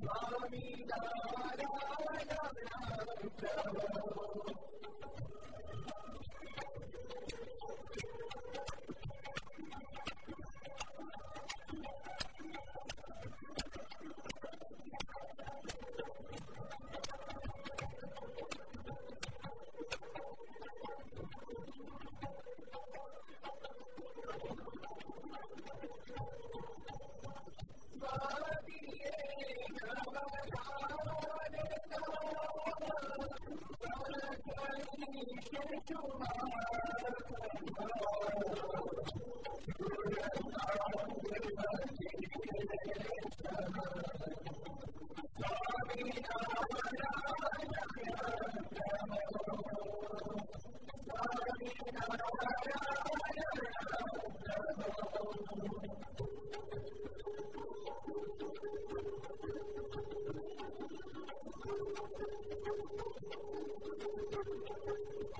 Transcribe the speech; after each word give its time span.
Swami 0.00 0.64
Narayanam 0.88 2.54
Prabhu 3.38 4.69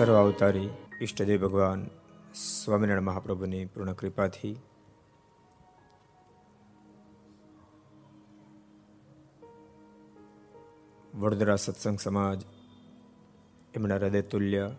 સર્વ 0.00 0.16
અવતારી 0.16 0.70
ઈષ્ટદેવ 1.02 1.48
ભગવાન 1.48 1.86
સ્વામિનારાયણ 2.34 3.00
મહાપ્રભુની 3.00 3.64
પૂર્ણ 3.64 3.92
કૃપાથી. 3.92 4.56
વડોદરા 11.14 11.56
સત્સંગ 11.56 11.98
સમાજ, 11.98 12.42
એમના 13.74 13.94
હૃદય 13.94 14.22
તુલ્ય, 14.22 14.70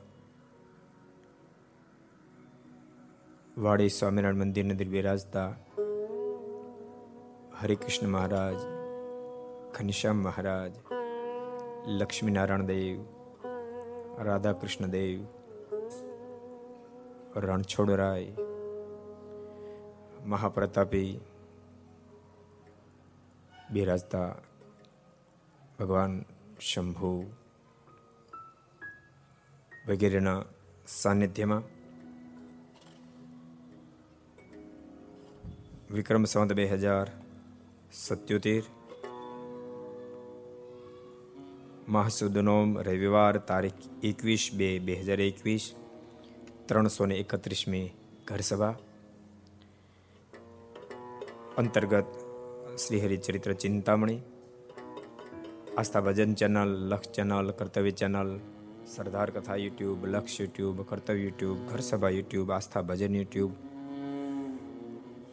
વાડી 3.57 3.89
સ્વામિનારાયણ 3.89 4.35
મંદિર 4.35 4.65
નદી 4.65 4.85
બિરાજતા 4.85 5.55
હરિકૃષ્ણ 7.59 8.07
મહારાજ, 8.07 8.55
ઘનશ્યામ 9.79 10.15
મહારાજ, 10.15 10.71
લક્ષ્મીનારાયણ 11.87 12.61
દેવ 12.61 13.20
રાધા 14.21 14.53
કૃષ્ણ 14.53 14.91
દેવ 14.91 15.19
રણછોડરાય 17.37 18.47
મહાપ્રતાપી 20.25 21.11
બિરાજતા 23.69 24.29
ભગવાન 25.79 26.17
શંભુ 26.61 27.11
વગેરેના 29.87 30.39
સાનિધ્યમાં 30.95 31.63
વિક્રમ 35.91 36.25
સંવત 36.25 36.51
બે 36.53 36.65
હજાર 36.73 37.07
સત્યોતેર 37.93 38.63
મહાસુદનોમ 41.91 42.77
રવિવાર 42.79 43.35
તારીખ 43.39 43.81
એકવીસ 44.03 44.43
બે 44.55 44.79
બે 44.79 44.93
હજાર 44.95 45.19
એકવીસ, 45.19 45.63
ત્રણસો 46.67 47.05
ને 47.05 47.15
એકત્રીસમી 47.15 47.87
ઘરસભા. 48.27 48.75
અંતર્ગત 51.57 52.11
Shri 52.77 52.99
Haricharitra 52.99 53.53
Chintamani, 53.53 54.21
Aastha 55.77 55.99
Bhajan 55.99 56.33
channel 56.33 56.71
Laksh 56.89 57.11
channel, 57.11 57.51
Kartavya 57.51 57.91
channel, 57.91 58.39
Sardar 58.85 59.31
Katha 59.31 59.55
YouTube, 59.55 60.05
Laksh 60.05 60.39
YouTube, 60.39 60.77
Kartavya 60.81 61.23
YouTube, 61.23 61.57
Gharsabha 61.69 62.09
YouTube, 62.09 62.51
Aastha 62.51 62.81
Bhajan 62.81 63.15
YouTube. 63.15 63.51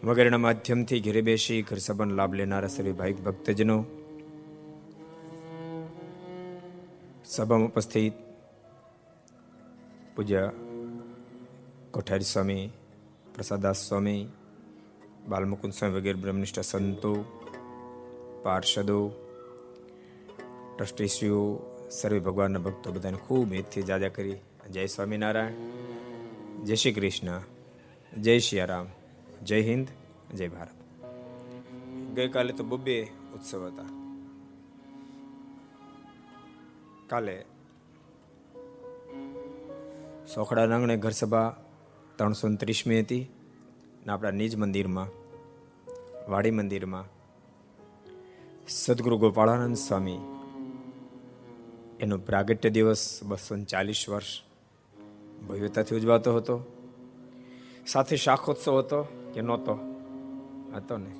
વગેરેના 0.05 0.39
માધ્યમથી 0.39 1.01
ઘેરે 1.01 1.23
બેસી 1.23 1.63
ઘર 1.63 1.79
સંબંધ 1.79 2.13
લાભ 2.13 2.35
લેનારા 2.35 2.69
સર્વે 2.69 2.93
ભાઈક 2.93 3.25
ભક્તજનો 3.25 3.79
સભામાં 7.29 7.69
ઉપસ્થિત 7.69 8.13
પૂજ્ય 10.17 10.51
કોઠારી 11.91 12.25
સ્વામી, 12.25 12.71
પ્રસાદાસ 13.35 13.89
સ્વામી, 13.89 14.29
બાલમુકુંદ 15.29 15.73
સ્વામી 15.73 15.95
વગેરે 15.95 16.21
બ્રહ્મનિષ્ઠ 16.21 16.61
સંતો, 16.61 17.25
પાર્ષદો, 18.43 19.13
ટ્રસ્ટીશ્રીઓ, 20.79 21.59
સર્વે 21.91 22.21
ભગવાનના 22.21 22.59
ભક્તો 22.59 22.93
બધાને 22.93 23.17
ખૂબ 23.17 23.53
હેતથી 23.53 23.83
જાજા 23.83 24.09
કરી. 24.09 24.37
જય 24.71 24.87
સ્વામિનારાયણ, 24.87 25.53
જય 26.65 26.75
શ્રી 26.75 26.93
કૃષ્ણ, 26.93 27.41
જય 28.21 28.39
સિયારામ 28.39 28.87
જય 29.43 29.61
હિન્દ, 29.61 29.89
જય 30.35 30.49
ભારત. 30.49 31.05
ગઈકાલે 32.15 32.53
તો 32.53 32.65
બબ્બે 32.65 33.03
ઉત્સવ 33.35 33.67
હતા. 33.67 33.98
કાલે 37.09 37.45
સોખડા 40.35 40.63
આંગણે 40.63 40.97
ઘર 40.97 41.11
સભા 41.11 41.57
ત્રણસો 42.17 42.55
ત્રીસમી 42.55 43.01
હતી 43.01 43.33
ને 44.07 44.13
આપણા 44.13 44.31
નિજ 44.31 44.57
મંદિરમાં, 44.57 45.09
વાડી 46.31 46.51
મંદિરમાં 46.51 47.05
સદગુરુ 48.69 49.19
ગોપાળાનંદ 49.19 49.77
સ્વામી 49.77 50.19
એનો 52.01 52.19
પ્રાગટ્ય 52.19 52.71
દિવસ 52.71 53.21
બસો 53.23 53.65
ચાલીસ 53.65 54.09
વર્ષ 54.09 54.43
ભવ્યતાથી 55.49 55.97
ઉજવાતો 55.97 56.37
હતો. 56.37 56.63
સાથે 57.87 58.17
શાખોત્સવ 58.17 58.79
હતો 58.79 59.31
કે 59.35 59.41
નહોતો? 59.41 59.79
હતો 60.77 60.97
ને. 60.97 61.11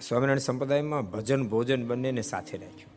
સ્વામિનારાયણ 0.00 0.38
સંપ્રદાયમાં 0.38 1.10
ભજન 1.10 1.48
ભોજન 1.48 1.86
બંનેને 1.86 2.22
સાથે 2.22 2.56
રાખ્યું. 2.56 2.87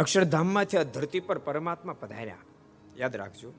અક્ષરધામમાંથી 0.00 0.76
આ 0.76 0.82
ધરતી 0.82 1.20
પર 1.20 1.38
પરમાત્મા 1.38 1.92
પધાર્યા. 1.92 2.36
યાદ 2.96 3.16
રાખજો, 3.16 3.52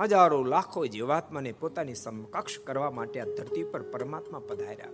હજારો, 0.00 0.44
લાખો 0.44 0.86
જીવાત્માને 0.86 1.52
પોતાની 1.52 1.94
સમકક્ષ 1.94 2.58
કરવા 2.58 2.90
માટે 2.90 3.20
આ 3.20 3.24
ધરતી 3.24 3.64
પર 3.64 3.82
પરમાત્મા 3.82 4.38
પધાર્યા. 4.38 4.86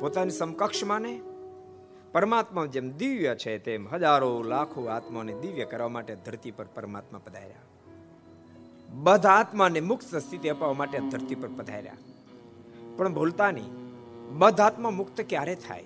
પોતાની 0.00 0.30
સમકક્ષ 0.30 0.84
માને? 0.84 1.20
પરમાત્મા 2.12 2.66
જેમ 2.66 2.90
દિવ્ય 2.90 3.34
છે, 3.34 3.58
તેમ 3.58 3.88
હજારો, 3.88 4.42
લાખો 4.42 4.84
આત્માને 4.84 5.40
દિવ્ય 5.40 5.64
કરવા 5.64 5.88
માટે 5.88 6.14
ધરતી 6.14 6.50
પર 6.50 6.64
પરમાત્મા 6.64 7.20
પધાર્યા. 7.24 7.62
બધા 8.88 9.30
આત્માને 9.30 9.80
મુક્ત 9.80 10.16
સ્થિતિ 10.16 10.48
અપાવવા 10.48 10.74
માટે 10.74 10.98
ધરતી 10.98 11.34
પર 11.34 11.48
પધાર્યા. 11.48 11.96
પણ 12.96 13.14
ભૂલતા 13.14 13.50
નહીં, 13.50 13.72
બધા 14.38 14.64
આત્મા 14.64 14.90
મુક્ત 14.90 15.20
ક્યારે 15.28 15.54
થાય? 15.54 15.84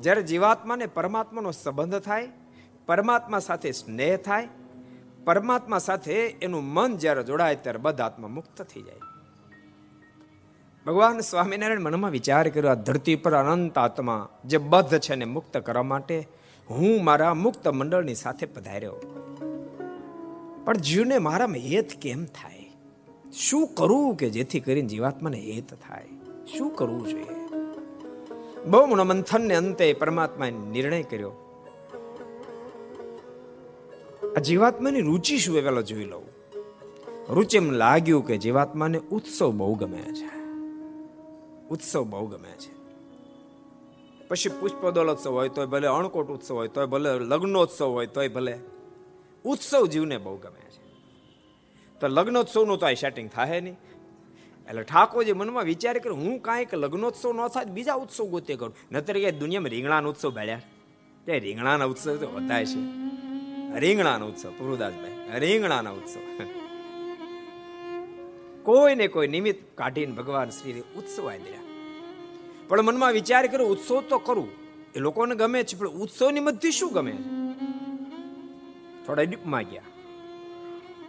જ્યારે 0.00 0.22
જીવાત્માને 0.22 0.86
પરમાત્માનો 0.86 1.50
સંબંધ 1.50 1.98
થાય, 1.98 2.28
પરમાત્મા 2.86 3.38
સાથે 3.38 3.72
સ્નેહ 3.72 4.16
થાય, 4.16 4.48
પરમાત્મા 5.24 5.78
સાથે 5.78 6.12
એનું 6.12 6.64
મન 6.64 6.96
જ્યારે 6.96 7.22
જોડાય 7.22 7.56
ત્યારે 7.56 7.78
બધા 7.78 8.04
આત્મા 8.04 8.28
મુક્ત 8.28 8.62
થઈ 8.62 8.82
જાય. 8.82 9.00
ભગવાન 10.86 11.20
સ્વામિનારાયણ 11.20 11.80
મનમાં 11.80 12.10
વિચાર 12.10 12.48
કર્યો, 12.48 12.70
આ 12.70 12.74
ધરતી 12.74 13.16
પર 13.16 13.34
અનંત 13.34 13.78
આત્મા 13.78 14.28
જે 14.44 14.58
બદ્ધ 14.58 14.98
છે 14.98 15.14
ને 15.14 15.24
મુક્ત 15.24 15.56
કરવા 15.56 15.82
માટે 15.82 16.28
હું 16.70 17.04
મારા 17.04 17.34
મુક્ત 17.34 17.68
મંડળની 17.68 18.14
સાથે 18.14 18.46
પધાર્યો. 18.46 18.94
પણ 20.64 20.76
જીવને 20.76 21.18
મારામાં 21.18 21.56
હેત 21.56 21.90
કેમ 22.02 22.24
થાય? 22.24 22.70
શું 23.32 23.74
કરવું 23.74 24.16
કે 24.16 24.30
જેથી 24.30 24.60
કરીને 24.60 24.88
જીવાત્માને 24.88 25.38
હેત 25.38 25.74
થાય? 25.74 26.06
શું 26.58 26.74
કરવું 26.74 27.08
જોઈએ? 27.08 27.37
બહુ 28.66 28.86
મનોમંથનને 28.86 29.54
અંતે 29.54 29.92
પરમાત્માએ 29.92 30.50
નિર્ણય 30.50 31.02
કર્યો. 31.02 31.32
આ 34.36 34.40
જીવાત્માની 34.40 35.00
રુચિ 35.00 35.38
શું 35.38 35.58
એ 35.58 35.60
પેલા 35.60 35.80
જોઈ 35.80 36.04
લઉં. 36.04 36.24
રુચિ 37.34 37.56
એમ 37.56 37.70
લાગ્યું 37.70 38.26
કે 38.26 38.38
જીવાત્માને 38.38 38.98
ઉત્સવ 38.98 39.52
બહુ 39.52 39.74
ગમે 39.74 40.02
છે. 40.02 40.38
ઉત્સવ 41.70 42.04
બહુ 42.04 42.26
ગમે 42.26 42.50
છે. 42.50 42.78
પછી 44.28 44.48
પુષ્પદોલોત્સવ 44.48 45.30
હોય 45.30 45.48
તોય 45.48 45.66
ભલે 45.66 45.88
અણકોટ 45.88 46.28
ઉત્સવ 46.28 46.54
હોય 46.54 46.68
તોય 46.68 46.86
ભલે 46.86 47.14
લગ્નોત્સવ 47.14 47.86
હોય 47.86 48.06
તોય 48.06 48.28
ભલે, 48.28 48.58
ઉત્સવ 49.44 49.86
જીવને 49.86 50.18
બહુ 50.18 50.36
ગમે 50.36 50.60
છે. 50.60 50.92
તો 52.00 52.08
લગ્નોત્સવનું 52.08 52.78
તો 52.78 52.86
આ 52.86 52.92
સેટિંગ 52.92 53.30
થાય 53.30 53.60
નહીં. 53.60 53.76
એટલે 54.68 54.82
ઠાકોરજી 54.82 55.32
મનમાં 55.32 55.64
વિચાર 55.64 55.98
કર્યો, 55.98 56.16
હું 56.16 56.42
કાંઈક 56.42 56.74
લગ્નોત્સવ 56.74 57.32
ન 57.32 57.48
થાય 57.48 57.64
બીજા 57.64 57.94
ઉત્સવ 57.94 58.24
ગોતે 58.24 58.54
કરું. 58.56 58.74
નતર 58.92 59.14
કે 59.14 59.30
દુનિયામાં 59.32 59.70
રીંગણાનો 59.70 60.10
ઉત્સવ 60.10 60.30
ભેળ્યા 60.30 60.62
તે 61.26 61.38
રીંગણાના 61.38 61.84
ઉત્સવ 61.84 62.16
તો 62.16 62.26
વધાય 62.26 62.66
છે. 62.66 62.80
રીંગણાનો 63.80 64.26
ઉત્સવ 64.26 64.50
પ્રભુદાસભાઈ 64.50 65.40
રીંગણાના 65.40 65.90
ઉત્સવ. 65.90 66.20
કોઈ 68.62 68.94
ને 68.94 69.06
કોઈ 69.08 69.28
નિમિત્ત 69.28 69.60
કાઢીને 69.74 70.12
ભગવાન 70.12 70.50
શ્રી 70.50 70.80
ઉત્સવ 70.96 71.30
આદર્યા 71.30 71.66
પણ 72.68 72.82
મનમાં 72.82 73.12
વિચાર 73.12 73.46
કર્યો, 73.46 73.66
ઉત્સવ 73.66 74.00
તો 74.00 74.18
કરું. 74.18 74.48
એ 74.94 74.98
લોકોને 74.98 75.34
ગમે 75.34 75.62
છે, 75.62 75.78
પણ 75.78 75.88
ઉત્સવની 75.88 76.40
મધ્ય 76.40 76.70
શું 76.70 76.92
ગમે? 76.92 77.14
થોડા 79.06 79.22
ડીપમાં 79.22 79.62
ગયા. 79.62 79.82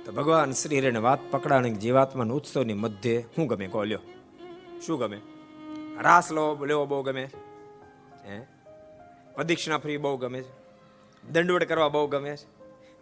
તો 0.05 0.11
ભગવાન 0.11 0.51
શ્રી 0.51 0.79
હરિને 0.79 0.99
વાત 0.99 1.19
પકડાણી 1.31 1.71
જીવાત્માના 1.71 2.33
ઉત્સવની 2.33 2.73
મધ્યે 2.73 3.21
શું 3.35 3.47
ગમે 3.47 3.67
કહો, 3.67 3.83
લ્યો. 3.83 3.99
શું 4.85 4.99
ગમે? 4.99 5.21
રાસ 6.01 6.31
લેવો 6.31 6.65
લેવો 6.65 6.85
બહુ 6.85 7.03
ગમે. 7.03 7.29
હે? 8.25 8.39
પ્રદક્ષિણા 9.35 9.77
ફરી 9.77 9.97
બહુ 9.97 10.17
ગમે 10.17 10.41
છે. 10.41 10.51
દંડવડ 11.31 11.63
કરવા 11.63 11.89
બહુ 11.89 12.07
ગમે 12.07 12.35
છે. 12.35 12.47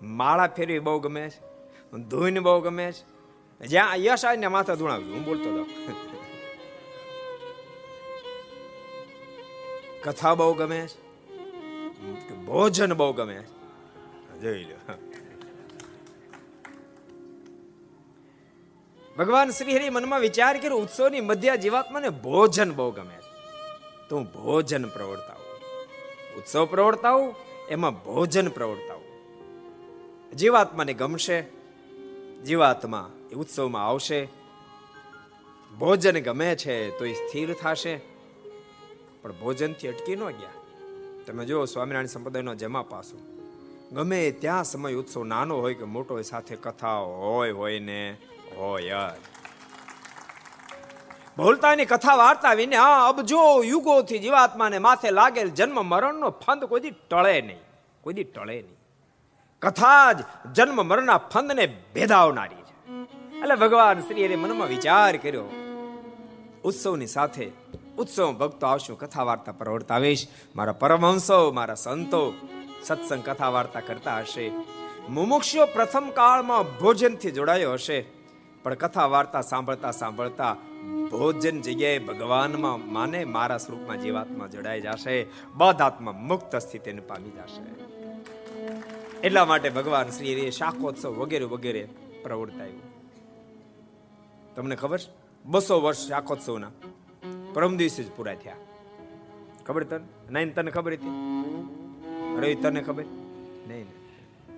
માળા 0.05 0.47
ફેરવી 0.47 0.79
બહુ 0.79 0.99
ગમે 0.99 1.29
છે. 1.29 1.39
ધોઈને 1.97 2.39
બહુ 2.39 2.61
ગમે 2.61 2.91
છે. 2.91 3.17
જ્યાં 3.67 3.95
યશ 3.95 4.25
આવે 4.25 4.37
ને 4.37 4.47
માથા 4.47 4.75
ધૂણાવ્યું 4.75 5.13
હું 5.13 5.25
બોલતો 5.25 5.53
હતો 5.53 5.65
કથા 10.03 10.33
બહુ 10.33 10.53
ગમે 10.53 10.87
છે. 10.87 11.07
ભોજન 12.35 12.93
બહુ 12.93 13.13
ગમે 13.13 13.35
છે. 13.35 13.57
જોઈ 14.41 14.63
લો 14.63 14.93
ભગવાન 19.17 19.49
શ્રી 19.49 19.75
હરિ 19.75 19.89
મનમાં 19.89 20.19
વિચાર 20.19 20.57
કર્યો, 20.57 20.77
ઉત્સવની 20.77 21.21
મધ્ય 21.21 21.57
જીવાત્માને 21.57 22.09
ભોજન 22.09 22.73
બહુ 22.73 22.91
ગમે 22.91 23.15
છે. 23.15 23.37
તો 24.09 24.17
હું 24.17 24.25
ભોજન 24.25 24.85
પ્રવર્તાવ. 24.85 25.37
ઉત્સવ 26.37 26.65
પ્રવર્તાવ, 26.65 27.35
એમાં 27.69 28.03
ભોજન 28.03 28.47
પ્રવર્તાવ. 28.47 29.01
જીવાત્માને 30.35 30.93
ગમશે, 30.93 31.41
જીવાત્મા 32.45 33.11
એ 33.31 33.35
ઉત્સવમાં 33.35 33.87
આવશે. 33.87 34.29
ભોજન 35.79 36.19
ગમે 36.19 36.55
છે 36.55 36.99
તો 36.99 37.05
એ 37.05 37.13
સ્થિર 37.13 37.53
થશે. 37.53 38.01
પણ 39.21 39.31
ભોજનથી 39.31 39.87
અટકી 39.87 40.15
ન 40.15 40.19
ગયા. 40.19 40.49
તમે 41.27 41.45
જો 41.45 41.65
સ્વામિનારાયણ 41.65 42.05
સંપ્રદાયનો 42.05 42.55
જમા 42.55 42.81
પાસો. 42.81 43.17
ગમે 43.91 44.31
ત્યાં 44.31 44.63
સમય 44.63 44.93
ઉત્સવ 44.93 45.23
નાનો 45.23 45.59
હોય 45.59 45.73
કે 45.73 45.83
મોટો 45.83 46.13
હોય, 46.13 46.23
સાથે 46.23 46.55
કથા 46.55 46.97
હોય 46.97 47.51
હોય 47.51 47.79
ને 47.79 48.17
હોય 48.55 49.11
ભૂલતાની 51.37 51.85
કથા 51.85 52.15
વાર્તા 52.15 52.53
વિને 52.53 52.75
હા 52.75 53.07
અબજો 53.07 53.63
યુગોથી 53.63 54.19
જીવાત્માને 54.19 54.79
માથે 54.79 55.11
લાગેલ 55.11 55.49
જન્મ 55.49 55.85
મરણનો 55.85 56.29
ફંદ 56.29 56.63
કોઈ 56.63 56.91
ટળે 57.11 57.41
નહીં 57.41 57.61
કોઈ 58.01 58.23
ટળે 58.23 58.53
નહીં. 58.53 58.77
કથા 59.61 60.11
જ 60.11 60.23
જન્મ 60.53 60.85
મરણના 60.85 61.17
ફંદને 61.17 61.65
ભેદાવનારી 61.95 62.55
છે. 62.55 62.75
એટલે 63.41 63.55
ભગવાન 63.55 63.99
શ્રી 63.99 64.25
હરે 64.25 64.35
મનમાં 64.35 64.67
વિચાર 64.67 65.17
કર્યો, 65.17 65.45
ઉત્સવની 66.63 67.07
સાથે 67.07 67.51
ઉત્સવ 67.97 68.33
ભક્તો 68.33 68.67
આવશું 68.67 68.99
કથા 68.99 69.23
વાર્તા 69.23 69.51
પ્રવર્તાવીશ 69.51 70.27
મારા 70.55 70.71
પરમહંસો, 70.71 71.51
મારા 71.51 71.75
સંતો 71.75 72.33
સત્સંગ 72.83 73.23
કથા 73.23 73.49
વાર્તા 73.49 73.79
કરતા 73.79 74.17
હશે. 74.17 74.51
મુમુક્ષો 75.09 75.65
પ્રથમ 75.65 76.09
કાળમાં 76.09 76.63
ભોજનથી 76.79 77.31
જોડાયો 77.31 77.73
હશે. 77.73 78.16
પણ 78.67 78.73
કથા 78.73 79.05
વાર્તા 79.05 79.41
સાંભળતા 79.41 79.91
સાંભળતા 79.91 80.55
ભોજન 81.11 81.61
જગ્યાએ 81.61 81.99
ભગવાનમાં 81.99 82.93
માને 82.93 83.25
મારા 83.25 83.57
સ્વરૂપમાં 83.57 84.01
જીવાત્મા 84.01 84.47
જોડાઈ 84.47 84.81
જશે 84.81 85.27
બધાત્મા 85.55 86.11
મુક્ત 86.11 86.55
સ્થિતિને 86.55 87.01
પામી 87.01 87.29
જશે. 87.29 87.61
એટલા 89.19 89.45
માટે 89.45 89.69
ભગવાન 89.69 90.09
શ્રી 90.09 90.51
શાકોત્સવ 90.51 91.09
વગેરે 91.09 91.45
વગેરે 91.45 91.87
પ્રવર્તાયું. 92.23 92.81
તમને 94.55 94.75
ખબર 94.75 94.97
છે? 94.97 95.11
બસો 95.45 95.81
વર્ષ 95.81 95.97
શાકોત્સવના, 95.97 96.71
પરમ 97.53 97.77
દિવસે 97.77 98.03
જ 98.03 98.11
પૂરા 98.11 98.33
થયા. 98.33 98.55
ખબર 99.65 99.83
તને? 99.83 100.31
નહીં 100.31 100.53
તને 100.53 100.71
ખબર 100.71 100.93
હતી? 100.93 101.07
રવિ, 102.37 102.55
તને 102.55 102.81
ખબર? 102.81 103.03
નહીં. 103.67 103.85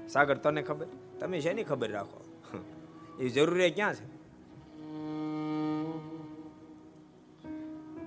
સાગર, 0.08 0.38
તને 0.38 0.62
ખબર? 0.62 0.86
તમે 1.20 1.40
શેની 1.40 1.64
ખબર 1.64 1.92
રાખો? 1.92 2.29
એ 3.20 3.30
જરૂરી 3.30 3.72
ક્યાં 3.72 3.96
છે? 3.96 4.20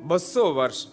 બસો 0.02 0.54
વર્ષ 0.54 0.86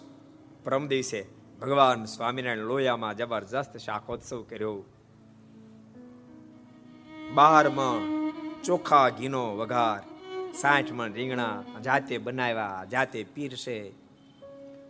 પરમ 0.64 0.86
દિવસે 0.86 1.26
ભગવાન 1.60 2.04
સ્વામિનારાયણ 2.04 2.58
લોયામાં 2.58 3.16
જબરજસ્ત 3.16 3.76
શાકોત્સવ 3.76 4.42
કર્યો. 4.42 4.84
બારમાં 7.34 8.00
ચોખા, 8.62 9.08
ઘીનો 9.08 9.56
વઘાર, 9.56 10.02
સાઠ 10.52 10.92
મણ 10.92 11.12
રીંગણા 11.12 11.64
જાતે 11.84 12.18
બનાવ્યા, 12.18 12.84
જાતે 12.90 13.24
પીરશે 13.34 13.92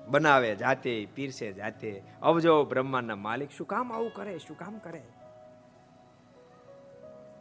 બનાવે, 0.08 0.56
જાતે 0.56 1.08
પીરશે 1.14 1.52
જાતે. 1.52 2.02
અવજો 2.22 2.64
બ્રહ્માંડના 2.64 3.16
માલિક 3.16 3.50
શું 3.50 3.66
કામ 3.66 3.92
આવું 3.92 4.14
કરે, 4.14 4.38
શું 4.38 4.58
કામ 4.58 4.78
કરે? 4.78 5.02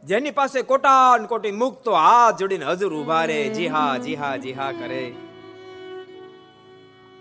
જેની 0.04 0.32
પાસે 0.32 0.62
કોટાન 0.62 1.26
કોટી 1.26 1.52
મુક્તો 1.52 1.94
હાથ 1.94 2.38
જોડીને 2.38 2.66
હજુર 2.66 2.94
ઊભા 2.94 3.26
રે. 3.26 3.50
જી 3.50 3.68
હા, 3.68 3.98
જી 3.98 4.54
કરે. 4.54 5.14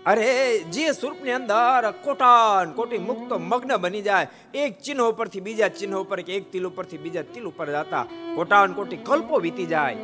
અરે, 0.05 0.59
જે 0.59 0.91
સ્વરૂપની 0.91 1.31
અંદર 1.31 1.91
કોટાન 1.91 2.71
કોટી 2.71 2.97
મુક્તો 2.97 3.37
મગ્ન 3.37 3.77
બની 3.77 4.01
જાય, 4.01 4.27
એક 4.53 4.79
ચિહ્ન 4.81 5.01
ઉપરથી 5.01 5.39
બીજા 5.39 5.67
ચિહ્ન 5.67 5.95
ઉપર 5.95 6.21
કે 6.21 6.35
એક 6.35 6.51
તિલ 6.51 6.67
ઉપરથી 6.67 6.97
બીજા 6.97 7.21
તિલ 7.21 7.45
ઉપર 7.45 7.67
જતા 7.69 8.05
કોટાન 8.35 8.73
કોટી 8.73 8.97
કલ્પો 8.97 9.39
વીતી 9.39 9.65
જાય. 9.65 9.97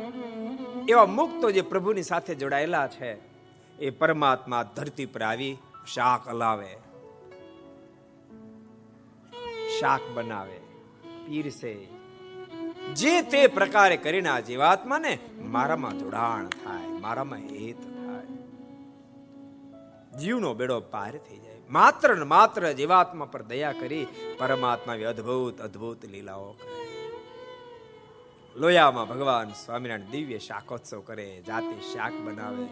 એવા 0.88 1.06
મુક્તો 1.06 1.50
જે 1.50 1.60
પ્રભુની 1.60 2.02
સાથે 2.02 2.34
જોડાયેલા 2.34 2.86
છે, 2.88 3.18
એ 3.78 3.90
પરમાત્મા 3.90 4.62
ધરતી 4.62 5.06
પર 5.06 5.22
આવી 5.22 5.56
શાક 5.94 6.28
હલાવે 6.28 6.76
શાક 9.80 10.00
બનાવે, 10.14 10.58
પીરસે. 11.26 11.95
જે 12.94 13.22
તે 13.22 13.46
પ્રકારે 13.46 13.96
કરીને 13.96 14.28
આ 14.28 14.40
જીવાત્માને 14.40 15.18
મારામાં 15.38 15.98
જોડાણ 15.98 16.46
થાય, 16.46 16.86
મારામાં 16.86 17.38
હેત 17.38 17.76
થાય. 17.76 18.36
જીવનો 20.18 20.54
બેડો 20.54 20.80
પાર 20.80 21.10
થઈ 21.10 21.36
જાય. 21.38 21.56
માત્ર 21.70 22.16
ને 22.16 22.24
માત્ર 22.24 22.72
જીવાત્મા 22.72 23.24
પર 23.24 23.42
દયા 23.42 23.72
કરી 23.72 24.06
પરમાત્મા 24.38 24.92
અદ્ભુત 24.92 25.60
અદ્ભુત 25.60 26.04
લીલાઓ 26.04 26.52
કરે. 26.52 26.86
લોયામાં 28.56 29.08
ભગવાન 29.08 29.50
સ્વામિનારાયણ 29.50 30.10
દિવ્ય 30.10 30.38
શાકોત્સવ 30.38 31.00
કરે, 31.00 31.42
જાતે 31.46 31.80
શાક 31.80 32.12
બનાવે. 32.12 32.64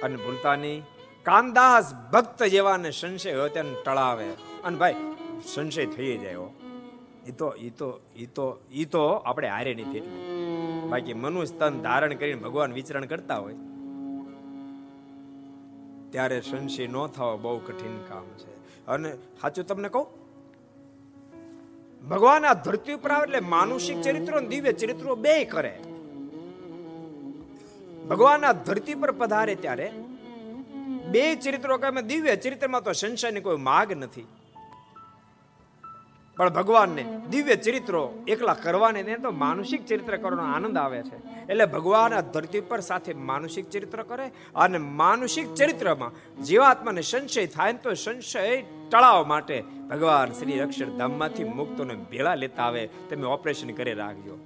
અને 0.00 0.16
ભૂલતાની 0.16 0.82
કાનદાસ 1.22 1.94
ભક્ત 1.94 2.42
જેવાને 2.42 2.90
સંશય 2.90 3.34
હોય 3.34 3.48
તેને 3.48 3.74
ટળાવે. 3.84 4.28
અને 4.64 4.76
ભાઈ, 4.76 4.94
સંશય 5.54 5.86
થઈ 5.86 6.18
જાય 6.18 6.34
એ 7.26 7.30
તો 7.30 7.54
એ 7.58 7.70
તો 7.70 8.00
એ 8.16 8.26
તો 8.26 8.60
એ 8.72 8.84
તો 8.84 9.02
આપણે 9.08 9.48
હારે 9.48 9.74
નથી 9.74 9.98
એટલે 9.98 10.10
બાકી 10.88 11.14
મનુષ્ય 11.14 11.56
તન 11.58 11.82
ધારણ 11.82 12.14
કરીને 12.14 12.40
ભગવાન 12.40 12.72
વિચરણ 12.72 13.04
કરતા 13.04 13.36
હોય. 13.36 13.54
ત્યારે 16.10 16.40
સંશય 16.40 16.86
ન 16.86 17.06
થવો, 17.06 17.36
બહુ 17.36 17.58
કઠિન 17.58 17.98
કામ 18.08 18.24
છે. 18.24 18.86
અને 18.86 19.12
સાચું 19.12 19.66
તમને 19.66 19.88
કહું? 19.88 20.06
ભગવાન 22.08 22.44
આ 22.44 22.54
ધરતી 22.54 22.92
ઉપર 22.92 23.10
આવે 23.10 23.24
એટલે 23.24 23.40
માનુષિક 23.40 24.00
ચરિત્રો 24.00 24.40
દિવ્ય 24.40 24.72
ચરિત્રો 24.72 25.14
બે 25.14 25.44
કરે. 25.44 25.78
ભગવાન 28.10 28.44
આ 28.44 28.52
ધરતી 28.52 28.94
પર 28.94 29.10
પધારે 29.10 29.54
ત્યારે 29.54 29.92
બે 31.10 31.34
ચરિત્રો 31.34 31.78
કહે 31.78 32.02
દિવ્ય 32.02 32.36
ચરિત્રમાં 32.36 32.82
તો 32.82 32.92
સંશયની 32.92 33.40
કોઈ 33.40 33.56
માગ 33.56 33.92
નથી. 33.92 34.26
પણ 36.42 36.48
ભગવાનને 36.48 37.04
દિવ્ય 37.30 37.56
ચરિત્રો 37.56 38.18
એકલા 38.28 38.54
કરવાને 38.54 39.02
તો 39.02 39.30
માનસિક 39.30 39.86
ચરિત્ર 39.86 40.16
કરવાનો 40.16 40.42
આનંદ 40.42 40.76
આવે 40.76 41.02
છે. 41.02 41.16
એટલે 41.48 41.66
ભગવાન 41.66 42.14
આ 42.14 42.20
ધરતી 42.20 42.60
પર 42.60 42.80
સાથે 42.80 43.14
માનસિક 43.14 43.70
ચરિત્ર 43.70 44.02
કરે 44.02 44.26
અને 44.54 44.78
માનસિક 44.78 45.54
ચરિત્રમાં 45.54 46.42
જીવાત્માને 46.42 47.00
સંશય 47.00 47.46
થાય 47.46 47.72
તો 47.72 47.94
સંશય 47.94 48.62
ટળાવવા 48.90 49.24
માટે 49.24 49.62
ભગવાન 49.90 50.32
શ્રી 50.32 50.60
અક્ષરધામમાંથી 50.60 51.44
મુક્તોને 51.44 51.94
ભેળા 51.94 52.34
લેતા 52.34 52.62
આવે. 52.62 52.88
તમે 53.10 53.26
ઓપરેશન 53.26 53.70
કરી 53.70 53.92
રાખજો. 53.92 54.38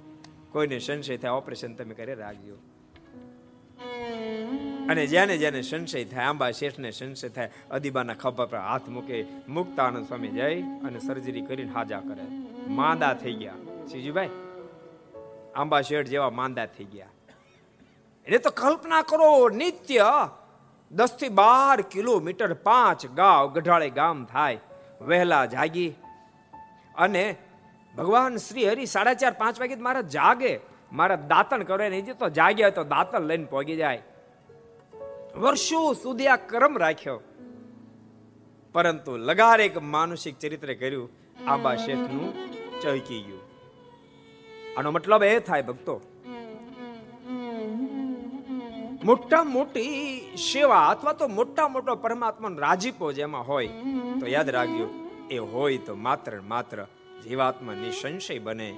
કોઈને 0.51 0.79
સંશય 0.79 1.17
થાય, 1.17 1.31
ઓપરેશન 1.31 1.73
તમે 1.73 1.93
કરી 1.93 2.13
રાખજો. 2.13 2.55
અને 4.89 5.07
જેને 5.07 5.37
જેને 5.37 5.61
સંશય 5.61 6.05
થાય, 6.05 6.25
આંબા 6.25 6.51
શેઠને 6.51 6.91
સંશય 6.91 7.29
થાય, 7.29 7.49
અદીબાના 7.71 8.13
ખભા 8.13 8.45
પર 8.45 8.57
હાથ 8.57 8.87
મૂકે, 8.87 9.25
મુક્તાનંદ 9.47 10.07
સ્વામી 10.07 10.27
જઈ 10.27 10.61
અને 10.85 10.99
સર્જરી 10.99 11.41
કરીને 11.41 11.71
હાજા 11.71 11.99
કરે. 11.99 12.25
માંદા 12.69 13.13
થઈ 13.13 13.33
ગયા. 13.33 13.59
સીજીભાઈ 13.91 14.29
આંબા 15.55 15.81
શેઠ 15.81 16.07
જેવા 16.07 16.29
માંદા 16.29 16.65
થઈ 16.65 16.83
ગયા. 16.83 17.13
એટલે 18.25 18.37
તો 18.37 18.49
કલ્પના 18.49 19.01
કરો, 19.01 19.49
નિત્ય 19.49 20.29
દસથી 20.91 21.29
બાર 21.29 21.77
કિલોમીટર 21.81 22.53
પાંચ 22.53 23.05
ગાંવ 23.15 23.53
ગઢાળે 23.53 23.89
ગામ 23.89 24.25
થાય, 24.25 24.59
વહેલા 25.01 25.45
જાગી 25.45 25.95
અને 26.95 27.35
ભગવાન 27.97 28.37
શ્રી 28.37 28.65
હરિ 28.65 28.85
સાડા 28.85 29.13
ચાર 29.13 29.31
પાંચ 29.31 29.59
વાગે 29.59 29.75
મારા 29.75 30.01
જાગે, 30.01 30.59
મારા 30.91 31.15
દાંતણ 31.15 31.63
કરે 31.63 31.89
નહીં 31.89 32.17
તો 32.17 32.29
જાગ્યા 32.29 32.69
તો 32.69 32.83
દાંતણ 32.83 33.19
લઈને 33.19 33.45
પહોંચી 33.45 33.75
જાય. 33.75 34.01
વર્ષો 35.41 35.79
સુધી 35.93 36.27
આ 36.27 36.39
ક્રમ 36.51 36.73
રાખ્યો. 36.83 37.19
પરંતુ 38.75 39.13
લગાર 39.27 39.59
એક 39.61 39.75
માનસિક 39.93 40.35
ચરિત્ર 40.39 40.71
કર્યું, 40.73 41.09
આંબા 41.47 41.75
શેઠનું 41.75 42.29
ચહકી 42.81 43.21
ગયું. 43.27 43.43
આનો 44.77 44.89
મતલબ 44.91 45.23
એ 45.23 45.39
થાય 45.39 45.67
ભક્તો, 45.69 45.95
મોટા 49.03 49.43
મોટી 49.55 49.93
સેવા 50.45 50.85
અથવા 50.89 51.13
તો 51.13 51.27
મોટા 51.37 51.67
મોટો 51.67 51.95
પરમાત્માનો 51.95 52.63
રાજીપો 52.65 53.11
જેમાં 53.11 53.47
હોય, 53.47 53.71
તો 54.19 54.25
યાદ 54.35 54.49
રાખજો, 54.49 54.87
એ 55.31 55.37
હોય 55.53 55.79
તો 55.87 55.93
માત્ર 56.07 56.33
માત્ર 56.53 56.79
જીવાત્મા 57.23 57.79
નિસંશય 57.83 58.39
બને 58.39 58.69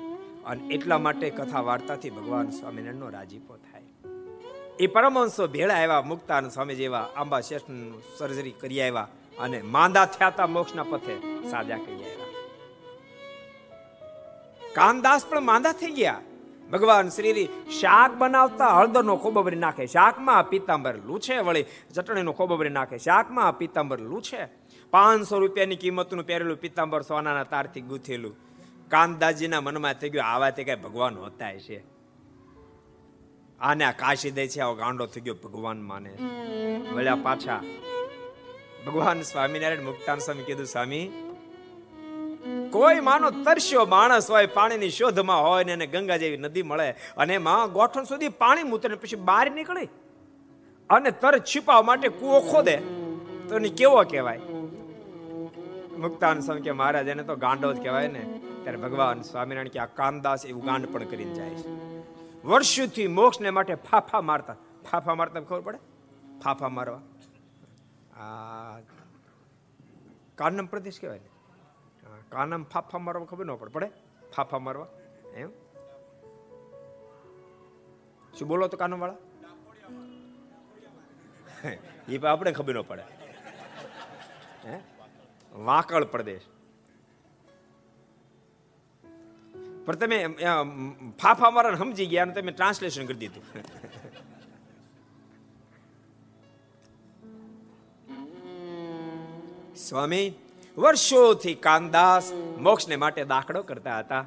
અને 0.46 0.62
એટલા 0.76 1.00
માટે 1.06 1.28
કથા 1.30 1.64
વાર્તાથી 1.70 2.16
ભગવાન 2.18 2.48
સ્વામિનારાયણનો 2.50 3.10
રાજીપો 3.18 3.54
થાય. 3.58 3.79
એ 4.80 4.88
પરમહંસો 4.88 5.48
ભેળા 5.48 5.80
આવ્યા, 5.82 6.08
મુક્તાન 6.12 6.46
સ્વામી 6.50 6.76
જેવા 6.76 7.08
આંબા 7.16 7.42
શેઠ 7.42 7.70
સર્જરી 8.18 8.56
કરી 8.62 8.82
આવ્યા 8.82 9.10
અને 9.40 9.58
માંદા 9.76 10.06
થયા 10.14 10.32
હતા 10.32 10.48
મોક્ષના 10.48 10.88
પથે 10.92 11.16
સાજા 11.52 11.80
કરી 11.86 12.04
આવ્યા. 12.04 12.30
કાનદાસ 14.78 15.26
પણ 15.30 15.48
માંદા 15.52 15.74
થઈ 15.74 15.94
ગયા. 16.00 16.22
ભગવાન 16.72 17.10
શ્રી 17.10 17.46
શાક 17.82 18.12
બનાવતા 18.22 18.72
હળદરનો 18.78 19.18
ખોબબરી 19.18 19.62
નાખે, 19.66 19.88
શાકમાં 19.88 20.50
પીતાંબર 20.52 20.96
લૂછે 21.08 21.36
વળી 21.48 21.66
ચટણીનો 21.96 22.34
ખોબબરી 22.40 22.76
નાખે, 22.80 22.98
શાકમાં 22.98 23.54
પીતાંબર 23.60 24.00
લૂછે. 24.00 24.42
પાંચસો 24.94 25.40
રૂપિયાની 25.40 25.82
કિંમતનું 25.84 26.26
પહેરેલું 26.26 26.58
પીતાંબર 26.58 27.02
સોનાના 27.02 27.48
તારથી 27.54 27.88
ગૂંથેલું. 27.92 28.36
કાનદાસજીના 28.90 29.62
મનમાં 29.62 29.94
થઈ 29.94 30.10
ગયું, 30.10 30.28
આવા 30.34 30.52
તે 30.58 30.64
કઈ 30.64 30.82
ભગવાન 30.86 31.16
હોતા 31.24 31.56
છે. 31.68 31.80
આને 33.62 33.86
કાશી 33.98 34.32
દે 34.32 34.48
છે, 34.48 34.60
આવો 34.60 34.76
ગાંડો 34.76 35.06
થઈ 35.06 35.22
ગયો 35.22 35.34
ભગવાન 35.34 35.82
માને. 35.82 36.12
વળ્યા 36.96 37.16
પાછા. 37.16 37.64
ભગવાન 38.88 39.22
સ્વામિનારાયણ 39.22 39.84
મુક્તાન 39.84 40.18
સ્વામી 40.18 40.44
કીધું, 40.44 40.66
સ્વામી, 40.66 41.06
કોઈ 42.72 43.00
માનો 43.00 43.30
તરસ્યો 43.32 43.86
માણસ 43.86 44.32
હોય, 44.32 44.46
પાણીની 44.46 44.90
શોધમાં 44.90 45.42
હોય 45.44 45.64
ને 45.64 45.72
એને 45.72 45.88
ગંગા 45.88 46.18
જેવી 46.18 46.38
નદી 46.38 46.62
મળે 46.64 46.92
અને 46.92 47.34
એમાં 47.34 47.72
ગોઠણ 47.72 48.04
સુધી 48.04 48.30
પાણી 48.30 48.64
મૂતરે 48.64 48.96
પછી 48.96 49.16
બહાર 49.16 49.52
નીકળે 49.52 49.84
અને 50.90 51.12
તર 51.12 51.38
છીપાવવા 51.38 51.82
માટે 51.82 52.08
કુવો 52.08 52.40
ખોદે, 52.40 52.78
તો 53.48 53.56
એને 53.56 53.70
કેવો 53.70 54.04
કહેવાય? 54.04 54.38
મુક્તાન 55.98 56.40
સ્વામી 56.40 56.62
કે, 56.62 56.72
મહારાજ, 56.72 57.08
એને 57.08 57.24
તો 57.24 57.36
ગાંડો 57.36 57.74
જ 57.74 57.82
કહેવાય 57.82 58.08
ને. 58.08 58.40
ત્યારે 58.64 58.78
ભગવાન 58.78 59.22
સ્વામિનારાયણ 59.22 59.68
કે, 59.68 59.80
આ 59.80 59.86
કામદાસ 59.86 60.46
એવું 60.46 60.66
ગાંડ 60.66 60.86
પણ 60.86 61.04
કરીને 61.04 61.34
જાય 61.34 61.50
છે. 61.50 61.99
વર્ષોથી 62.46 63.08
મોક્ષને 63.08 63.50
માટે 63.50 63.76
ફાફા 63.76 64.22
મારતા. 64.22 64.56
ફાફા 64.92 65.16
મારતા 65.16 65.40
ખબર 65.40 65.62
પડે? 65.62 65.78
ફાફા 66.44 66.70
મારવા. 66.70 67.02
આ 68.20 68.80
કાનમ 70.36 70.66
પ્રદેશ 70.66 71.02
કહેવાય 71.02 71.20
ને. 71.20 71.30
કાનમ 72.30 72.64
ફાફા 72.64 73.00
મારવા 73.00 73.26
ખબર 73.26 73.46
ન 73.46 73.56
પડે. 73.56 73.72
પડે? 73.72 73.92
ફાફા 74.36 74.60
મારવા. 74.60 74.88
એમ? 75.34 75.50
શું 78.38 78.48
બોલો 78.48 78.68
તો 78.68 78.78
કાનમ 78.78 79.00
વાળા 79.00 79.16
એ 82.10 82.18
આપણે 82.18 82.52
ખબર 82.52 82.76
ન 82.76 82.82
પડે. 82.82 83.04
હે? 84.66 84.80
વાંકળ 85.54 86.04
પ્રદેશ. 86.04 86.42
પણ 89.90 89.96
તમે 89.96 90.28
ફાફા 91.20 91.50
મારા 91.50 91.76
સમજી 91.76 92.06
ગયા 92.06 92.26
તમે 92.26 92.52
ટ્રાન્સલેશન 92.52 93.06
કરી 93.06 93.18
દીધું. 93.18 93.44
સ્વામી 99.76 100.34
વર્ષોથી 100.78 101.54
કાનદાસ 101.54 102.34
મોક્ષને 102.60 102.96
માટે 102.96 103.26
દાખલો 103.26 103.64
કરતા 103.64 104.00
હતા. 104.00 104.26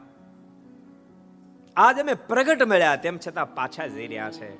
આજ 1.76 1.98
અમે 1.98 2.14
પ્રગટ 2.14 2.62
મળ્યા 2.62 2.96
તેમ 2.96 3.18
છતાં 3.28 3.54
પાછા 3.54 3.86
જઈ 3.86 4.06
રહ્યા 4.06 4.30
છે. 4.30 4.50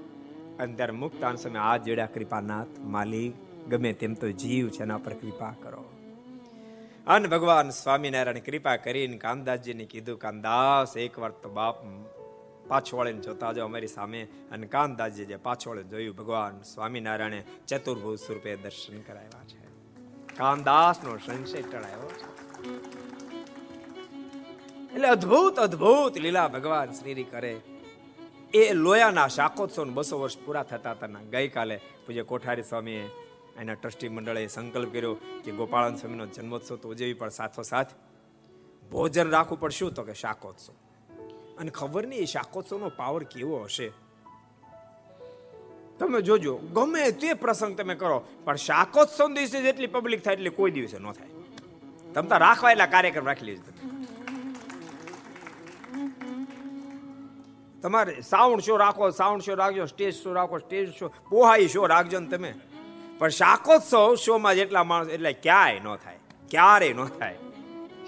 અંદર 0.58 0.92
મુક્તાન 0.92 1.36
સમય 1.36 1.58
આ 1.58 1.76
જોડ્યા 1.76 2.06
કૃપાનાથ 2.06 2.78
માલિક 2.78 3.32
ગમે 3.68 3.92
તેમ 3.92 4.14
તો 4.14 4.30
જીવ 4.30 4.68
છે 4.68 4.82
એના 4.82 4.98
પર 4.98 5.12
કૃપા 5.12 5.54
કરો. 5.62 6.01
અને 7.06 7.28
ભગવાન 7.28 7.70
સ્વામિનારાયણ 7.70 8.38
કૃપા 8.38 8.76
કરીને 8.76 9.18
કામદાસજીને 9.18 9.84
કીધું, 9.84 10.18
કામદાસ, 10.18 10.96
એક 10.96 11.18
વાર 11.18 11.30
તો 11.30 11.48
બાપ 11.48 11.74
પાછો 12.68 13.12
જોતા 13.12 13.52
જો 13.52 13.64
અમારી 13.64 13.86
સામે. 13.86 14.28
અને 14.50 14.66
કામદાસજી 14.66 15.24
જે 15.24 15.36
પાછો 15.36 15.82
જોયું, 15.82 16.16
ભગવાન 16.16 16.62
સ્વામિનારાયણે 16.62 17.44
ચતુર્ભુજ 17.66 18.18
સ્વરૂપે 18.18 18.56
દર્શન 18.56 19.00
કરાવ્યા 19.00 19.44
છે. 19.44 19.62
કામદાસનો 20.36 21.16
સંશય 21.16 21.62
ટળાયો 21.62 22.10
છે. 22.10 22.32
એટલે 24.94 25.08
અદ્ભુત 25.08 25.58
અદ્ભુત 25.58 26.18
લીલા 26.18 26.48
ભગવાન 26.48 26.92
શ્રી 26.92 27.24
કરે 27.24 27.60
એ 28.54 28.72
લોયાના 28.72 29.28
શાકોત્સવ 29.28 29.84
બસો 29.84 30.20
વર્ષ 30.20 30.38
પૂરા 30.38 30.62
થતા 30.62 30.90
હતા. 30.90 31.06
ગઈકાલે 31.06 31.76
પૂજ્ય 31.76 32.22
કોઠારી 32.22 32.62
સ્વામીએ 32.62 33.10
એના 33.56 33.74
ટ્રસ્ટી 33.74 34.08
મંડળે 34.08 34.46
સંકલ્પ 34.46 34.92
કર્યો 34.92 35.14
કે 35.44 35.52
ગોપાળન 35.52 35.96
સ્વામીનો 35.96 36.26
જન્મોત્સવ 36.26 36.76
તો 36.76 36.88
ઉજવી 36.88 37.12
પણ 37.12 37.28
સાથોસાથ 37.28 37.94
ભોજન 38.90 39.30
રાખવું 39.30 39.60
પણ 39.60 39.70
શું 39.70 39.94
તો 39.94 40.02
કે 40.02 40.14
શાકોત્સવ. 40.14 40.72
અને 41.58 41.70
ખબર 41.70 42.06
નહીં 42.06 42.26
શાકોત્સવનો 42.26 42.88
પાવર 42.88 43.24
કેવો 43.24 43.64
હશે. 43.64 43.92
તમે 45.98 46.22
જોજો, 46.22 46.56
ગમે 46.56 47.12
તે 47.12 47.34
પ્રસંગ 47.34 47.76
તમે 47.76 47.94
કરો, 47.94 48.24
પણ 48.44 48.56
શાકોત્સવ 48.56 49.34
દિવસે 49.34 49.62
જેટલી 49.62 49.86
પબ્લિક 49.86 50.24
થાય 50.24 50.34
એટલી 50.34 50.50
કોઈ 50.50 50.70
દિવસે 50.70 50.98
ન 50.98 51.12
થાય. 51.12 51.30
તમે 52.14 52.28
તો 52.28 52.36
રાખવા 52.38 52.70
એટલા 52.70 52.86
કાર્યક્રમ 52.86 53.26
રાખી 53.26 53.44
લેજો 53.44 53.62
તમારે 57.82 58.20
સાઉન્ડ 58.22 58.62
શો 58.62 58.76
રાખો, 58.76 59.10
સાઉન્ડ 59.10 59.42
શો 59.42 59.54
રાખજો, 59.54 59.86
સ્ટેજ 59.86 60.14
શો 60.14 60.32
રાખો, 60.32 60.58
સ્ટેજ 60.58 60.92
શો, 60.92 61.08
પોહાઈ 61.30 61.68
શો 61.68 61.86
રાખજો 61.86 62.20
ને 62.20 62.28
તમે. 62.28 62.54
પણ 63.18 63.28
શાકોત્સવ 63.28 64.14
શોમાં 64.14 64.54
જેટલા 64.54 64.84
માણસ, 64.84 65.08
એટલે 65.08 65.32
ક્યાંય 65.32 65.80
ન 65.80 65.96
થાય. 65.96 66.18
ક્યારેય 66.50 66.92
ન 66.92 67.04
થાય. 67.04 67.36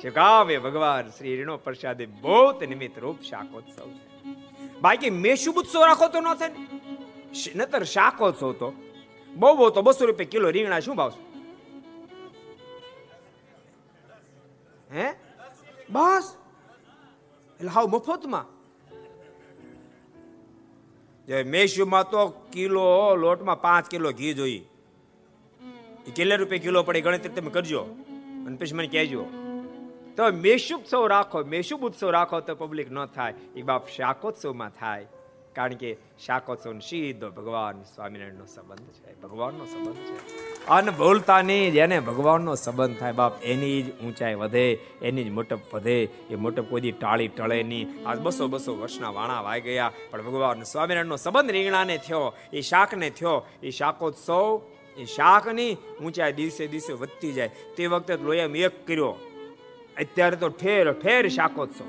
શકાવે 0.02 0.58
ભગવાન 0.58 1.08
શ્રી 1.08 1.36
રીણો 1.36 1.56
પ્રસાદે 1.56 2.06
બહુત 2.06 2.62
નિમિત્ત 2.62 2.98
રૂપ 2.98 3.20
શાકોત્સવ 3.22 3.86
છે. 3.88 4.06
બાકી 4.80 5.10
મેશુબ 5.10 5.56
ઉત્સવ 5.56 5.84
રાખો 5.86 6.08
તો 6.08 6.20
ન 6.20 6.34
થાય 6.34 6.50
નતર 7.54 7.82
શાકોત્સવ 7.82 8.52
તો. 8.52 8.68
બહુ 9.34 9.54
બહુ 9.56 9.70
તો 9.70 9.82
બસો 9.82 10.06
રૂપિયા 10.06 10.28
કિલો 10.30 10.50
રીંગણા 10.50 10.80
શું 10.80 10.96
ભાવ 10.96 11.12
હે? 14.92 15.06
બસ. 15.90 16.26
એટલે 17.56 17.68
હાવ 17.68 17.86
મફતમાં. 17.86 18.46
મેશુમાં 21.46 22.10
તો 22.10 22.28
કિલો, 22.52 23.16
લોટમાં 23.16 23.60
પાંચ 23.60 23.90
કિલો 23.90 24.12
ઘી 24.12 24.34
જોઈએ. 24.34 24.62
એ 26.08 26.10
કેટલા 26.10 26.34
રૂપિયા 26.34 26.62
કિલો 26.62 26.82
પડે 26.82 27.00
ગણતરી 27.00 27.28
તમે 27.28 27.50
કરજો. 27.50 27.80
અને 28.46 28.56
પછી 28.56 28.74
મને 28.74 28.86
કહેજો. 28.86 29.24
તો 30.16 30.30
મેશુબ 30.30 30.80
ઉત્સવ 30.80 31.06
રાખો 31.06 31.44
મેશુબ 31.44 31.80
ઉત્સવ 31.80 32.10
રાખો 32.10 32.40
તો 32.40 32.54
પબ્લિક 32.54 32.92
ન 32.92 33.04
થાય. 33.04 33.34
એ 33.56 33.62
બાપ 33.62 33.88
શાકોત્સવમાં 33.88 34.70
થાય. 34.70 35.06
કારણ 35.52 35.74
કે 35.74 35.96
શાકોત્સવ 36.26 36.78
સીધો 36.78 37.30
ભગવાન 37.30 37.82
સ્વામિનારાયણનો 37.82 38.46
સંબંધ 38.46 38.80
છે. 38.80 39.20
ભગવાનનો 39.20 39.64
સંબંધ 39.64 39.96
છે. 39.96 40.66
અને 40.66 40.90
બોલતાની 40.90 41.70
જેને 41.70 42.00
ભગવાનનો 42.00 42.54
સંબંધ 42.54 42.96
થાય. 42.96 43.12
બાપ, 43.12 43.42
એની 43.42 43.82
જ 43.82 44.00
ઊંચાઈ 44.00 44.34
વધે, 44.34 44.78
એની 45.02 45.24
જ 45.24 45.30
મોટપ 45.30 45.58
વધે. 45.74 46.08
એ 46.30 46.34
મોટપ 46.34 46.64
કોઈ 46.70 46.80
ટાળી 46.80 47.28
ટળે 47.28 47.62
નહીં. 47.62 48.08
આજ 48.08 48.20
બસો 48.20 48.48
બસો 48.48 48.76
વર્ષના 48.76 49.10
વાણા 49.10 49.40
વાઈ 49.40 49.60
ગયા. 49.60 49.92
પણ 50.10 50.22
ભગવાન 50.22 50.62
સ્વામિનારાયણનો 50.62 51.16
સંબંધ 51.16 51.50
રીંગણાને 51.50 51.98
થયો, 51.98 52.32
એ 52.52 52.60
શાકને 52.60 53.10
થયો. 53.10 53.46
એ 53.62 53.70
શાકોત્સવ 53.70 54.62
એ 54.96 55.04
શાકની 55.04 55.76
ઊંચાઈ 56.04 56.32
દિવસે 56.32 56.66
દિવસે 56.66 56.92
વધતી 56.92 57.32
જાય. 57.32 57.50
તે 57.76 57.86
વખતે 57.86 58.16
લોહીમ 58.16 58.56
એક 58.56 58.86
કર્યો. 58.86 59.16
અત્યારે 59.96 60.36
તો 60.36 60.48
ઠેર 60.48 60.92
ઠેર 60.92 61.28
શાકોત્સવ. 61.28 61.84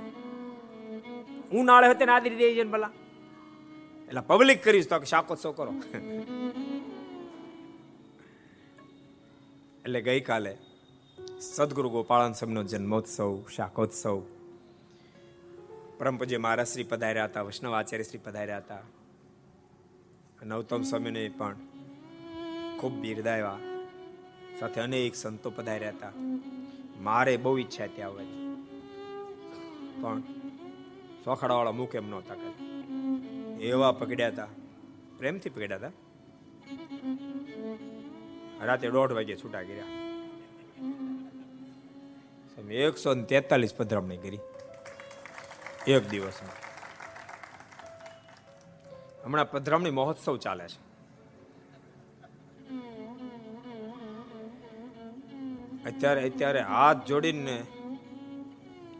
ઉનાળે 1.57 1.87
હતો 1.87 2.05
ને 2.05 2.11
આદરી 2.11 2.35
દે 2.35 2.53
છે 2.53 2.63
ભલા. 2.63 2.91
એટલે 4.07 4.21
પબ્લિક 4.21 4.63
કરીશ 4.63 4.87
તો 4.89 4.99
શાકોત્સવ 4.99 5.51
કરો. 5.51 5.73
એટલે 9.79 10.01
ગઈકાલે 10.01 10.57
સદગુરુ 11.39 11.89
ગોપાળન 11.89 12.33
સમનો 12.33 12.63
જન્મોત્સવ, 12.63 13.45
શાકોત્સવ. 13.55 14.21
પરમ 15.97 16.17
પૂજ્ય 16.17 16.37
મહારાજ 16.37 16.67
શ્રી 16.67 16.83
પધાર્યા 16.83 17.25
હતા, 17.25 17.41
વૈષ્ણવ 17.41 17.73
આચાર્ય 17.73 18.03
શ્રી 18.03 18.17
પધાર્યા 18.17 18.57
હતા. 18.57 18.79
નવતમ 20.43 20.81
સ્વામીને 20.81 21.31
પણ 21.37 21.55
ખૂબ 22.79 22.93
બિરદાવ્યા 22.93 23.59
સાથે 24.59 24.81
અનેક 24.81 25.15
સંતો 25.15 25.49
પધાર્યા 25.49 25.89
હતા. 25.89 26.11
મારે 26.99 27.37
બહુ 27.37 27.57
ઈચ્છા 27.57 27.83
હતી 27.83 28.01
આવવાની. 28.01 28.45
પણ 30.01 30.21
સોખાડાવાળા 31.25 31.71
મુખ 31.71 31.95
એમ 31.95 32.09
નહોતા 32.09 32.35
કરી 32.35 32.75
એવા 33.61 33.91
પકડ્યા 33.91 34.27
હતા. 34.27 34.47
પ્રેમથી 35.17 35.49
પકડ્યા 35.49 35.77
હતા? 35.77 35.91
રાતે 38.65 38.89
દોઢ 38.89 39.11
વાગે 39.11 39.35
છૂટા 39.35 39.63
કર્યા. 39.63 39.85
એકસો 42.71 43.13
ને 43.13 43.23
તેતાલીસ 43.23 43.75
પધરામણી 43.75 44.17
કરી. 44.17 44.39
એક 45.87 46.09
દિવસમાં. 46.09 46.55
હમણાં 49.23 49.51
પધરામણી 49.51 49.89
મહોત્સવ 49.89 50.37
ચાલે 50.37 50.67
છે. 50.67 50.84
અત્યારે 55.95 56.21
અત્યારે 56.29 56.61
હાથ 56.73 56.99
જોડીને 57.09 57.55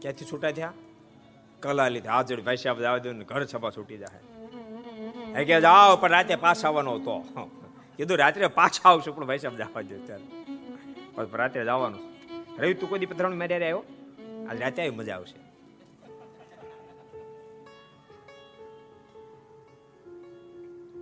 ક્યાંથી 0.00 0.28
છૂટા 0.30 0.52
થયા? 0.58 0.74
કલા 1.62 1.88
લીધે. 1.94 2.08
હાથ 2.14 2.26
જોડી 2.30 2.46
ભાઈ 2.48 2.62
સાહેબ 2.62 2.78
જવા 2.84 2.98
દો 3.04 3.10
ઘર 3.30 3.42
છપા 3.52 3.72
છૂટી 3.76 3.98
જાય 4.02 5.44
કે 5.48 5.56
જાઓ, 5.66 5.96
પણ 6.02 6.12
રાતે 6.16 6.34
પાછા 6.44 6.68
આવવાનો 6.68 6.92
હતો. 6.98 7.14
કીધું 7.96 8.18
રાત્રે 8.22 8.48
પાછા 8.60 8.88
આવશું, 8.90 9.12
પણ 9.16 9.26
ભાઈ 9.30 9.42
સાહેબ 9.42 9.56
જવા 9.60 9.82
દો 9.88 9.96
ત્યારે 10.06 11.36
રાત્રે 11.40 11.62
જવાનું 11.68 12.02
રવિ, 12.60 12.74
તું 12.80 12.88
કોઈ 12.90 13.08
પથરાણ 13.10 13.36
મેરે 13.42 13.56
આવ્યો 13.56 13.82
આજ 14.48 14.56
રાતે 14.64 14.78
આવી 14.82 14.96
મજા 15.00 15.16
આવશે. 15.18 15.38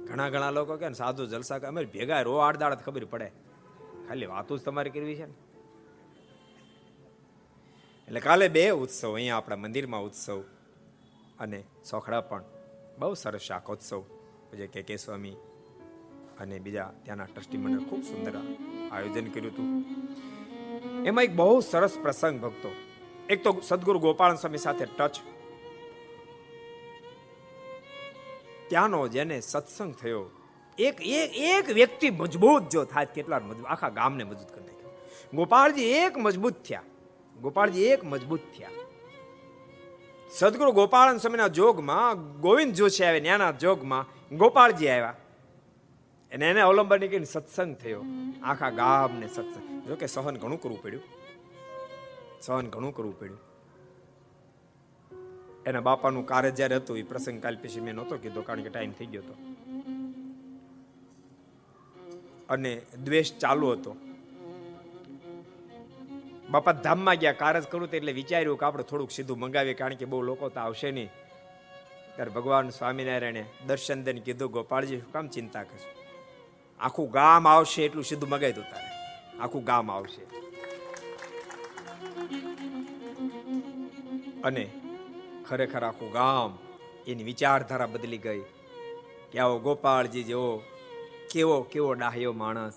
ઘણા 0.09 0.29
ઘણા 0.35 0.53
લોકો 0.59 0.75
કે 0.83 0.87
સાધુ 1.03 1.23
જલસા 1.33 1.59
કે 1.63 1.67
અમે 1.71 1.81
ભેગા 1.95 2.23
રો 2.29 2.35
આડદાડ 2.47 2.83
ખબર 2.87 3.05
પડે. 3.13 3.29
ખાલી 4.07 4.31
વાતો 4.35 4.53
જ 4.59 4.61
તમારે 4.67 4.91
કરવી 4.95 5.19
છે 5.21 5.27
ને? 5.31 5.35
એટલે 8.09 8.21
કાલે 8.21 8.49
બે 8.49 8.71
ઉત્સવ, 8.71 9.15
અહીંયા 9.15 9.37
આપણા 9.37 9.57
મંદિરમાં 9.57 10.03
ઉત્સવ 10.03 10.41
અને 11.41 11.65
સોખડા 11.91 12.21
પણ. 12.21 12.45
બહુ 12.99 13.15
સરસ 13.15 13.41
શાકોત્સવ. 13.41 14.03
જે 14.57 14.67
કે 14.67 14.83
કે 14.83 14.97
સ્વામી 14.97 15.37
અને 16.41 16.59
બીજા 16.59 16.91
ત્યાંના 17.05 17.25
ટ્રસ્ટી 17.25 17.57
મંડળ 17.57 17.89
ખૂબ 17.89 18.03
સુંદર 18.03 18.35
આયોજન 18.93 19.31
કર્યું 19.31 19.53
હતું. 19.53 19.69
એમાં 21.07 21.25
એક 21.25 21.35
બહુ 21.37 21.61
સરસ 21.61 21.99
પ્રસંગ 22.03 22.41
ભક્તો. 22.41 22.71
એક 23.29 23.45
તો 23.45 23.61
સદગુરુ 23.63 23.99
ગોપાલ 23.99 24.37
સ્વામી 24.37 24.59
સાથે 24.59 24.85
ટચ. 24.85 25.17
ત્યાંનો 28.69 29.09
જેને 29.09 29.41
સત્સંગ 29.41 29.95
થયો, 29.95 30.31
એક 30.79 30.97
એક 31.01 31.31
એક 31.35 31.67
વ્યક્તિ 31.71 32.11
મજબૂત 32.11 32.71
જો 32.71 32.85
થાય, 32.85 33.07
કેટલા 33.07 33.39
મજબૂત 33.39 33.67
આખા 33.67 33.89
ગામને 33.89 34.25
મજબૂત 34.25 34.51
કરી 34.55 34.65
નાખ્યો. 34.65 34.93
ગોપાળજી 35.35 35.83
એક 35.83 36.19
મજબૂત 36.19 36.63
થયા. 36.63 36.83
ગોપાળજી 37.41 37.85
એક 37.85 38.05
મજબૂત 38.05 38.41
થયા. 38.59 38.71
સદગુરુ 40.31 40.73
ગોપાળન 40.73 41.17
સ્વામીના 41.17 41.49
જોગમાં, 41.49 42.41
ગોવિંદ 42.41 42.73
જોશી 42.73 43.05
આવે, 43.05 43.21
ન્યાના 43.21 43.51
જોગમાં 43.51 44.37
ગોપાળજી 44.37 44.89
આવ્યા. 44.89 45.17
અને 46.33 46.51
એને 46.51 46.61
અવલંબન 46.61 46.99
કરીને 46.99 47.25
સત્સંગ 47.25 47.77
થયો. 47.77 48.05
આખા 48.43 48.71
ગામને 48.71 49.29
સત્સંગ. 49.29 49.89
જો 49.89 49.97
કે 49.97 50.07
સહન 50.07 50.37
ઘણું 50.37 50.61
કરવું 50.61 50.83
પડ્યું. 50.83 51.03
સહન 52.41 52.67
ઘણું 52.67 52.95
કરવું 52.95 53.19
પડ્યું. 53.19 53.39
એના 55.67 55.81
બાપાનું 55.81 56.27
કાર્ય 56.27 56.51
જ્યારે 56.51 56.77
હતું, 56.77 56.99
એ 56.99 57.03
પ્રસંગ 57.03 57.43
કાલ 57.43 57.57
પછી 57.57 57.81
મેં 57.81 57.95
નહોતો 57.95 58.17
કીધો, 58.17 58.43
કારણ 58.43 58.63
કે 58.63 58.69
ટાઈમ 58.69 58.93
થઈ 58.93 59.07
ગયો 59.07 59.23
હતો. 59.23 59.35
અને 62.49 62.83
દ્વેષ 63.05 63.33
ચાલુ 63.33 63.71
હતો. 63.71 63.97
બાપા 66.55 66.73
ધામમાં 66.73 67.15
ગયા 67.15 67.33
કારજ 67.33 67.65
કરું 67.65 67.91
એટલે 67.91 68.13
વિચાર્યું 68.13 68.59
કે 68.59 68.67
આપણે 68.67 68.83
થોડુંક 68.83 69.11
સીધું 69.11 69.39
મંગાવીએ, 69.39 69.75
કારણ 69.75 69.95
કે 69.95 70.05
બહુ 70.05 70.23
લોકો 70.23 70.49
તો 70.49 70.61
આવશે 70.61 70.91
નહીં. 70.91 71.11
ત્યારે 72.17 72.31
ભગવાન 72.31 72.71
સ્વામિનારાયણે 72.71 73.45
દર્શન 73.67 74.03
દઈને 74.03 74.21
કીધું, 74.21 74.51
ગોપાળજી 74.51 75.01
શું 75.01 75.13
કામ 75.13 75.29
ચિંતા 75.29 75.63
કરશો? 75.63 76.05
આખું 76.81 77.11
ગામ 77.11 77.49
આવશે 77.49 77.85
એટલું 77.85 78.05
સીધું 78.05 78.29
મગાવી 78.29 78.53
દઉં 78.53 78.65
તારે. 78.65 78.87
આખું 79.39 79.65
ગામ 79.65 79.91
આવશે. 79.91 80.25
અને 84.41 84.71
ખરેખર 85.49 85.83
આખું 85.83 86.13
ગામ 86.13 86.59
એની 87.07 87.25
વિચારધારા 87.25 87.87
બદલી 87.87 88.19
ગઈ. 88.19 88.41
કે 89.33 89.39
આવો 89.39 89.59
ગોપાળજી 89.59 90.23
જેવો, 90.23 90.63
કેવો 91.31 91.63
કેવો 91.63 91.95
ડાહ્યો 91.95 92.33
માણસ. 92.33 92.73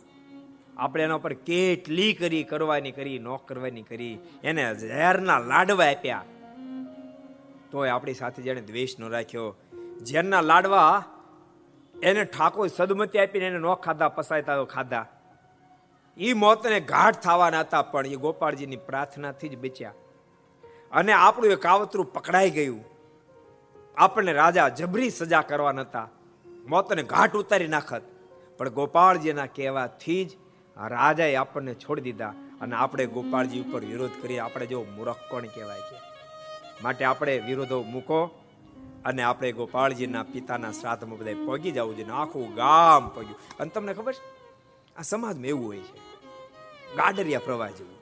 આપણે 0.78 1.04
એના 1.04 1.18
પર 1.18 1.34
કેટલી 1.34 2.14
કરી, 2.14 2.44
કરવાની 2.44 2.92
કરી, 2.92 3.20
નો 3.20 3.38
કરવાની 3.38 3.82
કરી, 3.82 4.20
એને 4.44 4.76
ઝેરના 4.76 5.40
લાડવા 5.40 5.86
આપ્યા. 5.86 6.24
તોય 7.72 7.90
આપણી 7.90 8.14
સાથે 8.14 8.44
જેને 8.44 8.62
દ્વેષ 8.62 9.00
ન 9.00 9.10
રાખ્યો. 9.10 9.56
ઝેરના 10.06 10.42
લાડવા 10.42 11.04
એને 12.04 12.24
ઠાકોર 12.24 12.68
સદમતી 12.68 13.20
આપીને 13.20 13.46
એને 13.46 13.58
નો 13.58 13.76
ખાધા 13.76 14.10
પસાયતા 14.10 14.64
ખાધા. 14.64 15.06
એ 16.18 16.34
મોતને 16.34 16.80
ઘાટ 16.80 17.16
થવાના 17.16 17.60
હતા, 17.60 17.82
પણ 17.82 18.08
એ 18.08 18.16
ગોપાળજીની 18.16 18.76
પ્રાર્થનાથી 18.76 19.50
જ 19.50 19.58
બચ્યા. 19.58 19.94
અને 20.92 21.14
આપણું 21.14 21.52
એ 21.52 21.56
કાવતરું 21.56 22.14
પકડાઈ 22.14 22.50
ગયું. 22.50 22.84
આપણને 23.98 24.34
રાજા 24.34 24.70
જબરી 24.70 25.10
સજા 25.10 25.42
કરવાના 25.42 25.82
હતા. 25.82 26.10
મોતને 26.68 27.04
ઘાટ 27.04 27.36
ઉતારી 27.36 27.68
નાખત. 27.68 28.02
પણ 28.58 28.70
ગોપાળજીના 28.70 29.46
કહેવાથી 29.46 30.26
જ 30.26 30.30
રાજાએ 30.86 31.36
આપણને 31.36 31.74
છોડી 31.74 32.02
દીધા 32.02 32.34
અને 32.62 32.76
આપણે 32.76 33.06
ગોપાળજી 33.06 33.60
ઉપર 33.60 33.86
વિરોધ 33.86 34.12
કરીએ. 34.22 34.40
આપણે 34.40 34.66
જો 34.66 34.86
મૂરખ 34.96 35.18
કોણ 35.32 35.46
કહેવાય 35.46 35.80
છે 35.80 35.98
માટે 36.84 37.06
આપણે 37.06 37.40
વિરોધો 37.40 37.84
મૂકો 37.84 38.20
અને 39.06 39.24
આપણે 39.24 39.52
ગોપાળજીના 39.52 40.24
પિતાના 40.24 40.72
શ્રાદ્ધમાં 40.72 41.20
બધા 41.20 41.34
પગી 41.48 41.72
જવું 41.72 41.96
જોઈએ 41.96 42.10
આખું 42.10 42.54
ગામ 42.54 43.10
પગ્યું. 43.10 43.58
અને 43.60 43.70
તમને 43.70 43.94
ખબર 43.94 44.14
છે, 44.14 44.24
આ 44.96 45.02
સમાજમાં 45.02 45.46
એવું 45.46 45.66
હોય 45.66 45.80
છે 45.80 45.98
ગાડરિયા 46.96 47.40
પ્રવાહ 47.40 47.70
જેવું. 47.70 47.98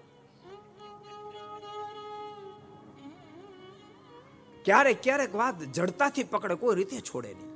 ક્યારેક 4.66 5.04
ક્યારેક 5.04 5.36
વાત 5.36 5.60
જડતાથી 5.60 6.24
પકડે, 6.24 6.56
કોઈ 6.56 6.76
રીતે 6.76 7.02
છોડે 7.02 7.34
નહીં. 7.34 7.52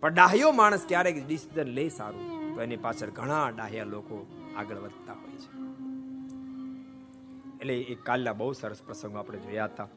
પણ 0.00 0.14
ડાહ્યો 0.14 0.52
માણસ 0.52 0.84
ક્યારેક 0.88 1.26
ડિસિઝન 1.26 1.62
લે 1.62 1.88
સારું. 1.88 2.54
તો 2.54 2.62
એની 2.62 2.76
પાછળ 2.76 3.10
ઘણા 3.10 3.48
ડાહ્યા 3.48 3.84
લોકો 3.84 4.26
આગળ 4.58 4.76
વધતા 4.76 5.12
હોય 5.12 5.30
છે. 5.30 5.68
એટલે 7.56 7.80
એ 7.80 7.94
કાલના 7.94 8.32
બહુ 8.32 8.52
સરસ 8.52 8.82
પ્રસંગો 8.82 9.18
આપણે 9.18 9.38
જોયા 9.38 9.64
હતા. 9.64 9.88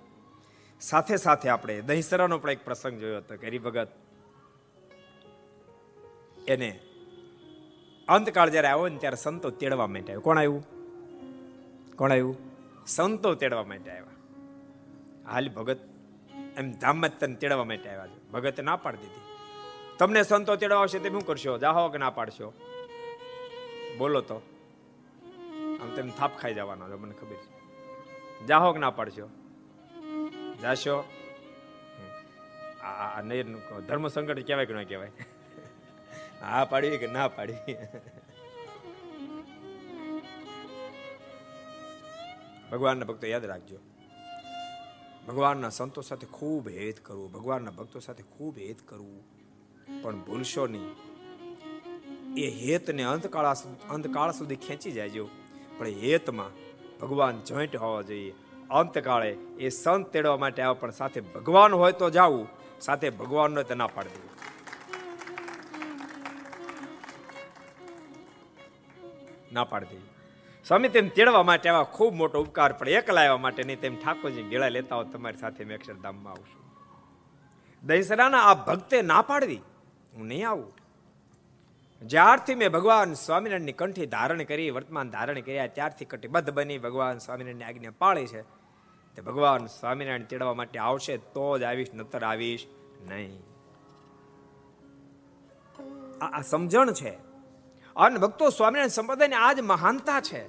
સાથે 0.82 1.18
સાથે 1.18 1.50
આપણે 1.50 1.82
દહીસરાનો 1.82 2.38
પણ 2.38 2.52
એક 2.52 2.66
પ્રસંગ 2.66 3.00
જોયો 3.00 3.18
હતો 3.18 3.38
કે 3.38 3.48
હરિભગત 3.48 3.88
એને 6.48 6.80
અંતકાળ 8.08 8.50
જ્યારે 8.50 8.68
આવ્યો 8.68 8.88
ને 8.88 8.98
ત્યારે 8.98 9.16
સંતો 9.16 9.50
તેડવા 9.50 9.88
માટે 9.88 10.14
આવ્યો. 10.14 10.22
કોણ 10.22 10.38
આવ્યું? 10.38 10.64
કોણ 11.96 12.12
આવ્યું? 12.12 12.38
સંતો 12.88 13.34
તેડવા 13.34 13.64
માટે 13.64 13.92
આવ્યા. 13.92 14.06
હાલ 15.32 15.50
ભગત 15.50 15.78
એમ 16.58 16.72
ધામમાં 16.72 17.20
તને 17.20 17.36
તેડવા 17.36 17.64
માટે 17.64 17.90
આવ્યા 17.90 18.08
છે. 18.08 18.30
ભગતે 18.30 18.64
ના 18.64 18.76
પાડી 18.76 18.98
દીધી. 18.98 19.22
તમને 19.98 20.24
સંતો 20.24 20.56
તેડવા 20.56 20.80
આવશે 20.80 21.00
તે 21.00 21.10
શું 21.10 21.26
કરશો? 21.26 21.58
જાહો 21.58 21.90
કે 21.90 21.98
ના 21.98 22.10
પાડશો? 22.10 22.54
બોલો 23.98 24.22
તો. 24.22 24.42
આમ 25.82 25.96
તેમ 25.96 26.10
થાપ 26.10 26.38
ખાઈ 26.38 26.54
જવાનો 26.54 26.90
છો, 26.90 26.98
મને 26.98 27.14
ખબર 27.14 27.36
છે. 27.36 27.62
જાહો 28.46 28.74
કે 28.74 28.80
ના 28.80 28.90
પાડશો? 28.90 29.30
જાશો? 30.62 31.04
આ 32.84 33.22
ધર્મ 33.88 34.08
સંકટ 34.08 34.48
કહેવાય 34.48 34.66
કે 34.66 34.74
ના 34.74 34.84
કહેવાય? 34.84 35.12
હા 36.42 36.66
પાડવી 36.66 36.98
કે 36.98 37.08
ના 37.08 37.28
પાડવી 37.28 37.74
ભગવાનના 42.72 43.06
ભક્તો 43.06 43.28
યાદ 43.28 43.46
રાખજો. 43.46 43.80
ભગવાનના 45.28 45.70
સંતો 45.70 46.02
સાથે 46.02 46.28
ખૂબ 46.28 46.68
હેત 46.68 47.00
કરવું, 47.00 47.32
ભગવાનના 47.32 47.72
ભક્તો 47.72 48.00
સાથે 48.00 48.24
ખૂબ 48.24 48.58
હેત 48.58 48.78
કરવું. 48.86 49.24
પણ 50.02 50.20
ભૂલશો 50.20 50.68
નહીં. 50.68 50.96
એ 52.38 52.50
હેતને 52.50 53.04
અંતકાળ 53.04 53.46
અંતકાળ 53.90 54.32
સુધી 54.32 54.56
ખેંચી 54.56 54.92
જાયજો 54.92 55.30
પણ 55.78 55.88
હેતમાં 55.88 56.52
ભગવાન 57.00 57.40
જોઈન્ટ 57.40 57.76
હોવા 57.76 58.02
જોઈએ. 58.02 58.34
અંતકાળે 58.72 59.32
એ 59.60 59.70
સંત 59.70 60.08
તેડવા 60.08 60.38
માટે 60.38 60.62
આવો, 60.62 60.74
પણ 60.74 60.92
સાથે 60.92 61.22
ભગવાન 61.22 61.74
હોય 61.74 61.92
તો 61.92 62.10
જાવું, 62.10 62.48
સાથે 62.82 63.10
ભગવાન 63.10 63.62
તો 63.62 63.76
ના 63.76 63.88
પાડી 63.88 64.10
દેવું. 64.10 64.32
ના 69.54 69.64
પાડી 69.64 69.86
દેવી. 69.86 70.10
સ્વામી 70.66 70.90
તેમ 70.90 71.08
તેડવા 71.08 71.44
માટે 71.44 71.70
આવા 71.70 71.84
ખૂબ 71.84 72.14
મોટો 72.14 72.42
ઉપકાર, 72.42 72.74
પણ 72.74 72.90
એકલા 72.90 73.22
આવવા 73.22 73.38
માટે 73.38 73.64
નહીં, 73.64 73.80
તેમ 73.80 73.96
ઠાકોરજી 73.96 74.44
ગેળા 74.44 74.70
લેતા 74.70 74.96
હો 74.96 75.04
તમારી 75.04 75.38
સાથે 75.38 75.64
મેં 75.64 75.78
અક્ષરધામમાં 75.78 76.34
આવશું 76.34 76.62
દહીસરાના 77.84 78.44
આ 78.44 78.54
ભક્તે 78.54 79.02
ના 79.02 79.22
પાડવી. 79.22 79.62
હું 80.16 80.28
નહીં 80.28 80.50
આવું. 80.50 80.81
જ્યારથી 82.02 82.56
મેં 82.56 82.72
ભગવાન 82.72 83.14
સ્વામિનારાયણની 83.14 83.72
કંઠી 83.72 84.06
ધારણ 84.06 84.44
કરી, 84.44 84.70
વર્તમાન 84.70 85.10
ધારણ 85.10 85.40
કર્યા, 85.40 85.68
ત્યારથી 85.68 86.06
કટિબદ્ધ 86.06 86.50
બની 86.50 86.78
ભગવાન 86.78 87.18
સ્વામિનારાયણની 87.18 87.64
આજ્ઞા 87.64 87.92
પાળી 87.98 88.28
છે. 88.28 88.42
તે 89.16 89.22
ભગવાન 89.22 89.66
સ્વામિનારાયણ 89.66 90.24
તેડવા 90.24 90.54
માટે 90.54 90.80
આવશે 90.80 91.18
તો 91.18 91.58
જ 91.58 91.64
આવીશ, 91.64 91.88
નતર 91.94 92.24
આવીશ 92.24 92.68
નહીં. 93.10 93.40
આ 96.22 96.42
સમજણ 96.42 96.92
છે. 96.92 97.10
અને 97.96 98.18
ભક્તો 98.18 98.50
સ્વામિનારાયણ 98.50 98.88
સંપ્રદાયની 98.88 99.36
આજ 99.36 99.60
મહાનતા 99.60 100.22
છે. 100.22 100.48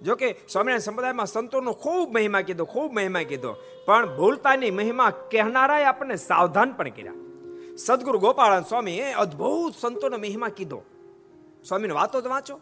જો 0.00 0.16
કે 0.16 0.40
સ્વામિનારાયણ 0.48 0.78
સંપ્રદાયમાં 0.78 1.26
સંતોનો 1.26 1.72
ખૂબ 1.72 2.14
મહિમા 2.14 2.40
કીધો, 2.40 2.64
ખૂબ 2.64 2.92
મહિમા 2.92 3.22
કીધો. 3.22 3.56
પણ 3.86 4.16
ભૂલતાની 4.16 4.70
મહિમા 4.70 5.10
કહેનારાએ 5.10 5.84
આપણને 5.84 6.16
સાવધાન 6.16 6.72
પણ 6.72 6.88
કર્યા. 6.88 7.12
સદગુરુ 7.86 8.18
ગોપાળન 8.18 8.62
સ્વામી 8.62 8.98
એ 8.98 9.12
અદ્ભુત 9.12 9.74
સંતોનો 9.74 10.18
મહિમા 10.18 10.48
કીધો. 10.48 10.82
સ્વામીને 11.68 11.94
વાતો 11.94 12.20
જ 12.20 12.26
વાંચો. 12.26 12.60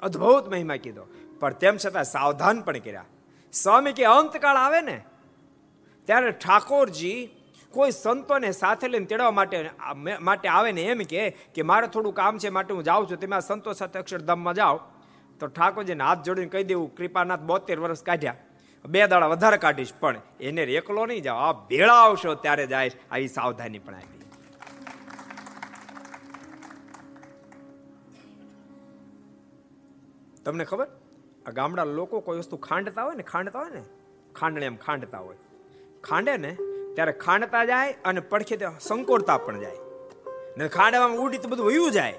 અદ્ભુત 0.00 0.48
મહિમા 0.48 0.76
કીધો. 0.76 1.06
પણ 1.40 1.52
તેમ 1.52 1.76
છતાં 1.86 2.04
સાવધાન 2.04 2.60
પણ 2.60 2.78
કર્યા. 2.78 3.04
સ્વામી 3.52 3.92
કે 3.92 4.04
અંતકાળ 4.04 4.56
આવે 4.56 4.80
ને, 4.80 5.04
ત્યારે 6.04 6.30
ઠાકોરજી 6.30 7.28
કોઈ 7.70 7.90
સંતોને 7.90 8.52
સાથે 8.52 8.88
લઈને 8.88 9.06
તેડવા 9.06 9.30
માટે 9.30 9.70
માટે 10.20 10.48
આવે 10.48 10.72
ને 10.72 10.82
એમ 10.82 10.98
કે 10.98 11.30
કે 11.30 11.62
મારે 11.62 11.86
થોડું 11.86 12.14
કામ 12.14 12.38
છે, 12.38 12.48
માટે 12.48 12.74
હું 12.74 12.84
જાઉં 12.84 13.10
છું, 13.10 13.20
તમે 13.20 13.36
આ 13.36 13.40
સંતો 13.40 13.72
સાથે 13.72 13.98
અક્ષરધામમાં 13.98 14.54
જાઓ. 14.54 14.80
તો 15.40 15.46
ઠાકોરજીને 15.46 16.04
હાથ 16.04 16.22
જોડીને 16.22 16.48
કહી 16.48 16.64
દેવું, 16.64 16.94
કૃપાનાથ 16.94 17.40
બોતેર 17.40 17.80
વર્ષ 17.80 18.02
કાઢ્યા. 18.02 18.36
બે 18.84 19.06
દાડા 19.06 19.26
વધારે 19.26 19.56
કાઢીશ, 19.56 19.92
પણ 20.00 20.20
એને 20.40 20.62
એકલો 20.62 21.06
નહીં 21.06 21.22
જાઓ. 21.22 21.36
આ 21.36 21.52
ભેળા 21.52 21.94
આવશો 21.94 22.34
ત્યારે 22.34 22.66
જાય 22.66 22.90
આવી 23.10 23.28
સાવધાની 23.28 23.78
પણ 23.78 23.94
આપી 23.94 24.20
તમને 30.44 30.64
ખબર? 30.64 30.86
આ 31.46 31.50
ગામડા 31.50 31.84
લોકો 31.84 32.20
કોઈ 32.20 32.38
વસ્તુ 32.38 32.56
ખાંડતા 32.56 33.04
હોય 33.04 33.14
ને, 33.14 33.22
ખાંડતા 33.22 33.58
હોય 33.58 33.70
ને? 33.70 33.82
ખાંડણે 34.34 34.66
એમ 34.66 34.76
ખાંડતા 34.76 35.18
હોય. 35.18 35.36
ખાંડે 36.04 36.36
ને, 36.36 36.52
ત્યારે 36.94 37.12
ખાંડતા 37.12 37.64
જાય 37.64 37.94
અને 38.04 38.20
પડખે 38.20 38.58
સંકોરતા 38.80 39.38
પણ 39.38 39.60
જાય. 39.60 39.78
ને 40.56 40.68
ખાંડવામાં 40.68 41.18
ઉડી 41.18 41.38
તો 41.38 41.48
બધું 41.48 41.66
વયું 41.66 41.90
જાય. 41.90 42.14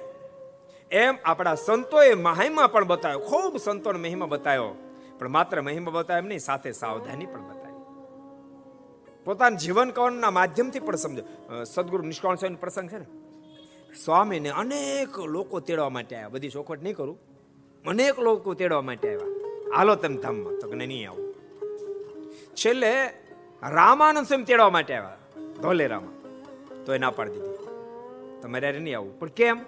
એમ 0.91 1.15
આપણા 1.25 1.55
સંતોએ 1.55 2.13
મહિમા 2.13 2.67
પણ 2.67 2.83
બતાવ્યો, 2.83 3.19
ખૂબ 3.19 3.57
સંતોને 3.57 3.99
મહિમા 3.99 4.25
બતાવ્યો. 4.25 4.90
પણ 5.21 5.29
માત્ર 5.29 5.61
મહિમા 5.61 5.91
બતાવે 5.91 6.19
એમ 6.19 6.25
નહીં, 6.25 6.39
સાથે 6.39 6.71
સાવધાની 6.71 7.25
પણ 7.25 7.41
બતાવી. 7.41 7.81
પોતાના 9.25 9.55
જીવન 9.55 9.89
કવનના 9.89 10.31
માધ્યમથી 10.31 10.79
પણ 10.79 10.95
સમજો. 10.95 11.23
સદગુરુ 11.63 12.03
નિષ્કાળ 12.03 12.35
સ્વામી 12.35 12.55
પ્રસંગ 12.55 12.89
છે 12.89 12.97
ને? 12.97 13.05
સ્વામીને 14.05 14.49
અનેક 14.49 15.19
લોકો 15.19 15.59
તેડવા 15.59 15.89
માટે 15.89 16.15
આવ્યા. 16.15 16.29
બધી 16.29 16.49
ચોખવટ 16.49 16.83
નહીં 16.83 16.95
કરું. 16.95 17.19
અનેક 17.87 18.19
લોકો 18.19 18.53
તેડવા 18.53 18.81
માટે 18.81 19.15
આવ્યા. 19.15 19.49
હાલો 19.77 19.95
તમે 19.95 20.17
ધામમાં, 20.17 20.59
તો 20.59 20.75
નહીં 20.75 21.09
આવું. 21.09 21.33
છેલ્લે 22.55 23.09
રામાનંદ 23.69 24.27
સ્વામી 24.27 24.43
તેડવા 24.43 24.69
માટે 24.69 24.95
આવ્યા. 24.95 25.17
ધોલેરામાં. 25.61 26.21
તો 26.85 26.93
એ 26.93 26.97
ના 26.97 27.09
પાડી 27.09 27.31
દીધી. 27.31 27.67
તમારે 28.41 28.79
નહીં 28.79 28.97
આવું. 28.97 29.19
પણ 29.19 29.27
કેમ? 29.27 29.59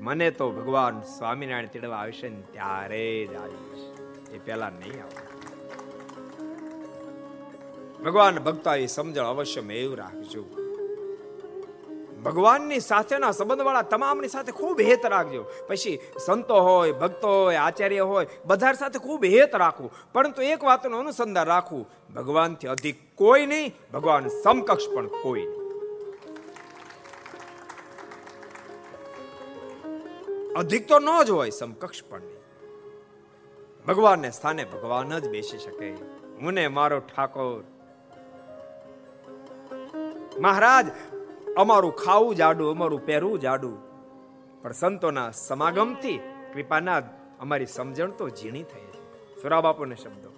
મને 0.00 0.30
તો 0.30 0.50
ભગવાન 0.50 1.00
સ્વામિનારાયણ 1.00 1.66
તેડવા 1.66 1.96
આવશે 1.96 2.28
ને 2.28 2.42
ત્યારે 2.52 3.28
જ 3.32 3.36
આવીશ. 3.36 4.00
એ 4.30 4.38
પહેલા 4.38 4.70
નહીં 4.70 5.02
આવે. 5.02 5.36
ભગવાન 8.04 8.38
ભક્તો, 8.38 8.74
એ 8.74 8.86
સમજણ 8.86 9.24
અવશ્ય 9.24 9.60
મેવ 9.60 9.94
રાખજો. 9.94 10.44
ભગવાનની 12.24 12.80
સાથેના 12.80 13.30
સંબંધવાળા 13.30 13.82
તમામની 13.82 14.28
સાથે 14.28 14.52
ખૂબ 14.52 14.80
હેત 14.80 15.06
રાખજો. 15.06 15.44
પછી 15.68 15.98
સંતો 16.26 16.60
હોય, 16.60 16.92
ભક્તો 16.92 17.28
હોય, 17.28 17.56
આચાર્ય 17.56 18.00
હોય 18.00 18.26
બધા 18.46 18.72
સાથે 18.72 18.98
ખૂબ 18.98 19.24
હેત 19.24 19.54
રાખવું. 19.54 19.92
પરંતુ 20.12 20.42
એક 20.42 20.64
વાતનું 20.64 21.00
અનુસંધાન 21.00 21.46
રાખવું. 21.46 21.90
ભગવાનથી 22.14 22.68
અધિક 22.68 23.16
કોઈ 23.16 23.46
નહીં, 23.46 23.76
ભગવાન 23.92 24.28
સમકક્ષ 24.28 24.84
પણ 24.94 25.06
કોઈ 25.06 25.46
નહીં. 25.46 25.65
અધિક 30.56 30.88
તો 30.88 30.98
ન 30.98 31.22
જ 31.26 31.30
હોય 31.30 31.50
સમકક્ષ 31.50 32.04
પણ. 32.04 32.20
નહીં 32.20 32.36
ભગવાનને 33.86 34.30
સ્થાને 34.30 34.64
ભગવાન 34.64 35.18
જ 35.18 35.28
બેસી 35.28 35.58
શકે. 35.58 35.96
મને 36.40 36.68
મારો 36.68 36.98
ઠાકોર. 36.98 37.64
મહારાજ, 40.40 40.86
અમારું 41.56 41.96
ખાવું 41.96 42.34
જાડું, 42.34 42.70
અમારું 42.70 43.06
પહેરવું 43.06 43.40
જાડું. 43.40 43.78
પણ 44.62 44.72
સંતોના 44.72 45.30
સમાગમથી 45.30 46.18
કૃપાના 46.54 47.02
અમારી 47.40 47.66
સમજણ 47.66 48.10
તો 48.10 48.28
ઝીણી 48.28 48.62
થઈ 48.62 48.80
છે. 48.80 49.32
સુરા 49.42 49.60
બાપુને 49.60 49.94
શબ્દો. 49.94 50.30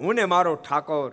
હું 0.00 0.14
ને 0.14 0.24
મારો 0.24 0.54
ઠાકોર. 0.54 1.12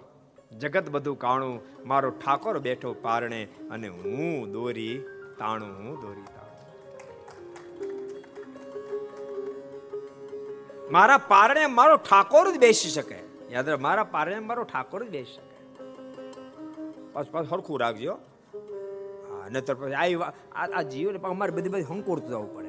જગત 0.58 0.90
બધું 0.90 1.20
કાણું. 1.20 1.62
મારો 1.86 2.10
ઠાકોર 2.10 2.60
બેઠો 2.60 2.94
પારણે 2.94 3.48
અને 3.72 3.88
હું 3.88 4.52
દોરી, 4.52 5.04
તાણું 5.40 5.78
હું 5.78 6.00
દોરી. 6.00 6.35
મારા 10.91 11.17
પારણે 11.17 11.65
મારો 11.65 11.95
ઠાકોર 11.98 12.52
જ 12.52 12.58
બેસી 12.58 12.89
શકે. 12.89 13.19
યાદ 13.50 13.69
મારા 13.69 14.04
પારણે 14.04 14.39
મારો 14.39 14.63
ઠાકોર 14.63 15.06
જ 15.06 15.10
બેસી 15.10 15.34
શકે. 15.34 15.56
પાછ 17.13 17.26
પાછ 17.32 17.43
સરખું 17.43 17.80
રાખજો. 17.80 18.17
નતર 19.52 19.74
પછી 19.74 19.93
આ 19.93 20.32
આ 20.56 20.82
જીવને 20.82 21.19
અમારે 21.19 21.52
બધી 21.52 21.69
બધી 21.69 21.84
હંકોરતું 21.84 22.30
જવું 22.30 22.56
પડે. 22.56 22.64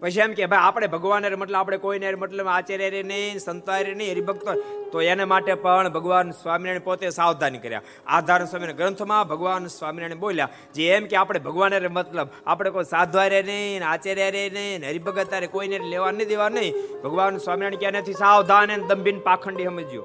પછી 0.00 0.20
એમ 0.20 0.32
કે, 0.32 0.46
ભાઈ, 0.46 0.58
આપણે 0.62 0.86
ભગવાન 0.86 1.34
મતલબ 1.34 1.56
આપણે 1.56 1.76
કોઈને 1.76 2.14
મતલબ 2.14 2.46
આચાર્ય 2.46 3.02
નહીં 3.02 3.38
સંતારે 3.38 3.94
નહીં, 3.94 4.12
હરિભક્તો. 4.12 4.54
તો 4.90 5.02
એને 5.02 5.24
માટે 5.24 5.54
પણ 5.54 5.88
ભગવાન 5.88 6.30
સ્વામિનારાયણ 6.30 6.80
પોતે 6.80 7.10
સાવધાની 7.10 7.58
કર્યા. 7.58 7.82
આધાર 8.06 8.44
સ્વામીના 8.44 8.72
ગ્રંથમાં 8.72 9.28
ભગવાન 9.28 9.66
સ્વામિનારાયણ 9.66 10.20
બોલ્યા 10.20 10.48
જે 10.74 10.88
એમ 10.88 11.06
કે, 11.06 11.16
આપણે 11.16 11.40
ભગવાન 11.40 11.88
મતલબ 11.88 12.28
આપણે 12.46 12.70
કોઈ 12.70 12.84
સાધવારે 12.84 13.42
નહીં 13.42 13.86
આચાર્ય 13.86 14.30
રે 14.30 14.50
નહીં 14.50 14.88
હરિભગત 14.88 15.34
કોઈને 15.50 15.78
લેવા 15.78 16.10
નહીં 16.10 16.28
દેવા 16.28 16.48
નહીં. 16.48 16.74
ભગવાન 17.02 17.36
સ્વામિનારાયણ 17.36 17.78
ક્યાં 17.78 17.92
નથી 17.92 18.12
સાવધાન 18.12 18.86
દંભીન 18.86 19.18
પાખંડી 19.18 19.64
સમજ્યો 19.64 20.04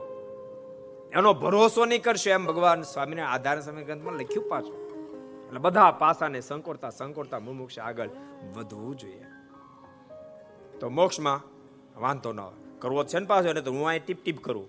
એનો 1.13 1.33
ભરોસો 1.33 1.85
નહીં 1.85 2.03
કરશો 2.03 2.29
એમ 2.29 2.45
ભગવાન 2.45 2.81
સ્વામિનારાયણ 2.81 3.35
આધાર 3.35 3.61
સ્વામી 3.61 3.83
ગ્રંથમાં 3.83 4.13
લખ્યું 4.13 4.49
પાછું. 4.49 4.89
એટલે 5.47 5.59
બધા 5.59 5.91
પાસાને 5.91 6.41
સંકોરતા 6.41 6.89
સંકોરતા 6.89 7.39
મુમુક્ષ 7.39 7.79
આગળ 7.79 8.09
વધવું 8.53 8.95
જોઈએ. 8.95 9.25
તો 10.79 10.89
મોક્ષમાં 10.89 11.39
વાંધો 12.01 12.33
ન 12.33 12.39
કરવો 12.79 13.03
છે 13.03 13.19
ને 13.19 13.25
પાછો 13.25 13.53
ને 13.53 13.61
તો 13.61 13.71
હું 13.71 13.87
અહીં 13.89 14.05
ટીપ 14.05 14.23
ટીપ 14.23 14.39
કરું. 14.43 14.67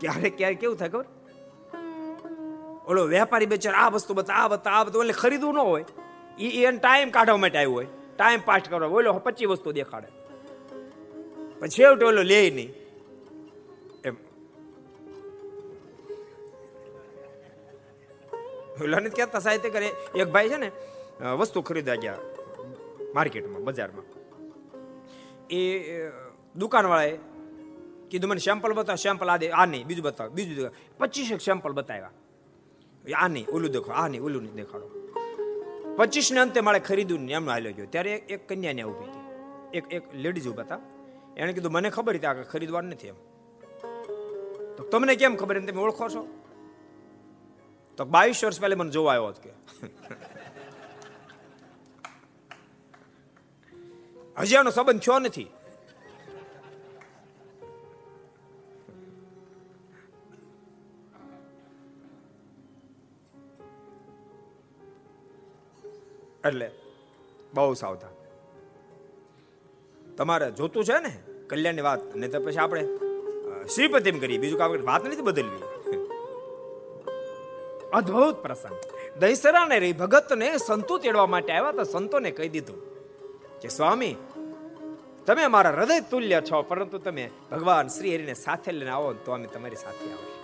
ક્યારે 0.00 0.30
ક્યારે, 0.30 0.54
કેવું 0.54 0.76
થાય 0.76 0.88
ખબર? 0.88 1.06
ઓલો 2.86 3.06
વેપારી 3.06 3.46
બેચાર 3.46 3.74
આ 3.74 3.88
વસ્તુ 3.88 4.14
બતા 4.14 4.34
આ 4.34 4.48
બતા 4.48 4.70
આ 4.70 4.84
બધું, 4.84 5.02
એટલે 5.02 5.12
ખરીદવું 5.12 5.54
ન 5.54 5.58
હોય. 5.58 5.84
એ 6.38 6.64
એને 6.64 6.78
ટાઈમ 6.78 7.10
કાઢવા 7.10 7.36
માટે 7.36 7.58
આવ્યો 7.58 7.72
હોય. 7.72 7.86
ટાઈમ 8.16 8.40
પાસ 8.44 8.62
કરવા. 8.70 8.88
ઓલો 8.88 9.18
પચી 9.18 9.46
વસ્તુ 9.46 9.72
દેખાડે. 9.72 10.08
પછી 11.60 11.68
છેવટે 11.68 12.04
ઓલો 12.04 12.22
લે 12.22 12.50
નહીં. 12.50 12.79
ઓલા 18.84 19.00
નથી 19.00 19.18
કહેતા 19.18 19.42
સાહિત્ય 19.46 19.70
કરે. 19.74 19.88
એક 20.20 20.28
ભાઈ 20.34 20.50
છે 20.52 20.58
ને 20.62 20.68
વસ્તુ 21.40 21.58
ખરીદવા 21.68 21.98
ગયા 22.04 22.20
માર્કેટમાં, 23.16 23.62
બજારમાં. 23.68 24.06
એ 25.50 25.58
દુકાનવાળાએ 26.60 27.14
કીધું, 28.10 28.30
મને 28.30 28.42
સેમ્પલ 28.46 28.72
બતાવ 28.78 28.98
સેમ્પલ 29.06 29.28
આ 29.30 29.38
દે, 29.42 29.46
આ 29.60 29.66
નહીં, 29.72 29.84
બીજું 29.88 30.04
બતાવ, 30.08 30.28
બીજું 30.36 30.70
પચીસ 30.98 31.30
એક 31.36 31.42
સેમ્પલ 31.48 31.72
બતાવ્યા. 31.78 32.12
આ 33.22 33.28
નહીં, 33.34 33.46
ઓલું 33.54 33.70
દેખાડો, 33.76 33.98
આ 34.02 34.08
નહીં, 34.08 34.22
ઓલું 34.26 34.42
નહીં 34.46 34.56
દેખાડો. 34.62 34.86
પચીસ 35.98 36.28
ને 36.34 36.40
અંતે 36.44 36.60
મારે 36.66 36.80
ખરીદ્યું 36.88 37.22
ને 37.26 37.32
એમનો 37.38 37.50
હાલ્યો 37.54 37.74
ગયો. 37.76 37.88
ત્યારે 37.94 38.12
એક 38.34 38.42
કન્યાને 38.48 38.82
ઊભી 38.90 39.10
હતી 39.10 39.78
એક 39.78 39.84
એક 39.96 40.04
લેડીઝ 40.24 40.48
ઊભા 40.50 40.66
હતા. 40.68 40.80
એણે 41.38 41.52
કીધું, 41.56 41.72
મને 41.76 41.88
ખબર 41.96 42.14
હતી 42.18 42.30
આ 42.30 42.48
ખરીદવાનું 42.52 42.90
નથી 42.94 43.12
એમ. 43.12 43.18
તો 44.76 44.82
તમને 44.92 45.14
કેમ 45.20 45.34
ખબર 45.40 45.56
એમ 45.60 45.66
તમે 45.66 45.82
ઓળખો 45.86 46.08
છો? 46.14 46.22
તો 48.00 48.04
બાવીસ 48.12 48.40
વર્ષ 48.44 48.60
પહેલા 48.60 48.76
મને 48.80 48.92
જોવા 48.96 49.14
આવ્યો 49.14 49.32
કે. 49.44 49.50
હજી 54.42 54.56
આનો 54.58 54.70
સંબંધ 54.76 55.02
થયો 55.04 55.18
નથી. 55.18 55.48
એટલે 66.48 66.68
બહુ 67.54 67.74
સાવધાન. 67.74 68.14
તમારે 70.18 70.46
જોતું 70.60 70.84
છે 70.90 70.96
ને 71.06 71.12
કલ્યાણની 71.50 71.86
વાત, 71.88 72.02
નહીં 72.16 72.32
તો 72.32 72.40
પછી 72.46 72.62
આપણે 72.64 72.82
શ્રીપતિમ 73.74 74.16
કરીએ, 74.22 74.38
બીજું 74.38 74.58
કામ 74.62 74.70
વાત 74.90 75.02
નથી 75.10 75.26
બદલવી. 75.28 75.62
અદ્ભુત 77.92 78.36
પ્રસંગ. 78.42 78.76
દહીસરાને 79.18 79.78
રહી 79.78 79.92
ભગતને 79.92 80.48
સંતો 80.56 80.98
તેડવા 80.98 81.26
માટે 81.26 81.52
આવ્યા 81.52 81.72
તો 81.72 81.84
સંતોને 81.84 82.30
કહી 82.30 82.48
દીધું 82.48 82.80
કે, 83.60 83.68
સ્વામી, 83.68 84.14
તમે 85.26 85.46
મારા 85.46 85.70
હૃદય 85.70 86.00
તુલ્ય 86.00 86.40
છો, 86.40 86.62
પરંતુ 86.62 86.98
તમે 86.98 87.30
ભગવાન 87.50 87.88
શ્રી 87.88 88.14
હરિને 88.14 88.34
સાથે 88.34 88.72
લઈને 88.72 88.90
આવો 88.90 89.12
તો 89.12 89.32
અમે 89.32 89.46
તમારી 89.46 89.76
સાથે 89.76 90.06
આવશું. 90.12 90.38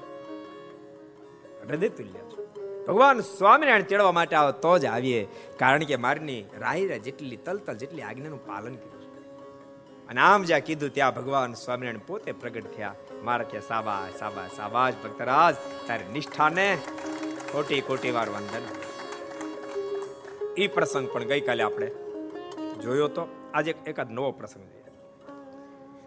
હૃદય 1.71 1.89
તુલ્ય 1.89 2.21
છો. 2.33 2.43
ભગવાન 2.89 3.21
સ્વામિનારાયણ 3.21 3.83
તેડવા 3.83 4.13
માટે 4.13 4.37
આવો 4.37 4.51
તો 4.51 4.79
જ 4.79 4.85
આવીએ, 4.85 5.23
કારણ 5.59 5.85
કે 5.85 5.97
મારની 5.97 6.45
રાહીરા 6.59 6.97
જેટલી, 6.97 7.37
તલતલ 7.37 7.75
જેટલી 7.75 8.03
આજ્ઞાનું 8.03 8.47
પાલન 8.47 8.75
કર્યું 8.75 8.95
અને 10.09 10.21
આમ 10.21 10.43
જ્યાં 10.43 10.61
કીધું 10.61 10.91
ત્યાં 10.91 11.15
ભગવાન 11.15 11.55
સ્વામિનારાયણ 11.55 12.07
પોતે 12.07 12.33
પ્રગટ 12.33 12.67
થયા. 12.77 12.95
મારા 13.23 13.45
ત્યાં 13.45 13.69
સાબા 13.69 14.03
સાબા 14.19 14.47
સાબા 14.57 14.91
ભક્તરાજ, 15.05 15.55
તારી 15.89 16.13
નિષ્ઠાને 16.13 16.79
કોટી 17.57 17.81
કોટી 17.81 18.11
વાર 18.11 18.29
વંદન 18.29 18.64
એ 20.57 20.66
પ્રસંગ 20.66 21.07
પણ 21.12 21.25
ગઈકાલે 21.25 21.62
આપણે 21.62 21.87
જોયો 22.83 23.09
તો. 23.09 23.23
આજે 23.55 23.75
એકાદ 23.87 24.11
નવો 24.11 24.31
પ્રસંગ 24.33 24.64
છે. 24.64 24.92